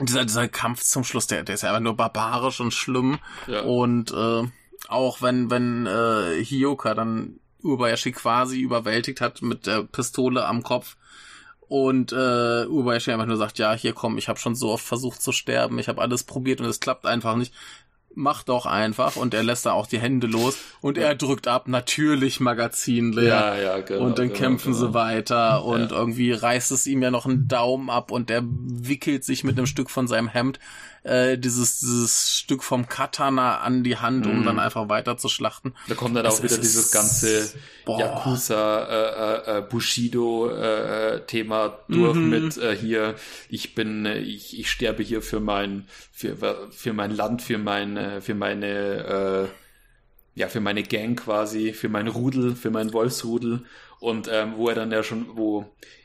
[0.00, 3.20] dieser, dieser Kampf zum Schluss, der, der ist ja einfach nur barbarisch und schlimm.
[3.46, 3.60] Ja.
[3.60, 4.48] Und äh,
[4.90, 10.96] auch wenn, wenn äh, Hioka dann Ubayashi quasi überwältigt hat mit der Pistole am Kopf
[11.68, 15.22] und äh, Ubayashi einfach nur sagt, ja, hier komm, ich habe schon so oft versucht
[15.22, 17.54] zu sterben, ich habe alles probiert und es klappt einfach nicht.
[18.14, 21.68] mach doch einfach und er lässt da auch die Hände los und er drückt ab,
[21.68, 23.28] natürlich Magazin leer.
[23.28, 24.86] Ja, ja, genau, Und dann genau, kämpfen genau.
[24.86, 29.24] sie weiter und irgendwie reißt es ihm ja noch einen Daumen ab und er wickelt
[29.24, 30.58] sich mit einem Stück von seinem Hemd
[31.02, 35.74] äh, dieses, dieses Stück vom Katana an die Hand, um dann einfach weiter zu schlachten.
[35.88, 37.50] Da kommt dann Es- auch wieder es dieses ganze
[37.86, 37.98] Boah.
[38.00, 42.28] Yakuza äh, äh, äh, Bushido äh, äh, Thema durch Mhm.
[42.28, 43.14] mit äh, hier
[43.48, 46.36] ich bin äh, ich, ich sterbe hier für mein für
[46.70, 52.08] für mein Land für mein für meine äh, ja für meine Gang quasi für mein
[52.08, 53.64] Rudel für mein Wolfsrudel
[54.00, 55.64] und ähm, wo er dann ja schon wo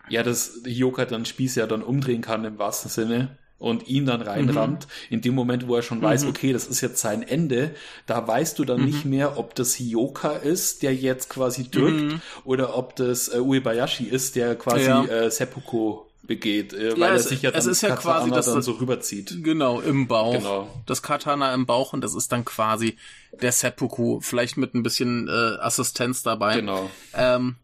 [0.10, 4.22] ja das Hioka dann Spieß ja dann umdrehen kann im wahrsten Sinne und ihn dann
[4.22, 7.72] reinrammt, in dem Moment, wo er schon weiß, okay, das ist jetzt sein Ende,
[8.06, 12.78] da weißt du dann nicht mehr, ob das Hioka ist, der jetzt quasi drückt, oder
[12.78, 15.06] ob das äh, Uebayashi ist, der quasi Ja.
[15.06, 18.20] äh, Seppuku begeht, äh, weil Ja, er es- sich ja dann es ist ja Katana
[18.20, 19.44] quasi, dass dann so rüberzieht.
[19.44, 20.34] Genau, im Bauch.
[20.34, 20.68] Genau.
[20.88, 22.98] Das Katana im Bauch und das ist dann quasi
[23.42, 26.56] der Seppuku, vielleicht mit ein bisschen äh, Assistenz dabei.
[26.62, 26.90] Genau.
[27.14, 27.56] Ähm,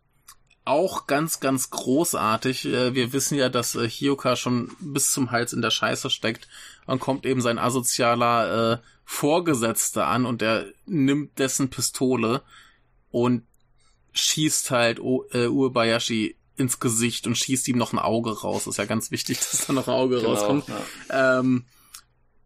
[0.65, 2.65] auch ganz, ganz großartig.
[2.65, 6.47] Äh, wir wissen ja, dass äh, Hioka schon bis zum Hals in der Scheiße steckt.
[6.87, 12.41] Dann kommt eben sein asozialer äh, Vorgesetzter an und er nimmt dessen Pistole
[13.11, 13.43] und
[14.13, 18.67] schießt halt o äh, Uebayashi ins Gesicht und schießt ihm noch ein Auge raus.
[18.67, 20.65] Ist ja ganz wichtig, dass da noch ein Auge Genau, rauskommt.
[21.09, 21.39] ja.
[21.39, 21.65] Ähm,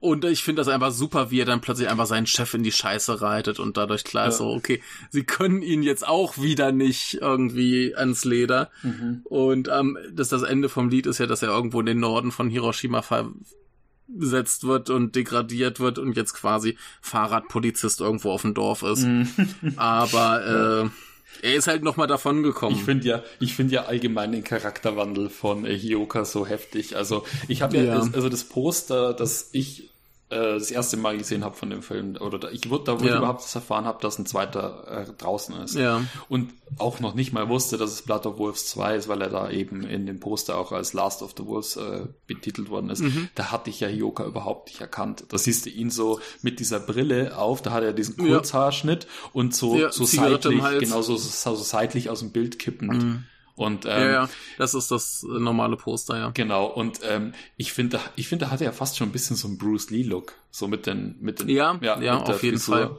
[0.05, 2.71] und ich finde das einfach super, wie er dann plötzlich einfach seinen Chef in die
[2.71, 4.45] Scheiße reitet und dadurch klar ist Ja.
[4.45, 8.69] so, okay, sie können ihn jetzt auch wieder nicht irgendwie ans Leder.
[8.83, 9.21] Mhm.
[9.25, 12.31] Und ähm, das, das Ende vom Lied ist ja, dass er irgendwo in den Norden
[12.31, 18.83] von Hiroshima versetzt wird und degradiert wird und jetzt quasi Fahrradpolizist irgendwo auf dem Dorf
[18.83, 19.03] ist.
[19.03, 19.27] Mhm.
[19.77, 22.75] Aber äh, er ist halt nochmal davon gekommen.
[22.75, 26.95] Ich finde ja, ich finde ja allgemein den Charakterwandel von äh, Hioka so heftig.
[26.95, 27.95] Also ich habe ja, Ja.
[27.95, 29.89] Das, also das Poster, das ich
[30.29, 33.03] äh, das erste Mal gesehen habe von dem Film oder da, ich wurde da, wo
[33.03, 33.17] ich Ja.
[33.17, 35.75] überhaupt das erfahren habe, dass ein zweiter äh, draußen ist.
[35.75, 36.01] Ja.
[36.29, 39.29] Und auch noch nicht mal wusste, dass es Blood of Wolves 2 ist, weil er
[39.29, 43.01] da eben in dem Poster auch als Last of the Wolves äh, betitelt worden ist.
[43.01, 43.29] Mhm.
[43.35, 45.25] Da hatte ich ja Hioka überhaupt nicht erkannt.
[45.29, 48.33] Da siehst du ihn so mit dieser Brille auf, da hat er diesen Ja.
[48.37, 52.57] Kurzhaarschnitt und so, Ja, so Zigarette seitlich, genau so, so, so seitlich aus dem Bild
[52.57, 53.19] kippend.
[53.55, 56.31] Und ähm, ja, ja, das ist das äh, normale Poster, ja.
[56.33, 59.47] genau, und ähm, ich finde, ich finde, da hat er fast schon ein bisschen so
[59.47, 60.33] einen Bruce Lee-Look.
[60.51, 62.97] So mit den, mit den, Ja, ja, der auf jeden Fall.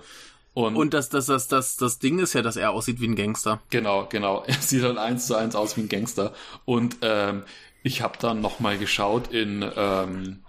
[0.55, 3.15] Und, Und das, das, das, das, das Ding ist ja, dass er aussieht wie ein
[3.15, 3.61] Gangster.
[3.69, 4.43] Genau, genau.
[4.47, 6.33] Er sieht halt eins zu eins aus wie ein Gangster.
[6.65, 7.43] Und ähm,
[7.83, 10.41] ich habe dann nochmal geschaut in ähm,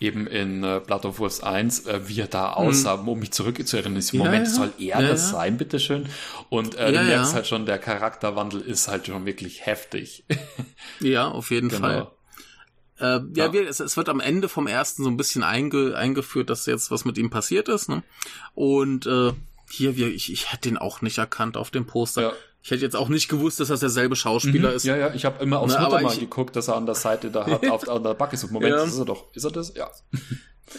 [0.00, 3.98] eben in äh, Blood of Wolves 1, äh, wie er da aussah, um mich zurückzuerinnern.
[3.98, 4.20] Ich so, Hm.
[4.20, 4.52] Ja, Moment, ja.
[4.52, 6.08] soll er Ja, das sein, bitteschön?
[6.48, 10.24] Und äh, Ja, du merkst halt schon, der Charakterwandel ist halt schon wirklich heftig.
[11.00, 12.08] Ja, auf jeden Fall.
[12.98, 13.16] genau.
[13.18, 13.52] Äh, ja, Ja.
[13.52, 16.90] Wir, es, es wird am Ende vom ersten so ein bisschen einge, eingeführt, dass jetzt
[16.90, 17.88] was mit ihm passiert ist.
[17.88, 18.02] Ne?
[18.54, 19.32] Und äh,
[19.70, 22.22] hier, wir, ich, ich hätte den auch nicht erkannt auf dem Poster.
[22.22, 22.32] Ja.
[22.62, 24.84] Ich hätte jetzt auch nicht gewusst, dass das derselbe Schauspieler ist.
[24.84, 26.94] Ja, ja, ich habe immer aufs Na, aber Muttermal ich- geguckt, dass er an der
[26.96, 28.78] Seite da hat, auf an der Backe so, Moment, Ja.
[28.78, 29.24] das ist er doch.
[29.34, 29.72] Ist er das?
[29.74, 29.88] Ja.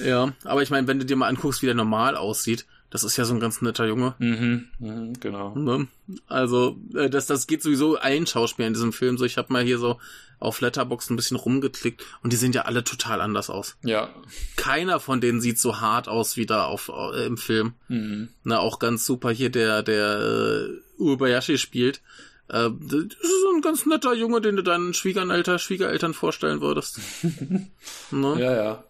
[0.04, 3.18] Ja, aber ich meine, wenn du dir mal anguckst, wie der normal aussieht, das ist
[3.18, 4.14] ja so ein ganz netter Junge.
[4.20, 5.56] Mhm, mhm, genau.
[5.56, 5.88] Ne?
[6.28, 9.26] Also, äh, das, das geht sowieso allen Schauspielern in diesem Film so.
[9.26, 9.98] Ich habe mal hier so
[10.40, 13.78] auf Letterbox ein bisschen rumgeklickt und die sehen ja alle total anders aus.
[13.84, 14.10] Ja.
[14.56, 17.74] Keiner von denen sieht so hart aus wie da auf, äh, im Film.
[17.88, 18.30] Mhm.
[18.44, 20.70] Na, auch ganz super hier, der, der äh,
[21.00, 22.02] Uebayashi spielt.
[22.50, 27.00] Äh, das ist so ein ganz netter Junge, den du deinen Schwiegereltern, Schwiegereltern vorstellen würdest.
[28.12, 28.36] ne?
[28.38, 28.84] Ja, ja.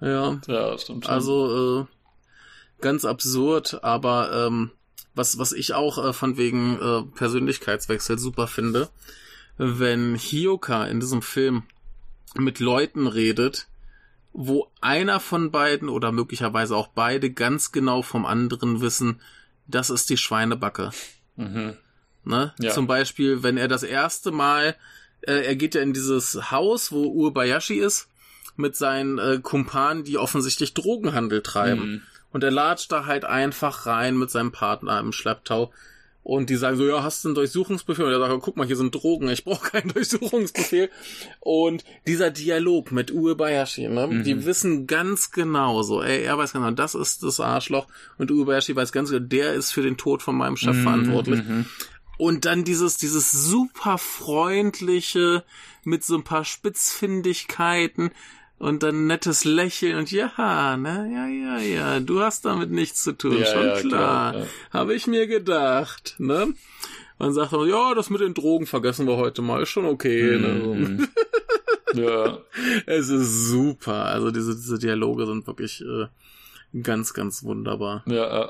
[0.00, 0.40] ja.
[0.46, 1.14] Ja, stimmt schon.
[1.14, 1.86] Also äh,
[2.80, 4.70] ganz absurd, aber ähm,
[5.14, 8.88] was was ich auch äh, von wegen äh, Persönlichkeitswechsel super finde,
[9.56, 11.64] wenn Hioka in diesem Film
[12.34, 13.66] mit Leuten redet,
[14.32, 19.20] wo einer von beiden oder möglicherweise auch beide ganz genau vom anderen wissen,
[19.70, 20.90] das ist die Schweinebacke.
[21.36, 21.76] Mhm.
[22.24, 22.54] Ne?
[22.58, 22.70] Ja.
[22.70, 24.76] Zum Beispiel, wenn er das erste Mal,
[25.22, 28.08] äh, er geht ja in dieses Haus, wo Uebayashi ist,
[28.56, 31.92] mit seinen äh, Kumpanen, die offensichtlich Drogenhandel treiben.
[31.92, 32.02] Mhm.
[32.32, 35.72] Und er latscht da halt einfach rein mit seinem Partner im Schlepptau.
[36.22, 38.04] Und die sagen so, ja, hast du einen Durchsuchungsbefehl?
[38.04, 40.90] Und er sagt, guck mal, hier sind Drogen, ich brauche keinen Durchsuchungsbefehl.
[41.40, 46.70] Und dieser Dialog mit Uebayashi, ne, die wissen ganz genau so, ey, er weiß genau,
[46.72, 47.86] das ist das Arschloch.
[48.18, 51.40] Und Uebayashi weiß ganz genau, der ist für den Tod von meinem Chef verantwortlich.
[52.18, 55.42] Und dann dieses, dieses super freundliche,
[55.84, 58.10] mit so ein paar Spitzfindigkeiten
[58.60, 63.12] und dann nettes Lächeln und ja, ne, ja, ja, ja, du hast damit nichts zu
[63.12, 64.32] tun, Ja, schon ja, klar.
[64.32, 64.46] klar, ja.
[64.72, 66.54] Habe ich mir gedacht, ne?
[67.18, 70.38] Man sagt dann, ja, das mit den Drogen vergessen wir heute mal, ist schon okay,
[70.38, 70.60] ne?
[70.62, 70.74] So.
[70.74, 71.08] Mhm.
[71.94, 72.38] ja.
[72.86, 74.06] Es ist super.
[74.06, 76.06] Also diese, diese Dialoge sind wirklich äh,
[76.82, 78.04] ganz, ganz wunderbar.
[78.06, 78.44] Ja,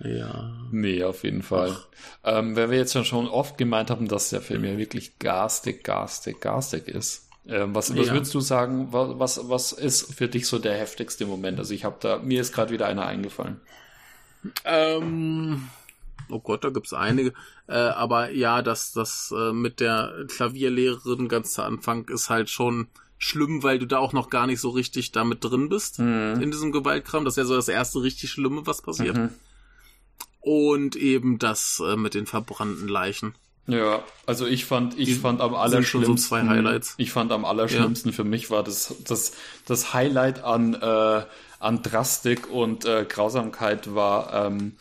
[0.00, 0.50] äh, Ja.
[0.72, 1.76] nee, auf jeden Fall.
[2.24, 5.84] Ähm, weil wir jetzt schon, schon oft gemeint haben, dass der Film ja wirklich garstig,
[5.84, 7.27] garstig, garstig ist.
[7.48, 8.12] Ähm, was, was Ja.
[8.12, 11.58] würdest du sagen, wa- was, was ist für dich so der heftigste Moment?
[11.58, 13.60] Also ich habe da, mir ist gerade wieder einer eingefallen.
[14.64, 15.68] Ähm,
[16.28, 17.32] oh Gott, da gibt's einige.
[17.66, 22.88] Äh, aber ja, das, das äh, mit der Klavierlehrerin ganz zu Anfang ist halt schon
[23.18, 26.70] schlimm, weil du da auch noch gar nicht so richtig damit drin bist in diesem
[26.70, 27.24] Gewaltkram.
[27.24, 29.16] Das ist ja so das erste richtig Schlimme, was passiert.
[29.16, 29.30] Mhm.
[30.40, 33.34] Und eben das äh, mit den verbrannten Leichen.
[33.68, 36.16] Ja, also ich fand, ich Die fand am allerschlimmsten.
[36.16, 36.94] so zwei Highlights.
[36.96, 39.32] Ich fand am allerschlimmsten für mich war das, das,
[39.66, 41.22] das Highlight an, äh,
[41.60, 44.72] an Drastik und äh, Grausamkeit war, ähm,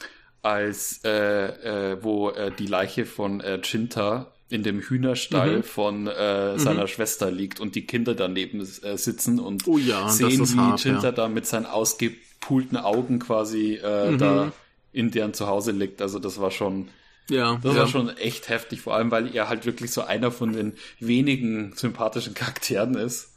[0.41, 5.63] als äh, äh, wo äh, die Leiche von äh, Chinta in dem Hühnerstall Mhm.
[5.63, 10.47] von äh, seiner Schwester liegt und die Kinder daneben äh, sitzen und Oh ja, sehen,
[10.47, 11.11] wie hart, Chinta ja.
[11.11, 14.17] da mit seinen ausgepulten Augen quasi äh, Mhm.
[14.17, 14.51] da
[14.93, 16.01] in deren Zuhause liegt.
[16.01, 16.87] Also das war schon
[17.29, 17.81] Ja, das ja.
[17.81, 21.73] war schon echt heftig, vor allem weil er halt wirklich so einer von den wenigen
[21.75, 23.33] sympathischen Charakteren ist.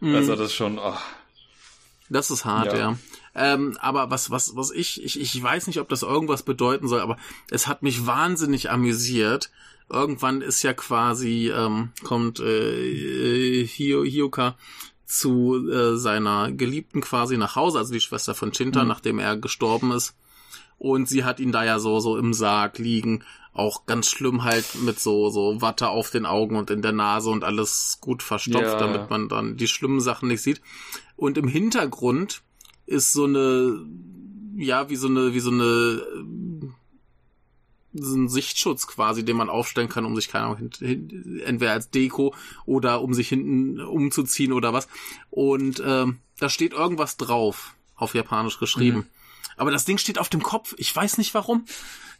[0.00, 0.14] Mhm.
[0.14, 1.00] Also das ist schon, ach,
[2.08, 2.78] Das ist hart, Ja.
[2.78, 2.98] ja.
[3.34, 7.00] Ähm, aber was, was, was ich, ich, ich weiß nicht, ob das irgendwas bedeuten soll,
[7.00, 7.16] aber
[7.50, 9.50] es hat mich wahnsinnig amüsiert.
[9.88, 14.56] Irgendwann ist ja quasi, ähm, kommt äh, Hio, Hioka
[15.06, 19.92] zu äh, seiner Geliebten quasi nach Hause, also die Schwester von Chinta, nachdem er gestorben
[19.92, 20.14] ist.
[20.78, 23.24] Und sie hat ihn da ja so, so im Sarg liegen.
[23.52, 27.30] Auch ganz schlimm halt mit so, so Watte auf den Augen und in der Nase
[27.30, 28.78] und alles gut verstopft, Ja.
[28.78, 30.60] damit man dann die schlimmen Sachen nicht sieht.
[31.16, 32.42] Und im Hintergrund
[32.86, 33.84] ist so eine,
[34.56, 36.74] ja, wie so eine, wie so eine, ähm,
[37.94, 42.34] so ein Sichtschutz quasi, den man aufstellen kann, um sich, keine Ahnung, entweder als Deko
[42.66, 44.86] oder um sich hinten umzuziehen oder was.
[45.30, 49.06] Und ähm, da steht irgendwas drauf, auf Japanisch geschrieben.
[49.58, 50.74] Aber das Ding steht auf dem Kopf.
[50.78, 51.64] Ich weiß nicht warum.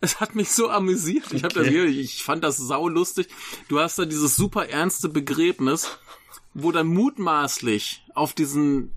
[0.01, 1.32] Es hat mich so amüsiert.
[1.32, 1.86] Ich, hab das, Okay.
[1.86, 3.28] ich fand das saulustig.
[3.69, 5.98] Du hast da dieses super ernste Begräbnis,
[6.55, 8.93] wo dann mutmaßlich auf diesen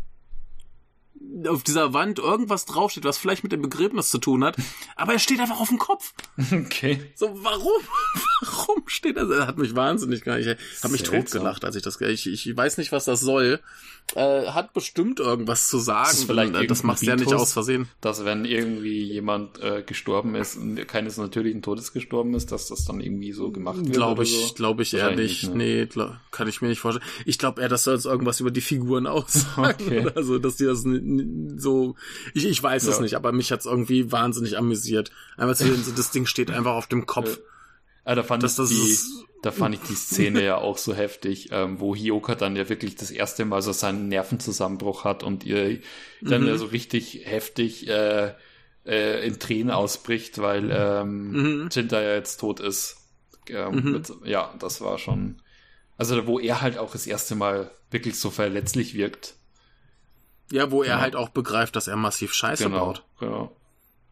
[1.47, 4.55] auf dieser Wand irgendwas draufsteht, was vielleicht mit dem Begräbnis zu tun hat,
[4.95, 6.13] aber er steht einfach auf dem Kopf.
[6.51, 6.99] okay.
[7.15, 7.71] So, warum?
[8.43, 9.29] Warum steht das?
[9.29, 10.39] Das hat mich wahnsinnig gemacht.
[10.39, 10.47] Ich
[10.83, 13.59] habe mich totgelacht, als ich das, ich, ich weiß nicht, was das soll.
[14.15, 16.09] Äh, hat bestimmt irgendwas zu sagen.
[16.11, 17.87] ist vielleicht Äh, das machst du ja nicht aus Versehen.
[18.01, 22.83] Dass wenn irgendwie jemand äh, gestorben ist, und keines natürlichen Todes gestorben ist, dass das
[22.83, 23.93] dann irgendwie so gemacht wird.
[23.93, 24.53] Glaube ich, so.
[24.55, 25.43] glaube ich eher nicht.
[25.43, 25.55] nicht, ne?
[25.55, 27.05] Nee, glaub, kann ich mir nicht vorstellen.
[27.25, 29.75] Ich glaube eher, dass soll jetzt irgendwas über die Figuren aussagen.
[29.79, 29.99] Okay.
[30.05, 31.10] Oder so, dass die das n- n-
[31.57, 31.95] so.
[32.33, 33.01] Ich, ich weiß es Ja.
[33.01, 35.11] nicht, aber mich hat's irgendwie wahnsinnig amüsiert.
[35.37, 37.39] Einfach zu sehen, so das Ding steht einfach auf dem Kopf.
[38.03, 40.77] Ah, da fand Das- ich das die, ist- da fand ich die Szene ja auch
[40.77, 45.23] so heftig, ähm, wo Hioka dann ja wirklich das erste Mal so seinen Nervenzusammenbruch hat
[45.23, 45.79] und ihr
[46.21, 46.47] dann Mhm.
[46.47, 48.33] ja so richtig heftig äh,
[48.85, 51.31] äh, in Tränen ausbricht, weil ähm,
[51.63, 51.69] Mhm.
[51.71, 52.97] Jinta ja jetzt tot ist.
[53.49, 55.41] Ähm, mit, ja, das war schon.
[55.97, 59.35] Also wo er halt auch das erste Mal wirklich so verletzlich wirkt.
[60.51, 61.01] Ja, wo er Genau.
[61.01, 62.85] halt auch begreift, dass er massiv Scheiße Genau.
[62.85, 63.03] baut.
[63.19, 63.55] genau.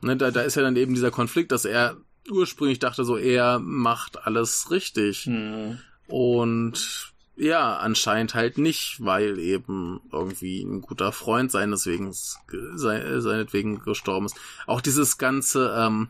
[0.02, 1.98] Ne, da, da ist ja dann eben dieser Konflikt, dass er
[2.32, 5.24] ursprünglich dachte, so er macht alles richtig.
[5.26, 5.80] Hm.
[6.07, 14.26] Und ja, anscheinend halt nicht, weil eben irgendwie ein guter Freund seineswegen, sei- seinetwegen gestorben
[14.26, 14.36] ist.
[14.68, 16.10] Auch dieses ganze, ähm,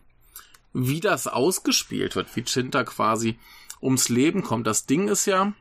[0.73, 3.37] wie das ausgespielt wird, wie Chinta quasi
[3.81, 4.67] ums Leben kommt.
[4.67, 5.53] Das Ding ist ja,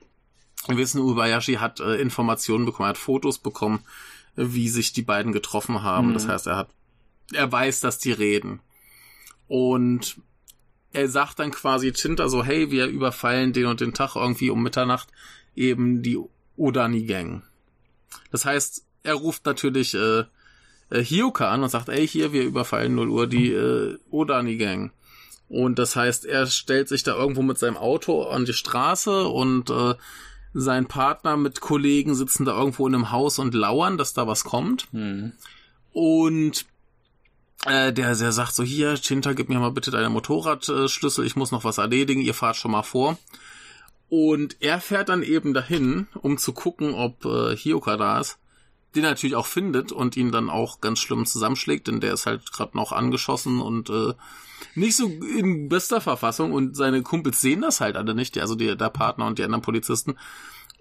[0.66, 3.80] wir wissen, Ubayashi hat äh, Informationen bekommen, hat Fotos bekommen,
[4.38, 6.08] wie sich die beiden getroffen haben.
[6.08, 6.14] Mhm.
[6.14, 6.70] Das heißt, er hat,
[7.32, 8.60] er weiß, dass die reden.
[9.48, 10.16] Und
[10.92, 14.62] er sagt dann quasi Chinta so, hey, wir überfallen den und den Tag irgendwie um
[14.62, 15.08] Mitternacht
[15.54, 16.18] eben die
[16.56, 17.42] Odani-Gang.
[18.30, 20.24] Das heißt, er ruft natürlich äh,
[20.90, 24.92] äh, Hioka an und sagt, ey, hier, wir überfallen 0 Uhr die äh, Odani-Gang.
[25.48, 29.70] Und das heißt, er stellt sich da irgendwo mit seinem Auto an die Straße und
[29.70, 29.94] äh,
[30.58, 34.44] sein Partner mit Kollegen sitzen da irgendwo in einem Haus und lauern, dass da was
[34.44, 34.88] kommt.
[34.92, 35.32] Hm.
[35.92, 36.66] Und
[37.64, 41.50] äh, der, der sagt so, hier, Chinta, gib mir mal bitte deine Motorradschlüssel, ich muss
[41.50, 43.18] noch was erledigen, ihr fahrt schon mal vor.
[44.08, 48.38] Und er fährt dann eben dahin, um zu gucken, ob äh, Hioka da ist.
[48.98, 52.26] Den er natürlich auch findet und ihn dann auch ganz schlimm zusammenschlägt, denn der ist
[52.26, 54.14] halt gerade noch angeschossen und äh,
[54.74, 58.54] nicht so in bester Verfassung und seine Kumpels sehen das halt alle nicht, die- also
[58.56, 60.16] die, der Partner und die anderen Polizisten.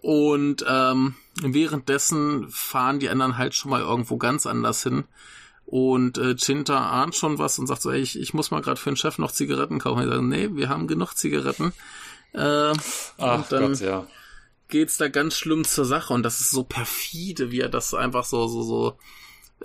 [0.02, 5.06] Und ähm, währenddessen fahren die anderen halt schon mal irgendwo ganz anders hin.
[5.66, 8.80] Und äh, Chinta ahnt schon was und sagt so, ey, ich, ich muss mal gerade
[8.80, 10.02] für den Chef noch Zigaretten kaufen.
[10.04, 11.74] Ich sage, nee, wir haben genug Zigaretten.
[12.34, 12.74] Äh, Ach
[13.18, 14.08] und dann Gott, ja.
[14.70, 18.26] Geht's da ganz schlimm zur Sache und das ist so perfide, wie er das einfach
[18.26, 18.98] so so so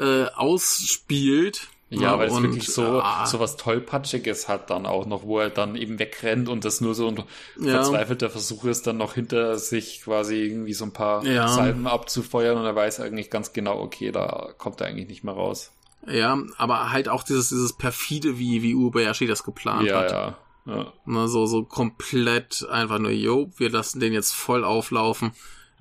[0.02, 1.68] äh, ausspielt.
[1.94, 5.40] Ja, weil es und, wirklich so, ah, so was Tollpatschiges hat dann auch noch, wo
[5.40, 7.22] er dann eben wegrennt und das nur so ein
[7.60, 7.72] Ja.
[7.82, 11.48] verzweifelter Versuch ist, dann noch hinter sich quasi irgendwie so ein paar Ja.
[11.48, 15.34] Salven abzufeuern und er weiß eigentlich ganz genau, okay, da kommt er eigentlich nicht mehr
[15.34, 15.70] raus.
[16.06, 20.10] Ja, aber halt auch dieses, dieses perfide, wie, wie Uebayashi das geplant Ja, hat.
[20.12, 20.26] ja.
[20.28, 20.38] ja.
[20.64, 25.32] Ne, so, so komplett einfach nur, jo, wir lassen den jetzt voll auflaufen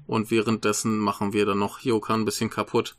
[0.07, 2.95] und währenddessen machen wir dann noch Joka ein bisschen kaputt.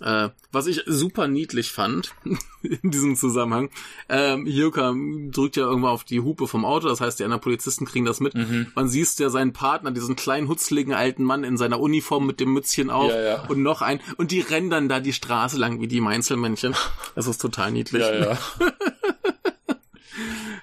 [0.00, 2.14] Äh, was ich super niedlich fand
[2.62, 3.68] in diesem Zusammenhang,
[4.08, 4.94] ähm, Joka
[5.30, 8.20] drückt ja irgendwann auf die Hupe vom Auto, das heißt, die anderen Polizisten kriegen das
[8.20, 8.34] mit.
[8.74, 12.54] Man sieht ja seinen Partner, diesen kleinen, hutzligen alten Mann in seiner Uniform mit dem
[12.54, 13.46] Mützchen auf Ja, ja.
[13.48, 16.74] und noch ein, und die rennen dann da die Straße lang wie die Meinzelmännchen.
[17.14, 18.02] Das ist total niedlich.
[18.02, 18.38] Ja, ja.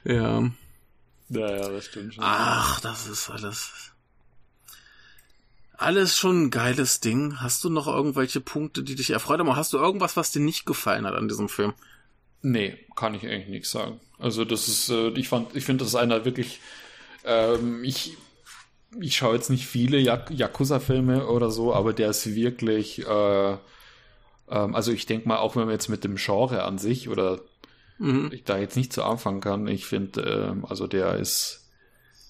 [0.07, 0.49] ja.
[1.29, 2.23] Ja, ja, das stimmt schon.
[2.25, 3.91] Ach, das ist alles.
[5.77, 7.39] Alles schon ein geiles Ding.
[7.39, 9.47] Hast du noch irgendwelche Punkte, die dich erfreut haben?
[9.47, 11.73] Oder hast du irgendwas, was dir nicht gefallen hat an diesem Film?
[12.41, 13.99] Nee, kann ich eigentlich nichts sagen.
[14.17, 16.59] Also das ist, äh, ich fand, ich finde, das ist einer wirklich,
[17.25, 18.17] ähm, ich,
[18.99, 23.51] ich schaue jetzt nicht viele Jak Yakuza-Filme oder so, aber der ist wirklich, äh,
[24.49, 27.39] ähm, also ich denke mal, auch wenn man jetzt mit dem Genre an sich oder
[27.99, 28.29] Mhm.
[28.31, 30.21] ich da jetzt nicht so anfangen kann, ich finde,
[30.51, 31.67] ähm, also der ist,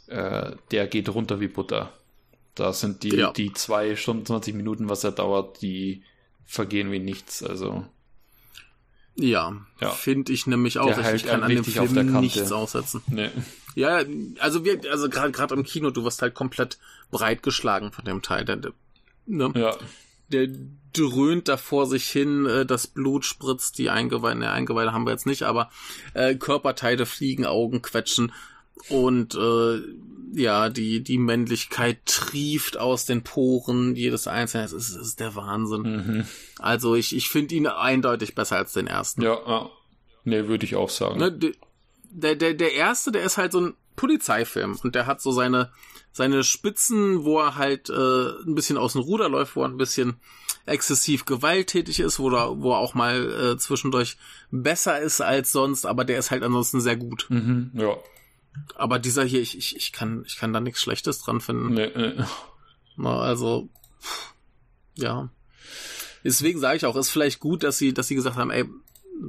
[0.07, 1.91] äh, der geht runter wie Butter.
[2.55, 3.31] Da sind die, Ja.
[3.31, 6.03] die zwei Stunden, 20 Minuten, was er dauert, die
[6.45, 7.43] vergehen wie nichts.
[7.43, 7.85] Also
[9.15, 9.89] Ja, Ja.
[9.89, 10.95] finde ich nämlich auch.
[11.13, 13.01] Ich, kann an dem richtig auf der Film nichts aussetzen.
[13.07, 13.31] ne.
[13.75, 14.01] Ja,
[14.39, 16.77] also wir, also gerade gerade im Kino, du wirst halt komplett
[17.11, 18.45] breitgeschlagen von dem Teil.
[18.45, 18.73] Der, der,
[19.25, 19.51] ne?
[19.55, 19.75] Ja.
[20.29, 20.47] Der
[20.93, 25.11] dröhnt da vor sich hin, äh, das Blut spritzt, die Eingeweide, ne, Eingeweide haben wir
[25.11, 25.69] jetzt nicht, aber
[26.13, 28.31] äh, Körperteile fliegen, Augen quetschen
[28.89, 29.81] und äh,
[30.33, 34.65] ja, die, die Männlichkeit trieft aus den Poren jedes Einzelne.
[34.65, 35.81] Es ist, es ist der Wahnsinn.
[35.81, 36.25] Mhm.
[36.59, 39.21] Also ich, ich finde ihn eindeutig besser als den ersten.
[39.21, 39.69] Ja, ja.
[40.25, 41.19] Nee, würde ich auch sagen.
[41.19, 41.55] Ne, de-
[42.09, 45.71] der, der, der erste, der ist halt so ein Polizeifilm und der hat so seine,
[46.17, 49.77] seine Spitzen, wo er halt äh, ein bisschen aus dem Ruder läuft, wo er ein
[49.77, 50.17] bisschen
[50.65, 54.17] exzessiv gewalttätig ist, wo er, wo er auch mal äh, zwischendurch
[54.51, 57.27] besser ist als sonst, aber der ist halt ansonsten sehr gut.
[57.29, 57.71] Mhm.
[57.75, 57.95] Ja.
[58.75, 61.75] Aber dieser hier, ich, ich, ich kann, ich kann da nichts Schlechtes dran finden.
[61.75, 62.23] Nee, nee.
[62.95, 63.69] Na, also,
[64.95, 65.29] ja.
[66.23, 68.65] Deswegen sage ich auch, ist vielleicht gut, dass sie, dass sie gesagt haben, ey,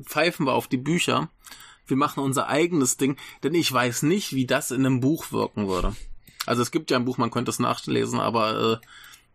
[0.04, 1.28] pfeifen wir auf die Bücher.
[1.86, 5.68] Wir machen unser eigenes Ding, denn ich weiß nicht, wie das in einem Buch wirken
[5.68, 5.94] würde.
[6.48, 8.86] Also es gibt ja ein Buch, man könnte es nachlesen, aber äh,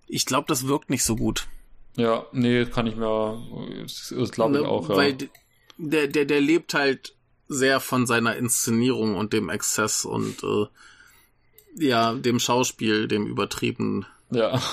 [0.07, 1.47] ich glaube, das wirkt nicht so gut.
[1.95, 3.41] Ja, nee, kann ich mir,
[3.87, 4.67] das glaube ich Ne?
[4.67, 4.95] auch, ja.
[4.95, 5.17] Weil
[5.77, 7.15] der, der, der lebt halt
[7.47, 10.65] sehr von seiner Inszenierung und dem Exzess und äh,
[11.75, 14.59] ja, dem Schauspiel, dem übertriebenen ja.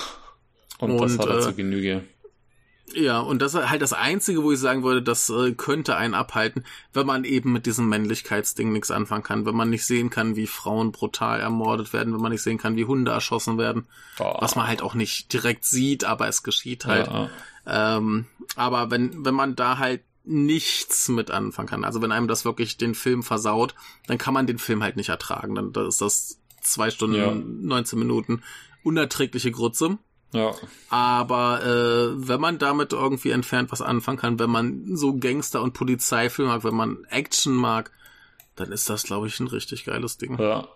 [0.79, 2.03] Und, das Und, hat er äh, zur Genüge.
[2.93, 6.13] Ja, und das ist halt das Einzige, wo ich sagen würde, das äh, könnte einen
[6.13, 6.63] abhalten,
[6.93, 10.47] wenn man eben mit diesem Männlichkeitsding nichts anfangen kann, wenn man nicht sehen kann, wie
[10.47, 13.87] Frauen brutal ermordet werden, wenn man nicht sehen kann, wie Hunde erschossen werden,
[14.19, 14.37] Ah.
[14.41, 17.07] was man halt auch nicht direkt sieht, aber es geschieht halt.
[17.07, 17.29] Ja,
[17.65, 22.45] Ähm, aber wenn, wenn man da halt nichts mit anfangen kann, also wenn einem das
[22.45, 23.75] wirklich den Film versaut,
[24.07, 25.55] dann kann man den Film halt nicht ertragen.
[25.55, 27.33] Dann dann ist das zwei Stunden, Ja.
[27.33, 28.41] 19 Minuten
[28.83, 29.97] unerträgliche Grütze.
[30.33, 30.53] Ja.
[30.89, 35.73] Aber äh, wenn man damit irgendwie entfernt was anfangen kann, wenn man so Gangster- und
[35.73, 37.91] Polizeifilm mag, wenn man Action mag,
[38.55, 40.37] dann ist das, glaube ich, ein richtig geiles Ding.
[40.39, 40.67] Ja.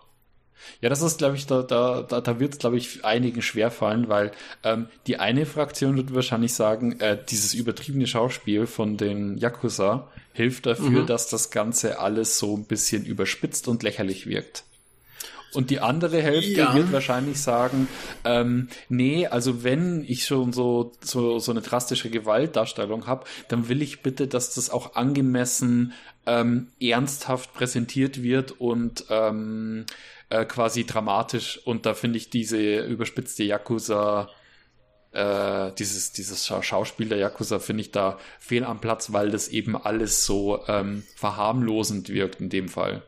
[0.80, 4.08] Ja, das ist, glaube ich, da, da, da, da wird es, glaube ich, einigen schwerfallen,
[4.08, 4.32] weil
[4.64, 10.66] ähm, die eine Fraktion wird wahrscheinlich sagen, äh, dieses übertriebene Schauspiel von den Yakuza hilft
[10.66, 11.06] dafür, Mhm.
[11.06, 14.64] dass das Ganze alles so ein bisschen überspitzt und lächerlich wirkt.
[15.54, 16.74] Und die andere Hälfte Ja.
[16.74, 17.88] wird wahrscheinlich sagen,
[18.24, 23.80] ähm, nee, also wenn ich schon so, so, so eine drastische Gewaltdarstellung habe, dann will
[23.82, 25.92] ich bitte, dass das auch angemessen
[26.26, 29.86] ähm, ernsthaft präsentiert wird und ähm,
[30.28, 31.60] äh, quasi dramatisch.
[31.64, 34.28] Und da finde ich diese überspitzte Yakuza,
[35.16, 39.48] äh, dieses, dieses Scha- Schauspiel der Yakuza finde ich da fehl am Platz, weil das
[39.48, 43.02] eben alles so ähm, verharmlosend wirkt in dem Fall.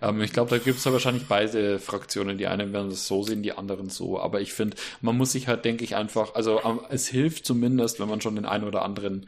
[0.00, 2.38] Ähm, ich glaube, da gibt es ja wahrscheinlich beide Fraktionen.
[2.38, 4.20] Die einen werden das so sehen, die anderen so.
[4.20, 7.98] Aber ich finde, man muss sich halt, denke ich, einfach, also ähm, es hilft zumindest,
[7.98, 9.26] wenn man schon den einen oder anderen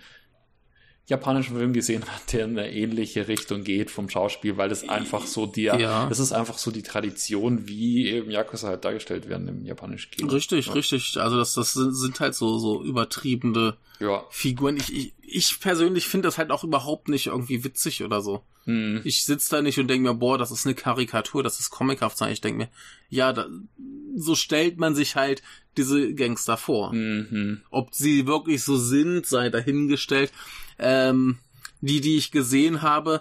[1.11, 5.27] japanischen Film gesehen hat, der in eine ähnliche Richtung geht vom Schauspiel, weil das einfach
[5.27, 6.07] so die, Ja.
[6.09, 10.33] das ist einfach so die Tradition, wie eben Yakuza halt dargestellt werden im japanischen Kino.
[10.33, 10.73] Richtig, ja.
[10.73, 11.17] richtig.
[11.19, 14.25] Also das, das sind, sind halt so, so übertriebene Ja.
[14.31, 14.77] Figuren.
[14.77, 18.43] Ich, ich, ich persönlich finde das halt auch überhaupt nicht irgendwie witzig oder so.
[18.65, 19.01] Hm.
[19.05, 22.17] Ich sitze da nicht und denke mir, boah, das ist eine Karikatur, das ist comichaft
[22.19, 22.33] sein.
[22.33, 22.69] Ich denke mir,
[23.09, 23.47] ja, da,
[24.17, 25.43] so stellt man sich halt
[25.77, 26.93] diese Gangster vor.
[26.93, 27.63] Mhm.
[27.71, 30.33] Ob sie wirklich so sind, sei dahingestellt.
[30.81, 31.39] Ähm,
[31.81, 33.21] die, die ich gesehen habe,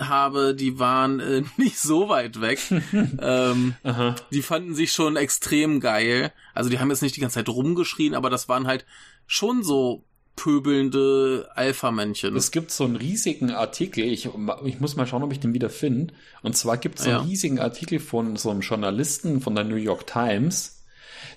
[0.00, 2.60] habe, die waren äh, nicht so weit weg.
[3.20, 4.16] ähm, Aha.
[4.32, 6.32] die fanden sich schon extrem geil.
[6.54, 8.84] Also die haben jetzt nicht die ganze Zeit rumgeschrien, aber das waren halt
[9.26, 10.04] schon so
[10.36, 12.34] pöbelnde Alpha-Männchen.
[12.34, 14.28] Es gibt so einen riesigen Artikel, ich,
[14.64, 16.12] ich muss mal schauen, ob ich den wieder finde.
[16.42, 17.24] Und zwar gibt es so einen Ja.
[17.24, 20.73] riesigen Artikel von so einem Journalisten von der New York Times,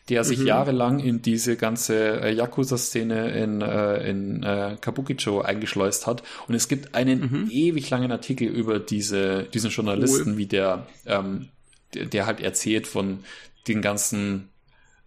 [0.09, 0.47] der sich Mhm.
[0.47, 6.23] jahrelang in diese ganze äh, Yakuza-Szene in, äh, in äh, Kabukicho eingeschleust hat.
[6.47, 7.47] Und es gibt einen Mhm.
[7.51, 11.49] ewig langen Artikel über diese, diesen Journalisten, wie der, ähm,
[11.93, 13.19] der, der halt erzählt von
[13.67, 14.49] den ganzen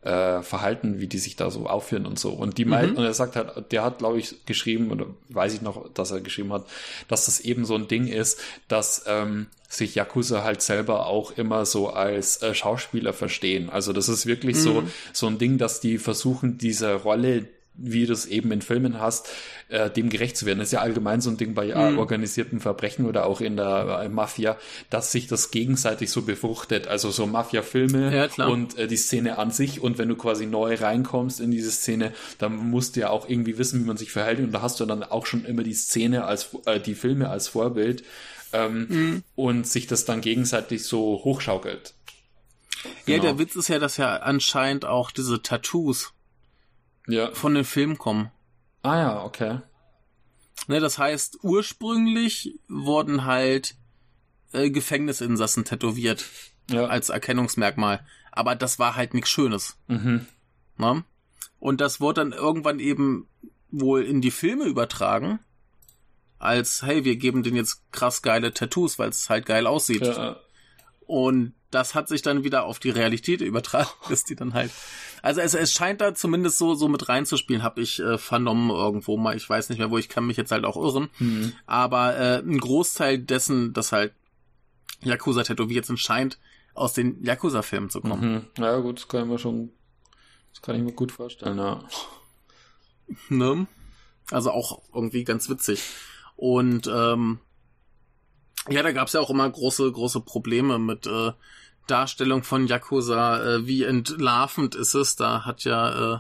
[0.02, 2.30] äh, Verhalten, wie die sich da so aufführen und so.
[2.30, 2.70] Und die Mhm.
[2.70, 6.10] mei- und er sagt halt, der hat, glaube ich, geschrieben, oder weiß ich noch, dass
[6.10, 6.64] er geschrieben hat,
[7.08, 11.66] dass das eben so ein Ding ist, dass ähm, sich Yakuza halt selber auch immer
[11.66, 13.68] so als äh, Schauspieler verstehen.
[13.70, 14.82] Also das ist wirklich so,
[15.12, 19.28] so ein Ding, dass die versuchen, dieser Rolle wie du es eben in Filmen hast,
[19.68, 20.58] äh, dem gerecht zu werden.
[20.58, 24.00] Das ist ja allgemein so ein Ding bei äh, organisierten Verbrechen oder auch in der
[24.04, 24.58] äh, Mafia,
[24.90, 26.88] dass sich das gegenseitig so befruchtet.
[26.88, 29.80] Also so Mafia-Filme Ja, und äh, die Szene an sich.
[29.80, 33.56] Und wenn du quasi neu reinkommst in diese Szene, dann musst du ja auch irgendwie
[33.56, 34.40] wissen, wie man sich verhält.
[34.40, 37.48] Und da hast du dann auch schon immer die Szene als, äh, die Filme als
[37.48, 38.02] Vorbild.
[38.52, 39.22] Ähm, Mhm.
[39.36, 41.94] Und sich das dann gegenseitig so hochschaukelt.
[43.06, 43.22] Ja, Genau.
[43.22, 46.12] der Witz ist ja, dass ja anscheinend auch diese Tattoos
[47.10, 47.30] Ja.
[47.32, 48.30] von den Filmen kommen.
[48.82, 49.60] Ah ja, okay.
[50.66, 53.76] Ne, das heißt, ursprünglich wurden halt
[54.52, 56.24] äh, Gefängnisinsassen tätowiert
[56.70, 56.86] Ja.
[56.86, 58.04] als Erkennungsmerkmal.
[58.32, 59.76] Aber das war halt nichts Schönes.
[59.88, 60.26] mhm.
[60.76, 61.04] Ne?
[61.58, 63.28] Und das wurde dann irgendwann eben
[63.70, 65.40] wohl in die Filme übertragen.
[66.38, 70.06] Als, hey, wir geben denen jetzt krass geile Tattoos, weil es halt geil aussieht.
[70.06, 70.36] ja.
[71.10, 74.70] Und das hat sich dann wieder auf die Realität übertragen, dass die dann halt.
[75.22, 79.16] Also es, es scheint da zumindest so, so mit reinzuspielen, habe ich äh, vernommen irgendwo
[79.16, 79.36] mal.
[79.36, 81.10] Ich weiß nicht mehr, wo ich kann mich jetzt halt auch irren.
[81.18, 81.52] Mhm.
[81.66, 84.12] Aber äh, ein Großteil dessen, dass halt
[85.02, 86.38] Yakuza tätowiert sind, scheint
[86.74, 88.46] aus den Yakuza-Filmen zu kommen.
[88.56, 88.62] Mhm.
[88.62, 89.70] Ja, gut, das kann ich mir schon,
[90.52, 91.82] das kann ich mir gut vorstellen, ja.
[93.28, 93.66] Ne?
[94.30, 95.82] Also auch irgendwie ganz witzig.
[96.36, 97.40] Und ähm,
[98.68, 101.32] ja, da gab's ja auch immer große, große Probleme mit äh,
[101.86, 103.42] Darstellung von Yakuza.
[103.56, 105.16] Äh, wie entlarvend ist es?
[105.16, 106.18] Da hat ja äh,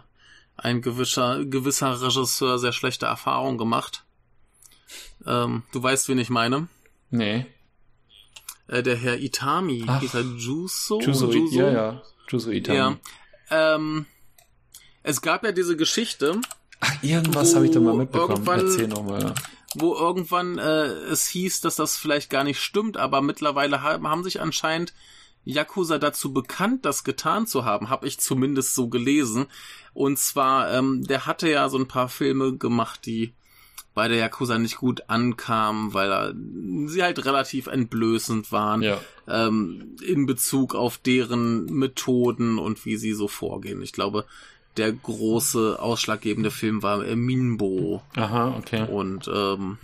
[0.56, 4.04] ein gewisser, gewisser Regisseur sehr schlechte Erfahrungen gemacht.
[5.26, 6.68] Ähm, du weißt, wen ich meine.
[7.10, 7.46] Nee.
[8.68, 10.00] Äh, der Herr Itami, Ach.
[10.00, 11.00] dieser Juso?
[11.00, 11.58] Juzo, Juso?
[11.60, 12.02] ja, ja.
[12.28, 12.78] Juzo Itami.
[12.78, 12.96] Ja.
[13.50, 14.06] Ähm,
[15.02, 16.40] es gab ja diese Geschichte,
[16.80, 18.32] Ach, irgendwas habe ich da mal mitbekommen.
[18.32, 19.22] irgendwann- Erzähl nochmal.
[19.22, 19.34] Ja.
[19.76, 24.24] Wo irgendwann äh, es hieß, dass das vielleicht gar nicht stimmt, aber mittlerweile haben, haben
[24.24, 24.92] sich anscheinend
[25.44, 29.46] Yakuza dazu bekannt, das getan zu haben, habe ich zumindest so gelesen.
[29.94, 33.32] Und zwar, ähm, der hatte ja so ein paar Filme gemacht, die
[33.94, 36.34] bei der Yakuza nicht gut ankamen, weil er,
[36.86, 39.00] sie halt relativ entblößend waren Ja.
[39.26, 43.82] ähm, in Bezug auf deren Methoden und wie sie so vorgehen.
[43.82, 44.26] Ich glaube,
[44.76, 48.02] der große ausschlaggebende Film war äh, Minbo.
[48.14, 48.86] Aha, okay.
[48.88, 49.78] Und ähm,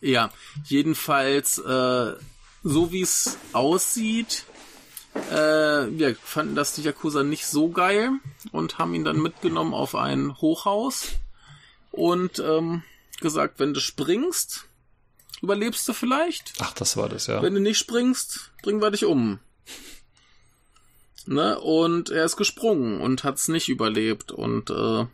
[0.00, 0.30] ja,
[0.64, 2.12] jedenfalls, äh,
[2.62, 4.44] so wie es aussieht,
[5.30, 8.10] äh, wir fanden das die Yakuza nicht so geil
[8.52, 11.12] und haben ihn dann mitgenommen auf ein Hochhaus
[11.90, 12.82] und ähm,
[13.20, 14.66] gesagt, wenn du springst,
[15.42, 16.52] überlebst du vielleicht.
[16.60, 17.42] Ach, das war das, ja.
[17.42, 19.40] Wenn du nicht springst, bringen wir dich um.
[21.28, 21.60] Ne?
[21.60, 24.32] Und er ist gesprungen und hat's nicht überlebt.
[24.32, 25.04] Und äh,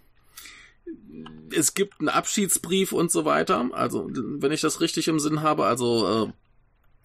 [1.51, 3.69] es gibt einen Abschiedsbrief und so weiter.
[3.73, 6.33] Also, wenn ich das richtig im Sinn habe, also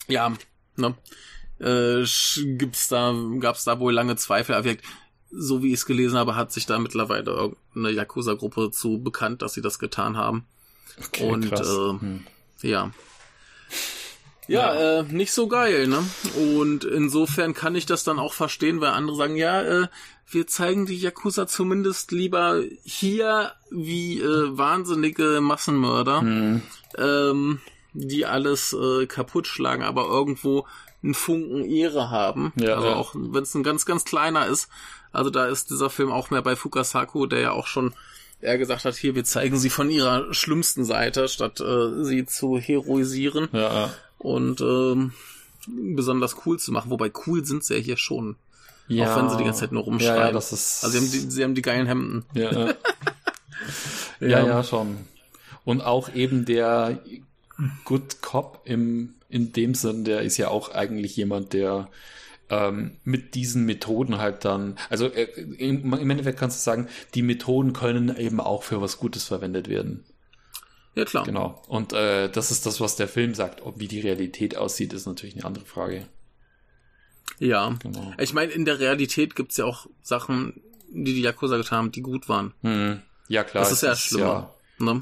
[0.08, 0.36] äh, ja,
[0.76, 0.96] ne?
[1.60, 2.06] Äh,
[2.58, 4.54] gibt's da, gab's da wohl lange Zweifel.
[4.54, 4.76] Aber
[5.32, 9.54] so wie ich es gelesen habe, hat sich da mittlerweile irgendeine Yakuza-Gruppe zu bekannt, dass
[9.54, 10.46] sie das getan haben.
[11.00, 11.68] Okay, und, krass.
[11.68, 12.28] äh, Hm.
[12.62, 12.92] Ja.
[14.50, 16.04] Ja, Äh, nicht so geil, ne?
[16.36, 19.88] Und insofern kann ich das dann auch verstehen, weil andere sagen, ja, äh,
[20.32, 26.62] wir zeigen die Yakuza zumindest lieber hier wie äh, wahnsinnige Massenmörder, Hm.
[26.98, 27.62] ähm,
[27.94, 30.66] die alles äh, kaputt schlagen, aber irgendwo
[31.02, 32.52] einen Funken Ehre haben.
[32.56, 32.96] Ja, also ja.
[32.96, 34.70] auch wenn es ein ganz, ganz kleiner ist.
[35.12, 37.94] Also da ist dieser Film auch mehr bei Fukasaku, der ja auch schon
[38.42, 42.58] er gesagt hat, hier, wir zeigen sie von ihrer schlimmsten Seite, statt äh, sie zu
[42.58, 43.94] heroisieren Ja, ja.
[44.20, 45.14] Und ähm,
[45.68, 46.92] besonders cool zu machen.
[46.92, 48.36] Wobei cool sind sie ja hier schon.
[48.88, 49.12] ja.
[49.14, 50.16] Auch wenn sie die ganze Zeit nur rumschreien.
[50.16, 50.84] Ja, ja, das ist.
[50.84, 52.26] Also sie haben die, sie haben die geilen Hemden.
[52.34, 52.66] Ja, ja.
[54.20, 54.48] ja, Ja.
[54.48, 54.98] ja, schon.
[55.66, 57.00] Und auch eben der
[57.86, 61.90] Good Cop im, in dem Sinn, der ist ja auch eigentlich jemand, der
[62.50, 65.26] ähm, mit diesen Methoden halt dann, also äh,
[65.58, 69.68] im, im Endeffekt kannst du sagen, die Methoden können eben auch für was Gutes verwendet
[69.70, 70.04] werden.
[71.00, 71.24] Ja, klar.
[71.24, 71.62] Genau.
[71.70, 73.62] Und äh, das ist das, was der Film sagt.
[73.62, 76.06] Ob wie die Realität aussieht, ist natürlich eine andere Frage.
[77.40, 77.74] Ja.
[77.82, 78.14] Genau.
[78.18, 82.02] Ich meine, in der Realität gibt's ja auch Sachen, die die Yakuza getan haben, die
[82.02, 82.54] gut waren.
[82.64, 83.02] Hm.
[83.30, 83.64] Ja, klar.
[83.64, 84.54] Das ist ja es schlimmer.
[84.78, 85.02] ne?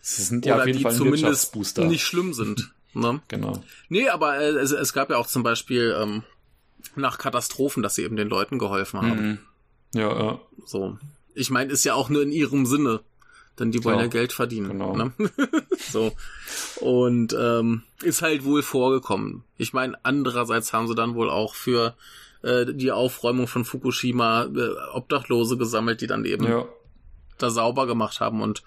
[0.00, 2.72] Sie sind ja Oder auf jeden die Fall zumindest nicht schlimm sind.
[2.94, 3.22] Ne?
[3.28, 3.64] Genau.
[3.88, 6.24] Nee, aber äh, es, es gab ja auch zum Beispiel ähm,
[6.94, 9.26] nach Katastrophen, dass sie eben den Leuten geholfen haben.
[9.26, 9.38] Mhm.
[9.94, 10.40] Ja, ja.
[10.66, 10.98] So.
[11.34, 13.00] Ich meine, ist ja auch nur in ihrem Sinne.
[13.62, 14.04] Denn die wollen Klar.
[14.06, 14.68] ja Geld verdienen.
[14.70, 14.96] Genau.
[14.96, 15.12] Ne?
[15.78, 16.12] so.
[16.80, 19.44] Und ähm, ist halt wohl vorgekommen.
[19.56, 21.94] Ich meine, andererseits haben sie dann wohl auch für
[22.42, 26.66] äh, die Aufräumung von Fukushima äh, Obdachlose gesammelt, die dann eben Ja.
[27.38, 28.42] da sauber gemacht haben.
[28.42, 28.64] Und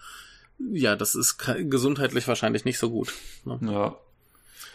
[0.71, 1.37] ja, das ist
[1.69, 3.11] gesundheitlich wahrscheinlich nicht so gut.
[3.43, 3.59] Ne?
[3.63, 3.97] Ja.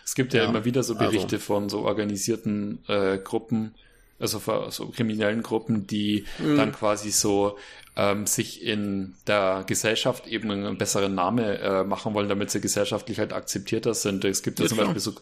[0.05, 1.47] Es gibt ja, Ja, immer wieder so Berichte also.
[1.47, 3.75] von so organisierten äh, Gruppen,
[4.19, 6.57] also von so kriminellen Gruppen, die Mhm.
[6.59, 7.57] dann quasi so
[8.01, 13.19] ähm, sich in der Gesellschaft eben einen besseren Name äh, machen wollen, damit sie gesellschaftlich
[13.19, 14.25] halt akzeptierter sind.
[14.25, 14.79] Es gibt ja, zum.
[14.79, 15.15] Beispiel so,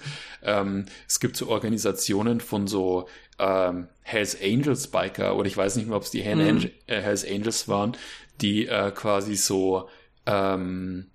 [0.45, 3.09] ähm, es gibt so Organisationen von so
[3.41, 6.71] ähm, Hells Angels Biker oder ich weiß nicht mehr, ob es die Hell Mhm.
[6.87, 7.97] Äh, Hells Angels waren,
[8.41, 9.89] die äh, quasi so
[10.27, 11.11] ähm,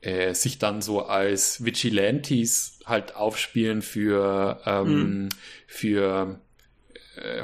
[0.00, 5.28] äh, sich dann so als Vigilantes halt aufspielen für, ähm,
[5.66, 6.40] für
[7.16, 7.42] äh,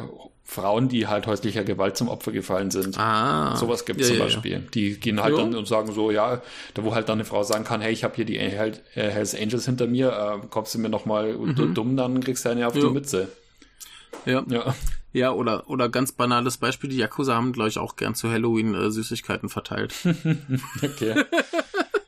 [0.50, 2.98] Frauen, die halt häuslicher Gewalt zum Opfer gefallen sind.
[2.98, 3.54] Ah.
[3.54, 4.58] Sowas gibt es ja, zum ja, Beispiel.
[4.74, 5.42] Die gehen halt Ja.
[5.44, 6.42] dann und sagen so, ja,
[6.74, 9.34] da wo halt dann eine Frau sagen kann, hey, ich habe hier die äh, Hells
[9.36, 10.10] Angels hinter mir,
[10.42, 12.80] äh, kommst du mir noch mal dumm, dann kriegst du eine auf Ja.
[12.82, 13.28] die Mütze.
[14.26, 14.44] Ja.
[14.48, 14.64] ja.
[14.64, 14.74] Ja,
[15.12, 18.74] ja, oder, oder ganz banales Beispiel, die Yakuza haben, glaube ich, auch gern zu Halloween
[18.74, 19.94] äh, Süßigkeiten verteilt.
[20.82, 21.24] okay.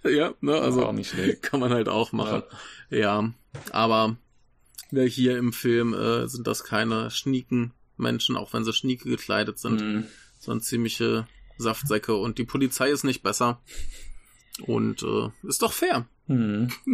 [0.05, 1.43] ja, ne, also auch nicht schlecht.
[1.43, 2.43] kann man halt auch machen.
[2.91, 3.31] Ja,
[3.71, 4.17] aber
[4.91, 9.59] ja, hier im Film äh, sind das keine schnieken Menschen, auch wenn sie schnieke gekleidet
[9.59, 10.07] sind, Mhm.
[10.39, 11.27] sondern ziemliche
[11.59, 13.61] Saftsäcke und die Polizei ist nicht besser.
[14.67, 16.07] Und äh, ist doch fair.
[16.27, 16.71] Mhm.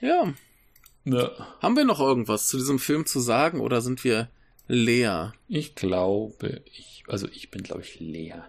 [0.00, 0.32] Ja.
[1.04, 1.30] Ja.
[1.60, 4.30] Haben wir noch irgendwas zu diesem Film zu sagen oder sind wir
[4.68, 5.34] leer?
[5.48, 8.46] Ich glaube, ich, also ich bin, glaube ich, leer.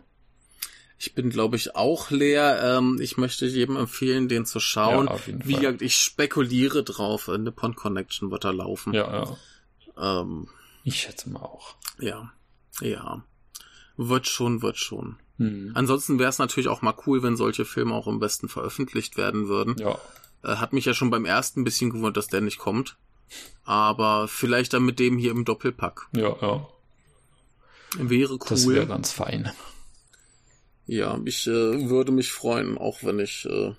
[0.98, 2.78] Ich bin, glaube ich, auch leer.
[2.78, 5.08] Ähm, ich möchte jedem empfehlen, den zu schauen.
[5.08, 7.28] Ja, auf jeden Wie gesagt, ich spekuliere drauf.
[7.28, 8.94] Äh, Nippon Connection wird da laufen.
[8.94, 9.36] Ja,
[9.98, 10.22] ja.
[10.22, 10.48] Ähm,
[10.84, 11.76] Ich schätze mal auch.
[12.00, 12.32] ja.
[12.80, 13.24] Ja.
[13.98, 15.18] Wird schon, wird schon.
[15.38, 15.72] Mhm.
[15.76, 19.48] Ansonsten wäre es natürlich auch mal cool, wenn solche Filme auch am besten veröffentlicht werden
[19.50, 19.76] würden.
[19.78, 20.00] Ja.
[20.44, 22.98] Äh, hat mich ja schon beim ersten ein bisschen gewundert, dass der nicht kommt.
[23.66, 26.08] Aber vielleicht dann mit dem hier im Doppelpack.
[26.16, 26.68] Ja, ja.
[27.98, 28.76] Wäre Das cool.
[28.76, 29.52] wäre ganz fein.
[30.88, 33.74] Ja, ich äh, würde mich freuen, auch wenn ich äh,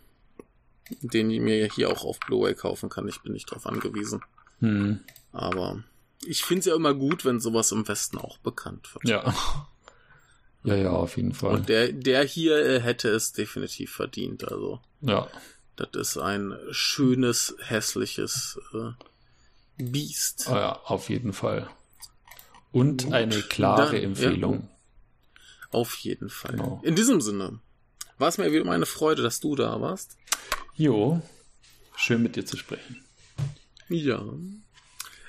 [1.01, 3.09] den mir hier auch auf Blu-ray kaufen kann.
[3.09, 4.23] Ich bin nicht drauf angewiesen.
[4.61, 5.01] Mhm.
[5.33, 5.83] Aber
[6.27, 9.09] ich finde es ja immer gut, wenn sowas im Westen auch bekannt wird.
[9.09, 9.35] Ja.
[10.65, 11.55] Ja, ja, auf jeden Fall.
[11.55, 14.47] Und der, der hier äh, hätte es definitiv verdient.
[14.47, 15.27] Also, ja.
[15.75, 18.93] das ist ein schönes, hässliches äh,
[19.83, 20.49] Biest.
[20.49, 21.69] Ah, ja, auf jeden Fall.
[22.71, 23.13] Und Gut.
[23.13, 24.03] eine klare Dann, ja.
[24.03, 24.69] Empfehlung.
[25.73, 26.53] Auf jeden Fall.
[26.53, 26.81] Genau.
[26.85, 27.59] In diesem Sinne
[28.19, 30.17] war es mir wieder meine Freude, dass du da warst.
[30.75, 31.21] Jo.
[31.97, 33.05] Schön mit dir zu sprechen.
[33.89, 34.23] Ja.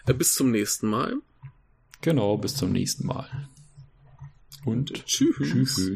[0.05, 1.15] Äh, bis zum nächsten Mal.
[2.01, 3.49] Genau, bis zum nächsten Mal.
[4.65, 5.35] Und tschüss.
[5.39, 5.91] tschüss.